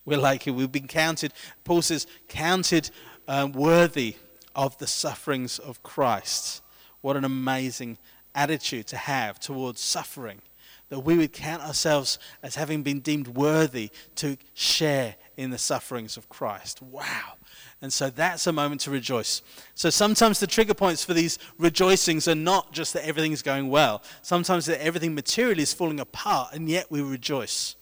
We're 0.05 0.17
like 0.17 0.47
him. 0.47 0.55
We've 0.55 0.71
been 0.71 0.87
counted, 0.87 1.33
Paul 1.63 1.81
says, 1.81 2.07
counted 2.27 2.89
um, 3.27 3.51
worthy 3.53 4.15
of 4.55 4.77
the 4.77 4.87
sufferings 4.87 5.59
of 5.59 5.81
Christ. 5.83 6.61
What 7.01 7.15
an 7.15 7.25
amazing 7.25 7.97
attitude 8.33 8.87
to 8.87 8.97
have 8.97 9.39
towards 9.39 9.81
suffering. 9.81 10.41
That 10.89 10.99
we 10.99 11.17
would 11.17 11.33
count 11.33 11.63
ourselves 11.63 12.19
as 12.43 12.55
having 12.55 12.83
been 12.83 12.99
deemed 12.99 13.29
worthy 13.29 13.89
to 14.15 14.37
share 14.53 15.15
in 15.35 15.49
the 15.49 15.57
sufferings 15.57 16.17
of 16.17 16.29
Christ. 16.29 16.81
Wow. 16.81 17.33
And 17.81 17.91
so 17.91 18.09
that's 18.09 18.47
a 18.47 18.53
moment 18.53 18.81
to 18.81 18.91
rejoice. 18.91 19.41
So 19.75 19.89
sometimes 19.89 20.39
the 20.39 20.47
trigger 20.47 20.73
points 20.73 21.03
for 21.03 21.13
these 21.13 21.37
rejoicings 21.57 22.27
are 22.27 22.35
not 22.35 22.71
just 22.71 22.93
that 22.93 23.05
everything's 23.05 23.41
going 23.41 23.69
well, 23.69 24.01
sometimes 24.21 24.65
that 24.67 24.83
everything 24.83 25.13
materially 25.13 25.63
is 25.63 25.73
falling 25.73 25.99
apart, 25.99 26.53
and 26.53 26.69
yet 26.69 26.89
we 26.89 27.01
rejoice. 27.01 27.75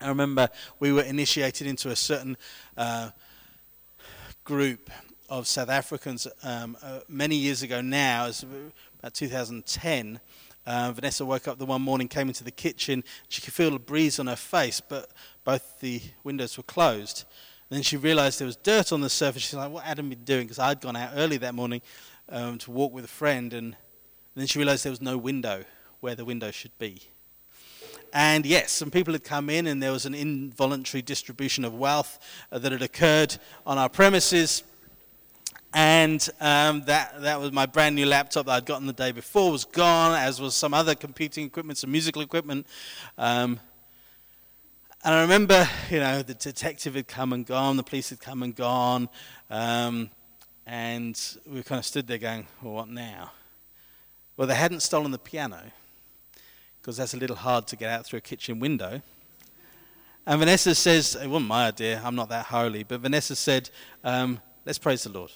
I 0.00 0.08
remember 0.08 0.48
we 0.78 0.92
were 0.92 1.02
initiated 1.02 1.66
into 1.66 1.90
a 1.90 1.96
certain 1.96 2.36
uh, 2.76 3.10
group 4.44 4.90
of 5.28 5.46
South 5.46 5.68
Africans 5.68 6.26
um, 6.42 6.76
uh, 6.82 7.00
many 7.08 7.36
years 7.36 7.62
ago 7.62 7.80
now, 7.80 8.30
about 9.00 9.14
2010. 9.14 10.20
Uh, 10.68 10.92
Vanessa 10.92 11.24
woke 11.24 11.48
up 11.48 11.56
the 11.56 11.64
one 11.64 11.80
morning, 11.80 12.08
came 12.08 12.28
into 12.28 12.44
the 12.44 12.50
kitchen. 12.50 13.02
She 13.30 13.40
could 13.40 13.54
feel 13.54 13.74
a 13.74 13.78
breeze 13.78 14.18
on 14.18 14.26
her 14.26 14.36
face, 14.36 14.82
but 14.82 15.10
both 15.42 15.80
the 15.80 16.02
windows 16.24 16.58
were 16.58 16.62
closed. 16.62 17.24
And 17.70 17.78
then 17.78 17.82
she 17.82 17.96
realized 17.96 18.38
there 18.38 18.44
was 18.44 18.56
dirt 18.56 18.92
on 18.92 19.00
the 19.00 19.08
surface. 19.08 19.44
She's 19.44 19.54
like, 19.54 19.70
What 19.70 19.84
had 19.84 19.92
Adam 19.92 20.10
been 20.10 20.24
doing? 20.24 20.42
Because 20.42 20.58
I'd 20.58 20.82
gone 20.82 20.94
out 20.94 21.12
early 21.14 21.38
that 21.38 21.54
morning 21.54 21.80
um, 22.28 22.58
to 22.58 22.70
walk 22.70 22.92
with 22.92 23.06
a 23.06 23.08
friend. 23.08 23.54
And, 23.54 23.68
and 23.68 23.76
then 24.36 24.46
she 24.46 24.58
realized 24.58 24.84
there 24.84 24.92
was 24.92 25.00
no 25.00 25.16
window 25.16 25.64
where 26.00 26.14
the 26.14 26.26
window 26.26 26.50
should 26.50 26.76
be. 26.78 27.00
And 28.12 28.44
yes, 28.44 28.70
some 28.70 28.90
people 28.90 29.14
had 29.14 29.24
come 29.24 29.48
in, 29.48 29.66
and 29.66 29.82
there 29.82 29.92
was 29.92 30.04
an 30.04 30.14
involuntary 30.14 31.00
distribution 31.00 31.64
of 31.64 31.72
wealth 31.72 32.18
uh, 32.52 32.58
that 32.58 32.72
had 32.72 32.82
occurred 32.82 33.38
on 33.64 33.78
our 33.78 33.88
premises. 33.88 34.64
And 35.74 36.26
um, 36.40 36.82
that, 36.86 37.20
that 37.20 37.40
was 37.40 37.52
my 37.52 37.66
brand 37.66 37.94
new 37.94 38.06
laptop 38.06 38.46
that 38.46 38.52
I'd 38.52 38.64
gotten 38.64 38.86
the 38.86 38.92
day 38.92 39.12
before 39.12 39.52
was 39.52 39.66
gone, 39.66 40.18
as 40.18 40.40
was 40.40 40.54
some 40.54 40.72
other 40.72 40.94
computing 40.94 41.44
equipment, 41.44 41.78
some 41.78 41.92
musical 41.92 42.22
equipment. 42.22 42.66
Um, 43.18 43.60
and 45.04 45.14
I 45.14 45.20
remember, 45.20 45.68
you 45.90 46.00
know, 46.00 46.22
the 46.22 46.34
detective 46.34 46.94
had 46.94 47.06
come 47.06 47.32
and 47.32 47.46
gone, 47.46 47.76
the 47.76 47.82
police 47.82 48.10
had 48.10 48.18
come 48.18 48.42
and 48.42 48.54
gone, 48.54 49.08
um, 49.50 50.10
and 50.66 51.20
we 51.46 51.62
kind 51.62 51.78
of 51.78 51.84
stood 51.84 52.06
there 52.06 52.18
going, 52.18 52.46
well, 52.62 52.74
what 52.74 52.88
now? 52.88 53.30
Well, 54.36 54.48
they 54.48 54.54
hadn't 54.54 54.80
stolen 54.80 55.10
the 55.12 55.18
piano, 55.18 55.60
because 56.80 56.96
that's 56.96 57.14
a 57.14 57.18
little 57.18 57.36
hard 57.36 57.66
to 57.68 57.76
get 57.76 57.90
out 57.90 58.06
through 58.06 58.18
a 58.18 58.22
kitchen 58.22 58.58
window. 58.58 59.02
And 60.26 60.38
Vanessa 60.40 60.74
says, 60.74 61.14
it 61.14 61.28
wasn't 61.28 61.48
my 61.48 61.68
idea, 61.68 62.00
I'm 62.02 62.16
not 62.16 62.30
that 62.30 62.46
holy, 62.46 62.84
but 62.84 63.00
Vanessa 63.00 63.36
said, 63.36 63.70
um, 64.02 64.40
let's 64.64 64.78
praise 64.78 65.04
the 65.04 65.10
Lord. 65.10 65.30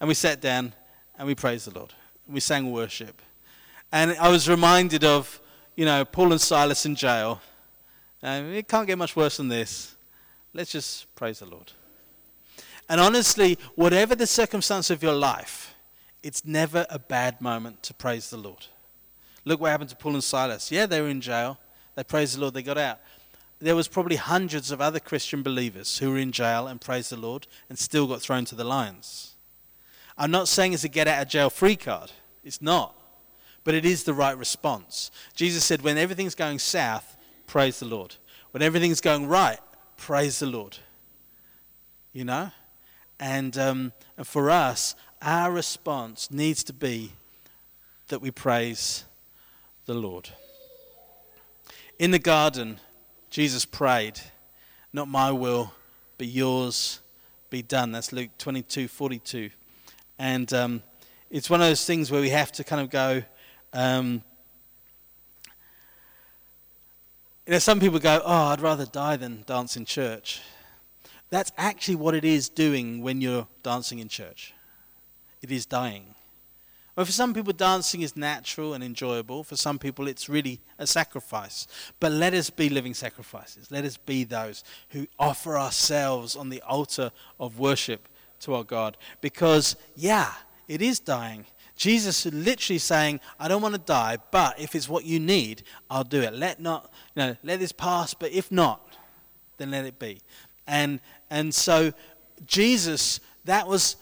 And 0.00 0.08
we 0.08 0.14
sat 0.14 0.40
down 0.40 0.72
and 1.18 1.26
we 1.26 1.34
praised 1.34 1.66
the 1.66 1.78
Lord. 1.78 1.92
We 2.28 2.40
sang 2.40 2.72
worship. 2.72 3.20
And 3.90 4.12
I 4.12 4.28
was 4.28 4.48
reminded 4.48 5.04
of, 5.04 5.40
you 5.76 5.84
know, 5.84 6.04
Paul 6.04 6.32
and 6.32 6.40
Silas 6.40 6.84
in 6.84 6.94
jail 6.94 7.40
um, 8.22 8.52
it 8.52 8.66
can't 8.68 8.86
get 8.86 8.98
much 8.98 9.14
worse 9.14 9.36
than 9.36 9.48
this. 9.48 9.94
Let's 10.52 10.72
just 10.72 11.14
praise 11.14 11.38
the 11.38 11.46
Lord. 11.46 11.72
And 12.88 13.00
honestly, 13.00 13.58
whatever 13.74 14.14
the 14.14 14.26
circumstance 14.26 14.90
of 14.90 15.02
your 15.02 15.12
life, 15.12 15.74
it's 16.22 16.44
never 16.44 16.86
a 16.90 16.98
bad 16.98 17.40
moment 17.40 17.82
to 17.84 17.94
praise 17.94 18.30
the 18.30 18.36
Lord. 18.36 18.66
Look 19.44 19.60
what 19.60 19.70
happened 19.70 19.90
to 19.90 19.96
Paul 19.96 20.14
and 20.14 20.24
Silas. 20.24 20.72
Yeah, 20.72 20.86
they 20.86 21.00
were 21.00 21.08
in 21.08 21.20
jail. 21.20 21.58
They 21.94 22.02
praised 22.02 22.36
the 22.36 22.40
Lord. 22.40 22.54
They 22.54 22.62
got 22.62 22.78
out. 22.78 22.98
There 23.60 23.76
was 23.76 23.88
probably 23.88 24.16
hundreds 24.16 24.70
of 24.70 24.80
other 24.80 25.00
Christian 25.00 25.42
believers 25.42 25.98
who 25.98 26.10
were 26.10 26.18
in 26.18 26.32
jail 26.32 26.66
and 26.66 26.80
praised 26.80 27.10
the 27.10 27.16
Lord 27.16 27.46
and 27.68 27.78
still 27.78 28.06
got 28.06 28.20
thrown 28.20 28.44
to 28.46 28.54
the 28.54 28.64
lions. 28.64 29.34
I'm 30.18 30.32
not 30.32 30.48
saying 30.48 30.72
it's 30.72 30.84
a 30.84 30.88
get 30.88 31.06
out 31.06 31.22
of 31.22 31.28
jail 31.28 31.48
free 31.48 31.76
card. 31.76 32.10
It's 32.42 32.60
not. 32.60 32.94
But 33.62 33.74
it 33.74 33.84
is 33.84 34.02
the 34.04 34.14
right 34.14 34.36
response. 34.36 35.10
Jesus 35.34 35.64
said, 35.64 35.82
when 35.82 35.96
everything's 35.96 36.34
going 36.34 36.58
south, 36.58 37.16
praise 37.46 37.78
the 37.78 37.86
Lord. 37.86 38.16
When 38.50 38.62
everything's 38.62 39.00
going 39.00 39.28
right, 39.28 39.60
praise 39.96 40.40
the 40.40 40.46
Lord. 40.46 40.78
You 42.12 42.24
know? 42.24 42.50
And, 43.20 43.56
um, 43.56 43.92
and 44.16 44.26
for 44.26 44.50
us, 44.50 44.96
our 45.22 45.52
response 45.52 46.30
needs 46.30 46.64
to 46.64 46.72
be 46.72 47.12
that 48.08 48.20
we 48.20 48.30
praise 48.30 49.04
the 49.86 49.94
Lord. 49.94 50.30
In 51.98 52.10
the 52.10 52.18
garden, 52.18 52.80
Jesus 53.30 53.64
prayed, 53.64 54.20
Not 54.92 55.08
my 55.08 55.30
will, 55.30 55.72
but 56.16 56.28
yours 56.28 57.00
be 57.50 57.62
done. 57.62 57.92
That's 57.92 58.12
Luke 58.12 58.30
22 58.38 58.88
42. 58.88 59.50
And 60.18 60.52
um, 60.52 60.82
it's 61.30 61.48
one 61.48 61.60
of 61.60 61.66
those 61.66 61.84
things 61.84 62.10
where 62.10 62.20
we 62.20 62.30
have 62.30 62.52
to 62.52 62.64
kind 62.64 62.82
of 62.82 62.90
go, 62.90 63.22
um, 63.72 64.22
You 67.48 67.52
know, 67.52 67.60
some 67.60 67.80
people 67.80 67.98
go, 67.98 68.20
oh, 68.26 68.48
I'd 68.48 68.60
rather 68.60 68.84
die 68.84 69.16
than 69.16 69.42
dance 69.46 69.74
in 69.74 69.86
church. 69.86 70.42
That's 71.30 71.50
actually 71.56 71.94
what 71.94 72.14
it 72.14 72.22
is 72.22 72.50
doing 72.50 73.00
when 73.00 73.22
you're 73.22 73.48
dancing 73.62 74.00
in 74.00 74.08
church. 74.08 74.52
It 75.40 75.50
is 75.50 75.64
dying. 75.64 76.14
Well, 76.94 77.06
for 77.06 77.12
some 77.12 77.32
people, 77.32 77.54
dancing 77.54 78.02
is 78.02 78.18
natural 78.18 78.74
and 78.74 78.84
enjoyable. 78.84 79.44
For 79.44 79.56
some 79.56 79.78
people, 79.78 80.08
it's 80.08 80.28
really 80.28 80.60
a 80.78 80.86
sacrifice. 80.86 81.66
But 82.00 82.12
let 82.12 82.34
us 82.34 82.50
be 82.50 82.68
living 82.68 82.92
sacrifices. 82.92 83.70
Let 83.70 83.86
us 83.86 83.96
be 83.96 84.24
those 84.24 84.62
who 84.90 85.06
offer 85.18 85.56
ourselves 85.56 86.36
on 86.36 86.50
the 86.50 86.60
altar 86.60 87.12
of 87.40 87.58
worship 87.58 88.08
to 88.40 88.54
our 88.54 88.64
God. 88.64 88.96
Because, 89.20 89.76
yeah, 89.96 90.32
it 90.66 90.82
is 90.82 91.00
dying. 91.00 91.46
Jesus 91.76 92.26
is 92.26 92.34
literally 92.34 92.78
saying, 92.78 93.20
I 93.38 93.46
don't 93.46 93.62
want 93.62 93.74
to 93.74 93.80
die, 93.80 94.18
but 94.30 94.58
if 94.58 94.74
it's 94.74 94.88
what 94.88 95.04
you 95.04 95.20
need, 95.20 95.62
I'll 95.88 96.04
do 96.04 96.20
it. 96.20 96.34
Let 96.34 96.60
not, 96.60 96.92
you 97.14 97.22
know, 97.22 97.36
let 97.44 97.60
this 97.60 97.72
pass, 97.72 98.14
but 98.14 98.32
if 98.32 98.50
not, 98.50 98.82
then 99.58 99.70
let 99.70 99.84
it 99.84 99.98
be. 99.98 100.20
And 100.66 101.00
and 101.30 101.54
so 101.54 101.92
Jesus, 102.46 103.20
that 103.44 103.66
was 103.66 103.96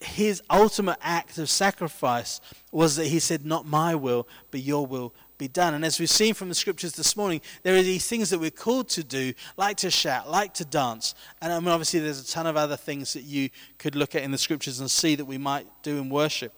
his 0.00 0.42
ultimate 0.50 0.98
act 1.02 1.38
of 1.38 1.50
sacrifice 1.50 2.40
was 2.72 2.96
that 2.96 3.06
he 3.06 3.18
said, 3.18 3.44
Not 3.44 3.66
my 3.66 3.94
will, 3.94 4.26
but 4.50 4.60
your 4.60 4.86
will 4.86 5.12
be 5.40 5.48
done. 5.48 5.74
And 5.74 5.84
as 5.84 5.98
we've 5.98 6.08
seen 6.08 6.34
from 6.34 6.48
the 6.50 6.54
scriptures 6.54 6.92
this 6.92 7.16
morning, 7.16 7.40
there 7.64 7.74
are 7.74 7.82
these 7.82 8.06
things 8.06 8.30
that 8.30 8.38
we're 8.38 8.50
called 8.50 8.88
to 8.90 9.02
do, 9.02 9.32
like 9.56 9.78
to 9.78 9.90
shout, 9.90 10.30
like 10.30 10.54
to 10.54 10.64
dance. 10.64 11.16
And 11.40 11.52
I 11.52 11.58
mean, 11.58 11.68
obviously, 11.68 11.98
there's 11.98 12.20
a 12.20 12.32
ton 12.32 12.46
of 12.46 12.56
other 12.56 12.76
things 12.76 13.14
that 13.14 13.22
you 13.22 13.48
could 13.78 13.96
look 13.96 14.14
at 14.14 14.22
in 14.22 14.30
the 14.30 14.38
scriptures 14.38 14.78
and 14.78 14.88
see 14.88 15.16
that 15.16 15.24
we 15.24 15.38
might 15.38 15.66
do 15.82 15.96
in 15.96 16.10
worship. 16.10 16.52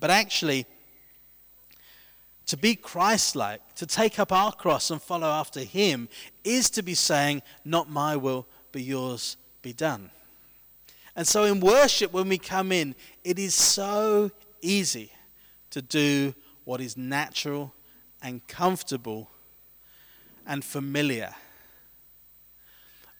But 0.00 0.10
actually, 0.10 0.66
to 2.46 2.56
be 2.56 2.74
Christ 2.74 3.36
like, 3.36 3.60
to 3.76 3.86
take 3.86 4.18
up 4.18 4.32
our 4.32 4.52
cross 4.52 4.90
and 4.90 5.00
follow 5.00 5.28
after 5.28 5.60
Him, 5.60 6.08
is 6.42 6.70
to 6.70 6.82
be 6.82 6.94
saying, 6.94 7.42
Not 7.64 7.90
my 7.90 8.16
will, 8.16 8.46
but 8.72 8.80
yours 8.80 9.36
be 9.60 9.74
done. 9.74 10.10
And 11.14 11.28
so 11.28 11.44
in 11.44 11.60
worship, 11.60 12.10
when 12.10 12.30
we 12.30 12.38
come 12.38 12.72
in, 12.72 12.94
it 13.22 13.38
is 13.38 13.54
so 13.54 14.30
easy 14.62 15.12
to 15.70 15.82
do 15.82 16.34
what 16.64 16.80
is 16.80 16.96
natural 16.96 17.74
and 18.22 18.46
comfortable 18.46 19.30
and 20.46 20.64
familiar. 20.64 21.34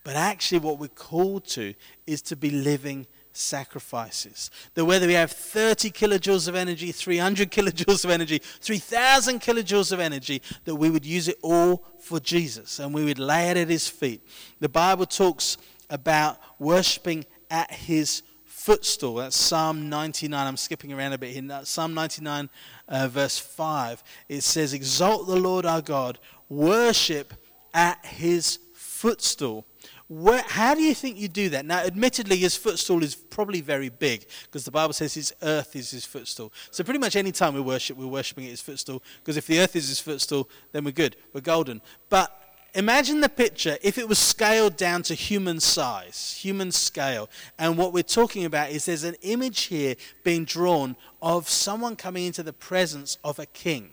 But 0.04 0.16
actually, 0.16 0.58
what 0.58 0.78
we're 0.78 0.88
called 0.88 1.44
to 1.48 1.74
is 2.06 2.22
to 2.22 2.36
be 2.36 2.50
living 2.50 3.06
sacrifices. 3.32 4.50
That 4.74 4.84
whether 4.84 5.06
we 5.06 5.14
have 5.14 5.30
30 5.30 5.90
kilojoules 5.90 6.48
of 6.48 6.54
energy, 6.54 6.92
300 6.92 7.50
kilojoules 7.52 8.04
of 8.04 8.10
energy, 8.10 8.38
3,000 8.38 9.40
kilojoules 9.40 9.92
of 9.92 10.00
energy, 10.00 10.42
that 10.64 10.74
we 10.74 10.90
would 10.90 11.06
use 11.06 11.28
it 11.28 11.38
all 11.42 11.84
for 12.00 12.20
Jesus 12.20 12.78
and 12.78 12.92
we 12.92 13.04
would 13.04 13.18
lay 13.18 13.50
it 13.50 13.56
at 13.56 13.68
his 13.68 13.88
feet. 13.88 14.26
The 14.60 14.68
Bible 14.68 15.06
talks 15.06 15.56
about 15.88 16.38
worshiping 16.58 17.24
at 17.50 17.70
his 17.70 18.22
footstool. 18.62 19.16
That's 19.16 19.36
Psalm 19.36 19.88
99. 19.88 20.46
I'm 20.46 20.56
skipping 20.56 20.92
around 20.92 21.12
a 21.12 21.18
bit 21.18 21.30
here. 21.30 21.60
Psalm 21.64 21.94
99, 21.94 22.48
uh, 22.88 23.08
verse 23.08 23.36
5. 23.36 24.02
It 24.28 24.42
says, 24.42 24.72
Exalt 24.72 25.26
the 25.26 25.36
Lord 25.36 25.66
our 25.66 25.82
God, 25.82 26.20
worship 26.48 27.34
at 27.74 28.04
his 28.06 28.60
footstool. 28.72 29.66
Where, 30.08 30.44
how 30.46 30.74
do 30.74 30.82
you 30.82 30.94
think 30.94 31.16
you 31.16 31.26
do 31.26 31.48
that? 31.48 31.64
Now, 31.64 31.78
admittedly, 31.78 32.36
his 32.36 32.54
footstool 32.54 33.02
is 33.02 33.14
probably 33.16 33.62
very 33.62 33.88
big 33.88 34.26
because 34.44 34.64
the 34.64 34.70
Bible 34.70 34.92
says 34.92 35.14
his 35.14 35.34
earth 35.42 35.74
is 35.74 35.90
his 35.90 36.04
footstool. 36.04 36.52
So, 36.70 36.84
pretty 36.84 37.00
much 37.00 37.16
any 37.16 37.32
time 37.32 37.54
we 37.54 37.60
worship, 37.60 37.96
we're 37.96 38.06
worshiping 38.06 38.44
at 38.44 38.50
his 38.50 38.60
footstool 38.60 39.02
because 39.20 39.36
if 39.36 39.46
the 39.46 39.58
earth 39.58 39.74
is 39.74 39.88
his 39.88 39.98
footstool, 39.98 40.48
then 40.70 40.84
we're 40.84 40.92
good. 40.92 41.16
We're 41.32 41.40
golden. 41.40 41.80
But 42.10 42.41
imagine 42.74 43.20
the 43.20 43.28
picture 43.28 43.76
if 43.82 43.98
it 43.98 44.08
was 44.08 44.18
scaled 44.18 44.76
down 44.76 45.02
to 45.02 45.14
human 45.14 45.60
size, 45.60 46.38
human 46.40 46.72
scale. 46.72 47.28
And 47.58 47.76
what 47.76 47.92
we're 47.92 48.02
talking 48.02 48.44
about 48.44 48.70
is 48.70 48.86
there's 48.86 49.04
an 49.04 49.16
image 49.22 49.62
here 49.64 49.96
being 50.24 50.44
drawn 50.44 50.96
of 51.20 51.48
someone 51.48 51.96
coming 51.96 52.26
into 52.26 52.42
the 52.42 52.52
presence 52.52 53.18
of 53.22 53.38
a 53.38 53.46
king. 53.46 53.90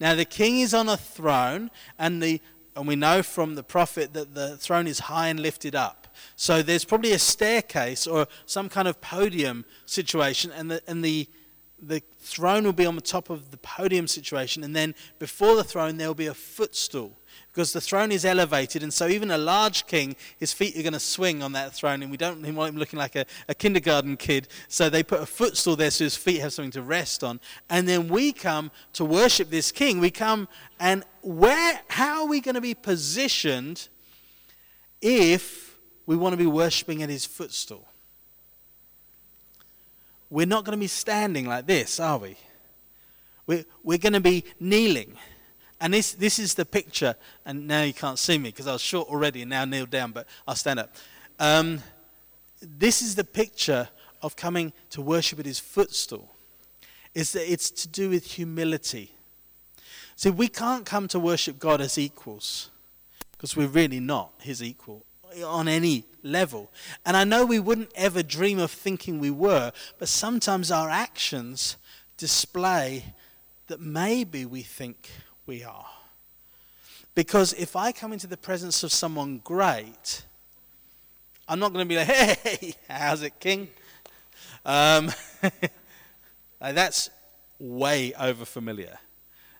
Now, 0.00 0.14
the 0.14 0.24
king 0.24 0.60
is 0.60 0.74
on 0.74 0.88
a 0.88 0.96
throne, 0.96 1.70
and, 1.98 2.22
the, 2.22 2.40
and 2.74 2.88
we 2.88 2.96
know 2.96 3.22
from 3.22 3.54
the 3.54 3.62
prophet 3.62 4.12
that 4.14 4.34
the 4.34 4.56
throne 4.56 4.86
is 4.86 5.00
high 5.00 5.28
and 5.28 5.38
lifted 5.38 5.74
up. 5.74 6.08
So 6.36 6.62
there's 6.62 6.84
probably 6.84 7.12
a 7.12 7.18
staircase 7.18 8.06
or 8.06 8.26
some 8.44 8.68
kind 8.68 8.88
of 8.88 9.00
podium 9.00 9.64
situation, 9.86 10.50
and 10.50 10.70
the, 10.70 10.82
and 10.88 11.04
the, 11.04 11.28
the 11.80 12.02
throne 12.18 12.64
will 12.64 12.72
be 12.72 12.86
on 12.86 12.96
the 12.96 13.00
top 13.00 13.30
of 13.30 13.52
the 13.52 13.56
podium 13.58 14.08
situation, 14.08 14.64
and 14.64 14.74
then 14.74 14.94
before 15.18 15.54
the 15.54 15.64
throne, 15.64 15.96
there 15.96 16.08
will 16.08 16.14
be 16.14 16.26
a 16.26 16.34
footstool 16.34 17.16
because 17.54 17.72
the 17.72 17.80
throne 17.80 18.10
is 18.10 18.24
elevated, 18.24 18.82
and 18.82 18.92
so 18.92 19.06
even 19.06 19.30
a 19.30 19.38
large 19.38 19.86
king, 19.86 20.16
his 20.40 20.52
feet 20.52 20.76
are 20.76 20.82
going 20.82 20.92
to 20.92 20.98
swing 20.98 21.40
on 21.40 21.52
that 21.52 21.72
throne, 21.72 22.02
and 22.02 22.10
we 22.10 22.16
don't 22.16 22.42
want 22.56 22.74
him 22.74 22.76
looking 22.76 22.98
like 22.98 23.14
a, 23.14 23.24
a, 23.48 23.54
kindergarten 23.54 24.16
kid. 24.16 24.48
So 24.66 24.90
they 24.90 25.04
put 25.04 25.20
a 25.20 25.26
footstool 25.26 25.76
there 25.76 25.92
so 25.92 26.02
his 26.02 26.16
feet 26.16 26.40
have 26.40 26.52
something 26.52 26.72
to 26.72 26.82
rest 26.82 27.22
on. 27.22 27.38
And 27.70 27.88
then 27.88 28.08
we 28.08 28.32
come 28.32 28.72
to 28.94 29.04
worship 29.04 29.50
this 29.50 29.70
king. 29.70 30.00
We 30.00 30.10
come, 30.10 30.48
and 30.80 31.04
where, 31.22 31.80
how 31.86 32.22
are 32.22 32.26
we 32.26 32.40
going 32.40 32.56
to 32.56 32.60
be 32.60 32.74
positioned 32.74 33.86
if 35.00 35.78
we 36.06 36.16
want 36.16 36.32
to 36.32 36.36
be 36.36 36.46
worshiping 36.46 37.04
at 37.04 37.08
his 37.08 37.24
footstool? 37.24 37.86
We're 40.28 40.46
not 40.46 40.64
going 40.64 40.76
to 40.76 40.80
be 40.80 40.88
standing 40.88 41.46
like 41.46 41.68
this, 41.68 42.00
are 42.00 42.18
we? 42.18 42.36
We're, 43.46 43.64
we're 43.84 43.98
going 43.98 44.14
to 44.14 44.20
be 44.20 44.42
kneeling. 44.58 45.16
And 45.84 45.92
this, 45.92 46.12
this 46.12 46.38
is 46.38 46.54
the 46.54 46.64
picture, 46.64 47.14
and 47.44 47.68
now 47.68 47.82
you 47.82 47.92
can't 47.92 48.18
see 48.18 48.38
me 48.38 48.48
because 48.48 48.66
I 48.66 48.72
was 48.72 48.80
short 48.80 49.06
already 49.10 49.42
and 49.42 49.50
now 49.50 49.66
kneel 49.66 49.84
down, 49.84 50.12
but 50.12 50.26
I'll 50.48 50.54
stand 50.54 50.80
up. 50.80 50.94
Um, 51.38 51.82
this 52.62 53.02
is 53.02 53.16
the 53.16 53.22
picture 53.22 53.90
of 54.22 54.34
coming 54.34 54.72
to 54.92 55.02
worship 55.02 55.40
at 55.40 55.44
his 55.44 55.58
footstool. 55.58 56.30
Is 57.12 57.32
that 57.32 57.52
it's 57.52 57.68
to 57.82 57.88
do 57.88 58.08
with 58.08 58.24
humility. 58.24 59.12
See, 60.16 60.30
we 60.30 60.48
can't 60.48 60.86
come 60.86 61.06
to 61.08 61.18
worship 61.18 61.58
God 61.58 61.82
as 61.82 61.98
equals 61.98 62.70
because 63.32 63.54
we're 63.54 63.68
really 63.68 64.00
not 64.00 64.32
his 64.38 64.62
equal 64.62 65.04
on 65.44 65.68
any 65.68 66.06
level. 66.22 66.72
And 67.04 67.14
I 67.14 67.24
know 67.24 67.44
we 67.44 67.60
wouldn't 67.60 67.92
ever 67.94 68.22
dream 68.22 68.58
of 68.58 68.70
thinking 68.70 69.18
we 69.18 69.30
were, 69.30 69.70
but 69.98 70.08
sometimes 70.08 70.70
our 70.70 70.88
actions 70.88 71.76
display 72.16 73.04
that 73.66 73.82
maybe 73.82 74.46
we 74.46 74.62
think 74.62 75.10
we 75.46 75.64
are. 75.64 75.86
Because 77.14 77.52
if 77.52 77.76
I 77.76 77.92
come 77.92 78.12
into 78.12 78.26
the 78.26 78.36
presence 78.36 78.82
of 78.82 78.92
someone 78.92 79.40
great, 79.44 80.22
I'm 81.48 81.58
not 81.58 81.72
going 81.72 81.84
to 81.84 81.88
be 81.88 81.96
like, 81.96 82.06
hey, 82.08 82.74
how's 82.88 83.22
it, 83.22 83.38
King? 83.38 83.68
Um, 84.64 85.12
that's 86.60 87.10
way 87.58 88.12
over 88.14 88.44
familiar. 88.44 88.98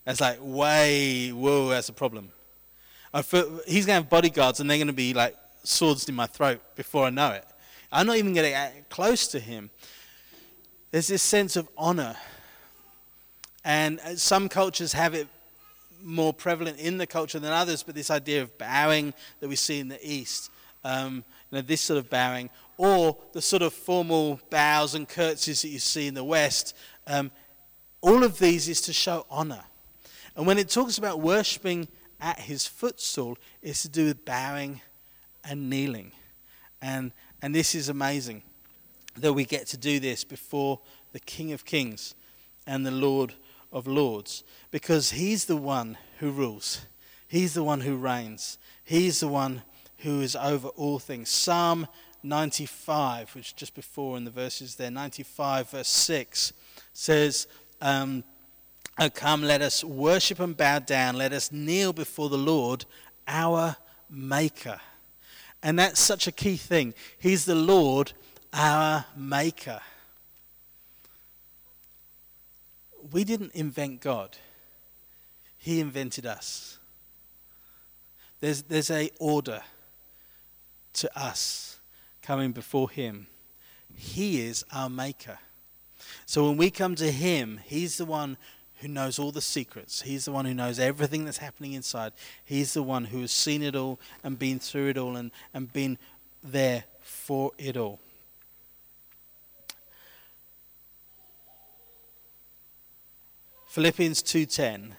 That's 0.04 0.20
like 0.20 0.38
way, 0.40 1.30
whoa, 1.30 1.68
that's 1.68 1.88
a 1.88 1.92
problem. 1.92 2.30
He's 3.14 3.86
going 3.86 3.86
to 3.86 3.92
have 3.92 4.10
bodyguards 4.10 4.60
and 4.60 4.68
they're 4.68 4.78
going 4.78 4.88
to 4.88 4.92
be 4.92 5.14
like 5.14 5.36
swords 5.62 6.08
in 6.08 6.14
my 6.14 6.26
throat 6.26 6.60
before 6.74 7.04
I 7.04 7.10
know 7.10 7.30
it. 7.30 7.46
I'm 7.92 8.06
not 8.06 8.16
even 8.16 8.34
going 8.34 8.46
to 8.46 8.50
get 8.50 8.88
close 8.90 9.28
to 9.28 9.38
him. 9.38 9.70
There's 10.90 11.06
this 11.08 11.22
sense 11.22 11.54
of 11.56 11.68
honor. 11.78 12.16
And 13.64 14.00
some 14.16 14.48
cultures 14.48 14.92
have 14.92 15.14
it 15.14 15.28
more 16.04 16.32
prevalent 16.32 16.78
in 16.78 16.98
the 16.98 17.06
culture 17.06 17.38
than 17.38 17.52
others, 17.52 17.82
but 17.82 17.94
this 17.94 18.10
idea 18.10 18.42
of 18.42 18.56
bowing 18.58 19.14
that 19.40 19.48
we 19.48 19.56
see 19.56 19.80
in 19.80 19.88
the 19.88 19.98
East, 20.06 20.50
um, 20.84 21.24
you 21.50 21.56
know, 21.56 21.62
this 21.62 21.80
sort 21.80 21.98
of 21.98 22.10
bowing, 22.10 22.50
or 22.76 23.16
the 23.32 23.42
sort 23.42 23.62
of 23.62 23.72
formal 23.72 24.40
bows 24.50 24.94
and 24.94 25.08
curtsies 25.08 25.62
that 25.62 25.68
you 25.68 25.78
see 25.78 26.06
in 26.06 26.14
the 26.14 26.24
West, 26.24 26.76
um, 27.06 27.30
all 28.00 28.22
of 28.22 28.38
these 28.38 28.68
is 28.68 28.80
to 28.82 28.92
show 28.92 29.24
honor. 29.30 29.64
And 30.36 30.46
when 30.46 30.58
it 30.58 30.68
talks 30.68 30.98
about 30.98 31.20
worshipping 31.20 31.88
at 32.20 32.40
his 32.40 32.66
footstool, 32.66 33.38
it's 33.62 33.82
to 33.82 33.88
do 33.88 34.06
with 34.06 34.24
bowing 34.24 34.80
and 35.42 35.70
kneeling. 35.70 36.12
And, 36.82 37.12
and 37.40 37.54
this 37.54 37.74
is 37.74 37.88
amazing 37.88 38.42
that 39.16 39.32
we 39.32 39.44
get 39.44 39.66
to 39.68 39.76
do 39.76 40.00
this 40.00 40.24
before 40.24 40.80
the 41.12 41.20
King 41.20 41.52
of 41.52 41.64
Kings 41.64 42.14
and 42.66 42.84
the 42.84 42.90
Lord 42.90 43.34
of 43.74 43.86
Lords 43.86 44.42
because 44.70 45.10
He's 45.10 45.44
the 45.44 45.56
one 45.56 45.98
who 46.20 46.30
rules, 46.30 46.86
He's 47.28 47.52
the 47.52 47.64
one 47.64 47.82
who 47.82 47.96
reigns, 47.96 48.56
He's 48.82 49.20
the 49.20 49.28
one 49.28 49.62
who 49.98 50.22
is 50.22 50.34
over 50.36 50.68
all 50.68 50.98
things. 50.98 51.28
Psalm 51.28 51.86
95, 52.22 53.34
which 53.34 53.54
just 53.54 53.74
before 53.74 54.16
in 54.16 54.24
the 54.24 54.30
verses 54.30 54.76
there, 54.76 54.90
95 54.90 55.70
verse 55.70 55.88
6 55.88 56.54
says, 56.94 57.46
um, 57.82 58.24
Oh, 58.98 59.10
come, 59.10 59.42
let 59.42 59.60
us 59.60 59.82
worship 59.82 60.38
and 60.38 60.56
bow 60.56 60.78
down. 60.78 61.16
Let 61.16 61.32
us 61.32 61.50
kneel 61.50 61.92
before 61.92 62.28
the 62.28 62.38
Lord, 62.38 62.84
our 63.26 63.76
Maker. 64.08 64.80
And 65.64 65.78
that's 65.78 65.98
such 65.98 66.28
a 66.28 66.32
key 66.32 66.56
thing. 66.56 66.94
He's 67.18 67.44
the 67.44 67.56
Lord, 67.56 68.12
our 68.52 69.06
Maker. 69.16 69.80
We 73.12 73.24
didn't 73.24 73.52
invent 73.54 74.00
God. 74.00 74.36
He 75.58 75.80
invented 75.80 76.26
us. 76.26 76.78
There's, 78.40 78.62
there's 78.62 78.90
a 78.90 79.10
order 79.18 79.62
to 80.94 81.18
us 81.18 81.78
coming 82.22 82.52
before 82.52 82.90
him. 82.90 83.26
He 83.94 84.40
is 84.40 84.64
our 84.72 84.90
maker. 84.90 85.38
So 86.26 86.48
when 86.48 86.56
we 86.56 86.70
come 86.70 86.94
to 86.96 87.10
him, 87.10 87.60
he's 87.64 87.96
the 87.96 88.04
one 88.04 88.36
who 88.76 88.88
knows 88.88 89.18
all 89.18 89.32
the 89.32 89.40
secrets. 89.40 90.02
He's 90.02 90.26
the 90.26 90.32
one 90.32 90.44
who 90.44 90.54
knows 90.54 90.78
everything 90.78 91.24
that's 91.24 91.38
happening 91.38 91.72
inside. 91.72 92.12
He's 92.44 92.74
the 92.74 92.82
one 92.82 93.06
who 93.06 93.20
has 93.22 93.32
seen 93.32 93.62
it 93.62 93.74
all 93.74 93.98
and 94.22 94.38
been 94.38 94.58
through 94.58 94.90
it 94.90 94.98
all 94.98 95.16
and, 95.16 95.30
and 95.54 95.72
been 95.72 95.96
there 96.42 96.84
for 97.00 97.52
it 97.56 97.76
all. 97.76 98.00
Philippians 103.74 104.22
2:10 104.22 104.94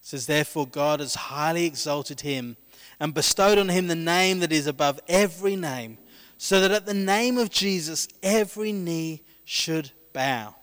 says 0.00 0.26
therefore 0.26 0.66
God 0.66 0.98
has 0.98 1.14
highly 1.14 1.66
exalted 1.66 2.22
him 2.22 2.56
and 2.98 3.14
bestowed 3.14 3.58
on 3.58 3.68
him 3.68 3.86
the 3.86 3.94
name 3.94 4.40
that 4.40 4.50
is 4.50 4.66
above 4.66 4.98
every 5.06 5.54
name 5.54 5.96
so 6.36 6.60
that 6.60 6.72
at 6.72 6.84
the 6.84 6.92
name 6.92 7.38
of 7.38 7.48
Jesus 7.48 8.08
every 8.24 8.72
knee 8.72 9.22
should 9.44 9.92
bow 10.12 10.56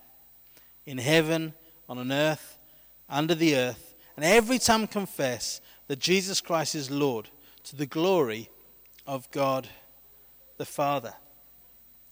in 0.86 0.97
heaven 0.97 1.53
on 1.88 1.97
an 1.97 2.11
earth 2.11 2.57
under 3.07 3.36
the 3.36 3.55
earth 3.55 3.95
and 4.17 4.26
every 4.26 4.59
tongue 4.59 4.88
confess 4.88 5.61
that 5.88 5.99
Jesus 5.99 6.41
Christ 6.41 6.76
is 6.76 6.91
Lord 6.91 7.30
to 7.63 7.78
the 7.78 7.86
glory 7.86 8.49
of 9.07 9.32
God 9.32 9.69
the 10.57 10.65
Father. 10.65 11.13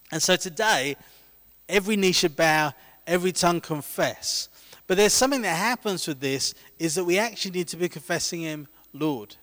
And 0.10 0.24
so 0.24 0.38
today 0.38 0.96
every 1.68 1.98
knee 1.98 2.14
should 2.14 2.38
bow 2.38 2.74
every 3.06 3.34
tongue 3.34 3.60
confess 3.60 4.48
but 4.92 4.98
there's 4.98 5.14
something 5.14 5.44
that 5.44 5.56
happens 5.56 6.06
with 6.06 6.20
this 6.20 6.54
is 6.78 6.96
that 6.96 7.06
we 7.06 7.18
actually 7.18 7.52
need 7.52 7.70
to 7.70 7.78
be 7.78 7.88
confessing 7.88 8.42
Him 8.42 8.68
Lord. 8.92 9.38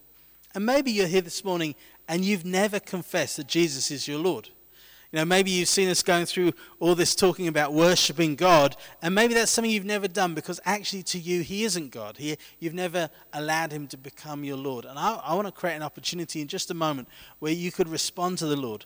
And 0.55 0.67
maybe 0.67 0.91
you're 0.91 1.07
here 1.07 1.23
this 1.23 1.43
morning 1.43 1.75
and 2.07 2.23
you've 2.23 2.45
never 2.45 2.79
confessed 2.79 3.39
that 3.39 3.47
Jesus 3.47 3.91
is 3.91 4.07
your 4.07 4.19
Lord. 4.19 4.51
You 5.11 5.17
know, 5.17 5.25
maybe 5.25 5.51
you've 5.51 5.71
seen 5.71 5.89
us 5.89 6.03
going 6.03 6.27
through 6.27 6.53
all 6.81 6.95
this 6.95 7.15
talking 7.15 7.49
about 7.49 7.73
worshiping 7.73 8.37
God, 8.37 8.77
and 9.01 9.15
maybe 9.15 9.33
that's 9.33 9.51
something 9.51 9.71
you've 9.71 9.87
never 9.87 10.07
done 10.07 10.35
because 10.35 10.61
actually 10.67 11.03
to 11.05 11.19
you, 11.19 11.41
He 11.41 11.65
isn't 11.65 11.93
God. 11.93 12.19
He, 12.19 12.37
you've 12.59 12.75
never 12.75 13.09
allowed 13.33 13.73
Him 13.73 13.87
to 13.87 13.97
become 13.97 14.45
your 14.45 14.59
Lord. 14.59 14.85
And 14.85 14.99
I, 14.99 15.15
I 15.15 15.35
want 15.35 15.49
to 15.49 15.53
create 15.53 15.77
an 15.77 15.83
opportunity 15.83 16.43
in 16.43 16.49
just 16.49 16.71
a 16.71 16.75
moment 16.75 17.09
where 17.39 17.53
you 17.53 17.73
could 17.73 17.89
respond 17.89 18.37
to 18.37 18.47
the 18.47 18.57
Lord 18.57 18.85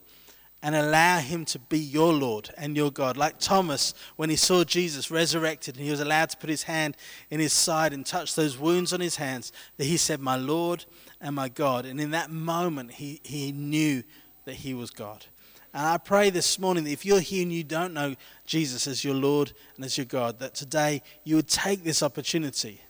and 0.62 0.76
allow 0.76 1.18
him 1.18 1.44
to 1.44 1.58
be 1.58 1.78
your 1.78 2.12
Lord 2.12 2.50
and 2.56 2.76
your 2.76 2.92
God. 2.92 3.16
Like 3.16 3.38
Thomas, 3.38 3.94
when 4.16 4.30
he 4.30 4.36
saw 4.36 4.62
Jesus 4.62 5.10
resurrected 5.10 5.76
and 5.76 5.84
he 5.84 5.90
was 5.90 6.00
allowed 6.00 6.30
to 6.30 6.36
put 6.36 6.50
his 6.50 6.62
hand 6.62 6.96
in 7.30 7.40
his 7.40 7.52
side 7.52 7.92
and 7.92 8.06
touch 8.06 8.34
those 8.36 8.56
wounds 8.56 8.92
on 8.92 9.00
his 9.00 9.16
hands, 9.16 9.52
that 9.76 9.84
he 9.84 9.96
said, 9.96 10.20
My 10.20 10.36
Lord 10.36 10.84
and 11.20 11.34
my 11.34 11.48
God. 11.48 11.84
And 11.84 12.00
in 12.00 12.12
that 12.12 12.30
moment, 12.30 12.92
he, 12.92 13.20
he 13.24 13.50
knew 13.50 14.04
that 14.44 14.54
he 14.54 14.72
was 14.72 14.90
God. 14.90 15.26
And 15.74 15.86
I 15.86 15.98
pray 15.98 16.30
this 16.30 16.58
morning 16.58 16.84
that 16.84 16.90
if 16.90 17.04
you're 17.04 17.20
here 17.20 17.42
and 17.42 17.52
you 17.52 17.64
don't 17.64 17.94
know 17.94 18.14
Jesus 18.46 18.86
as 18.86 19.04
your 19.04 19.14
Lord 19.14 19.52
and 19.76 19.84
as 19.84 19.96
your 19.96 20.04
God, 20.04 20.38
that 20.38 20.54
today 20.54 21.02
you 21.24 21.36
would 21.36 21.48
take 21.48 21.82
this 21.82 22.02
opportunity 22.02 22.82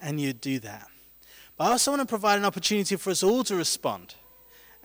and 0.00 0.20
you'd 0.20 0.40
do 0.40 0.58
that. 0.60 0.88
But 1.56 1.64
I 1.64 1.70
also 1.72 1.92
want 1.92 2.00
to 2.00 2.06
provide 2.06 2.38
an 2.38 2.44
opportunity 2.44 2.96
for 2.96 3.10
us 3.10 3.22
all 3.22 3.44
to 3.44 3.54
respond. 3.54 4.14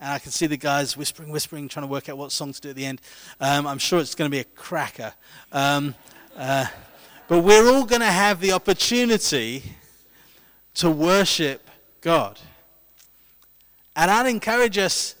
And 0.00 0.12
I 0.12 0.18
can 0.18 0.30
see 0.30 0.46
the 0.46 0.56
guys 0.56 0.96
whispering, 0.96 1.30
whispering, 1.30 1.68
trying 1.68 1.86
to 1.86 1.90
work 1.90 2.08
out 2.08 2.16
what 2.16 2.30
song 2.30 2.52
to 2.52 2.60
do 2.60 2.70
at 2.70 2.76
the 2.76 2.86
end. 2.86 3.00
Um, 3.40 3.66
I'm 3.66 3.78
sure 3.78 3.98
it's 3.98 4.14
going 4.14 4.30
to 4.30 4.34
be 4.34 4.40
a 4.40 4.44
cracker. 4.44 5.12
Um, 5.50 5.94
uh, 6.36 6.66
but 7.26 7.40
we're 7.40 7.68
all 7.68 7.84
going 7.84 8.00
to 8.00 8.06
have 8.06 8.40
the 8.40 8.52
opportunity 8.52 9.62
to 10.74 10.90
worship 10.90 11.68
God. 12.00 12.38
And 13.96 14.10
I'd 14.10 14.28
encourage 14.28 14.78
us 14.78 15.16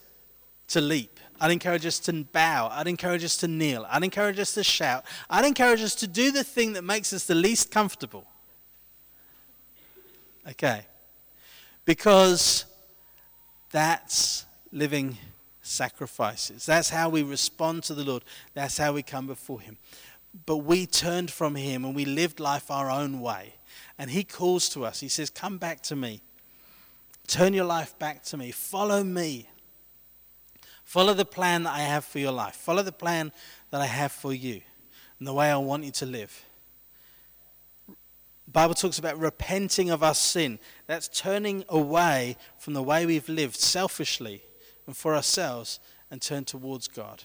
to 0.68 0.80
leap. 0.80 1.18
I'd 1.40 1.50
encourage 1.50 1.84
us 1.84 1.98
to 2.00 2.12
bow. 2.12 2.68
I'd 2.72 2.86
encourage 2.86 3.24
us 3.24 3.36
to 3.38 3.48
kneel. 3.48 3.84
I'd 3.90 4.04
encourage 4.04 4.38
us 4.38 4.54
to 4.54 4.62
shout. 4.62 5.04
I'd 5.28 5.44
encourage 5.44 5.80
us 5.80 5.96
to 5.96 6.06
do 6.06 6.30
the 6.30 6.44
thing 6.44 6.74
that 6.74 6.82
makes 6.82 7.12
us 7.12 7.26
the 7.26 7.34
least 7.34 7.72
comfortable. 7.72 8.26
Okay. 10.48 10.86
Because 11.84 12.64
that's 13.70 14.46
living 14.72 15.18
sacrifices. 15.62 16.66
That's 16.66 16.90
how 16.90 17.08
we 17.08 17.22
respond 17.22 17.84
to 17.84 17.94
the 17.94 18.04
Lord. 18.04 18.24
That's 18.54 18.78
how 18.78 18.92
we 18.92 19.02
come 19.02 19.26
before 19.26 19.60
Him. 19.60 19.76
But 20.46 20.58
we 20.58 20.86
turned 20.86 21.30
from 21.30 21.54
Him 21.54 21.84
and 21.84 21.94
we 21.94 22.04
lived 22.04 22.40
life 22.40 22.70
our 22.70 22.90
own 22.90 23.20
way. 23.20 23.54
And 23.98 24.10
He 24.10 24.24
calls 24.24 24.68
to 24.70 24.84
us. 24.84 25.00
He 25.00 25.08
says, 25.08 25.30
Come 25.30 25.58
back 25.58 25.82
to 25.84 25.96
me. 25.96 26.20
Turn 27.26 27.52
your 27.52 27.64
life 27.64 27.98
back 27.98 28.22
to 28.24 28.36
me. 28.36 28.50
Follow 28.50 29.04
me. 29.04 29.48
Follow 30.84 31.12
the 31.12 31.26
plan 31.26 31.64
that 31.64 31.74
I 31.74 31.80
have 31.80 32.04
for 32.04 32.18
your 32.18 32.32
life. 32.32 32.54
Follow 32.54 32.82
the 32.82 32.92
plan 32.92 33.32
that 33.70 33.80
I 33.82 33.86
have 33.86 34.12
for 34.12 34.32
you 34.32 34.62
and 35.18 35.28
the 35.28 35.34
way 35.34 35.50
I 35.50 35.56
want 35.58 35.84
you 35.84 35.90
to 35.92 36.06
live. 36.06 36.44
Bible 38.50 38.72
talks 38.72 38.98
about 38.98 39.18
repenting 39.18 39.90
of 39.90 40.02
our 40.02 40.14
sin. 40.14 40.58
That's 40.86 41.08
turning 41.08 41.64
away 41.68 42.38
from 42.56 42.72
the 42.72 42.82
way 42.82 43.04
we've 43.04 43.28
lived 43.28 43.56
selfishly 43.56 44.42
and 44.88 44.96
for 44.96 45.14
ourselves 45.14 45.78
and 46.10 46.20
turn 46.22 46.46
towards 46.46 46.88
God. 46.88 47.22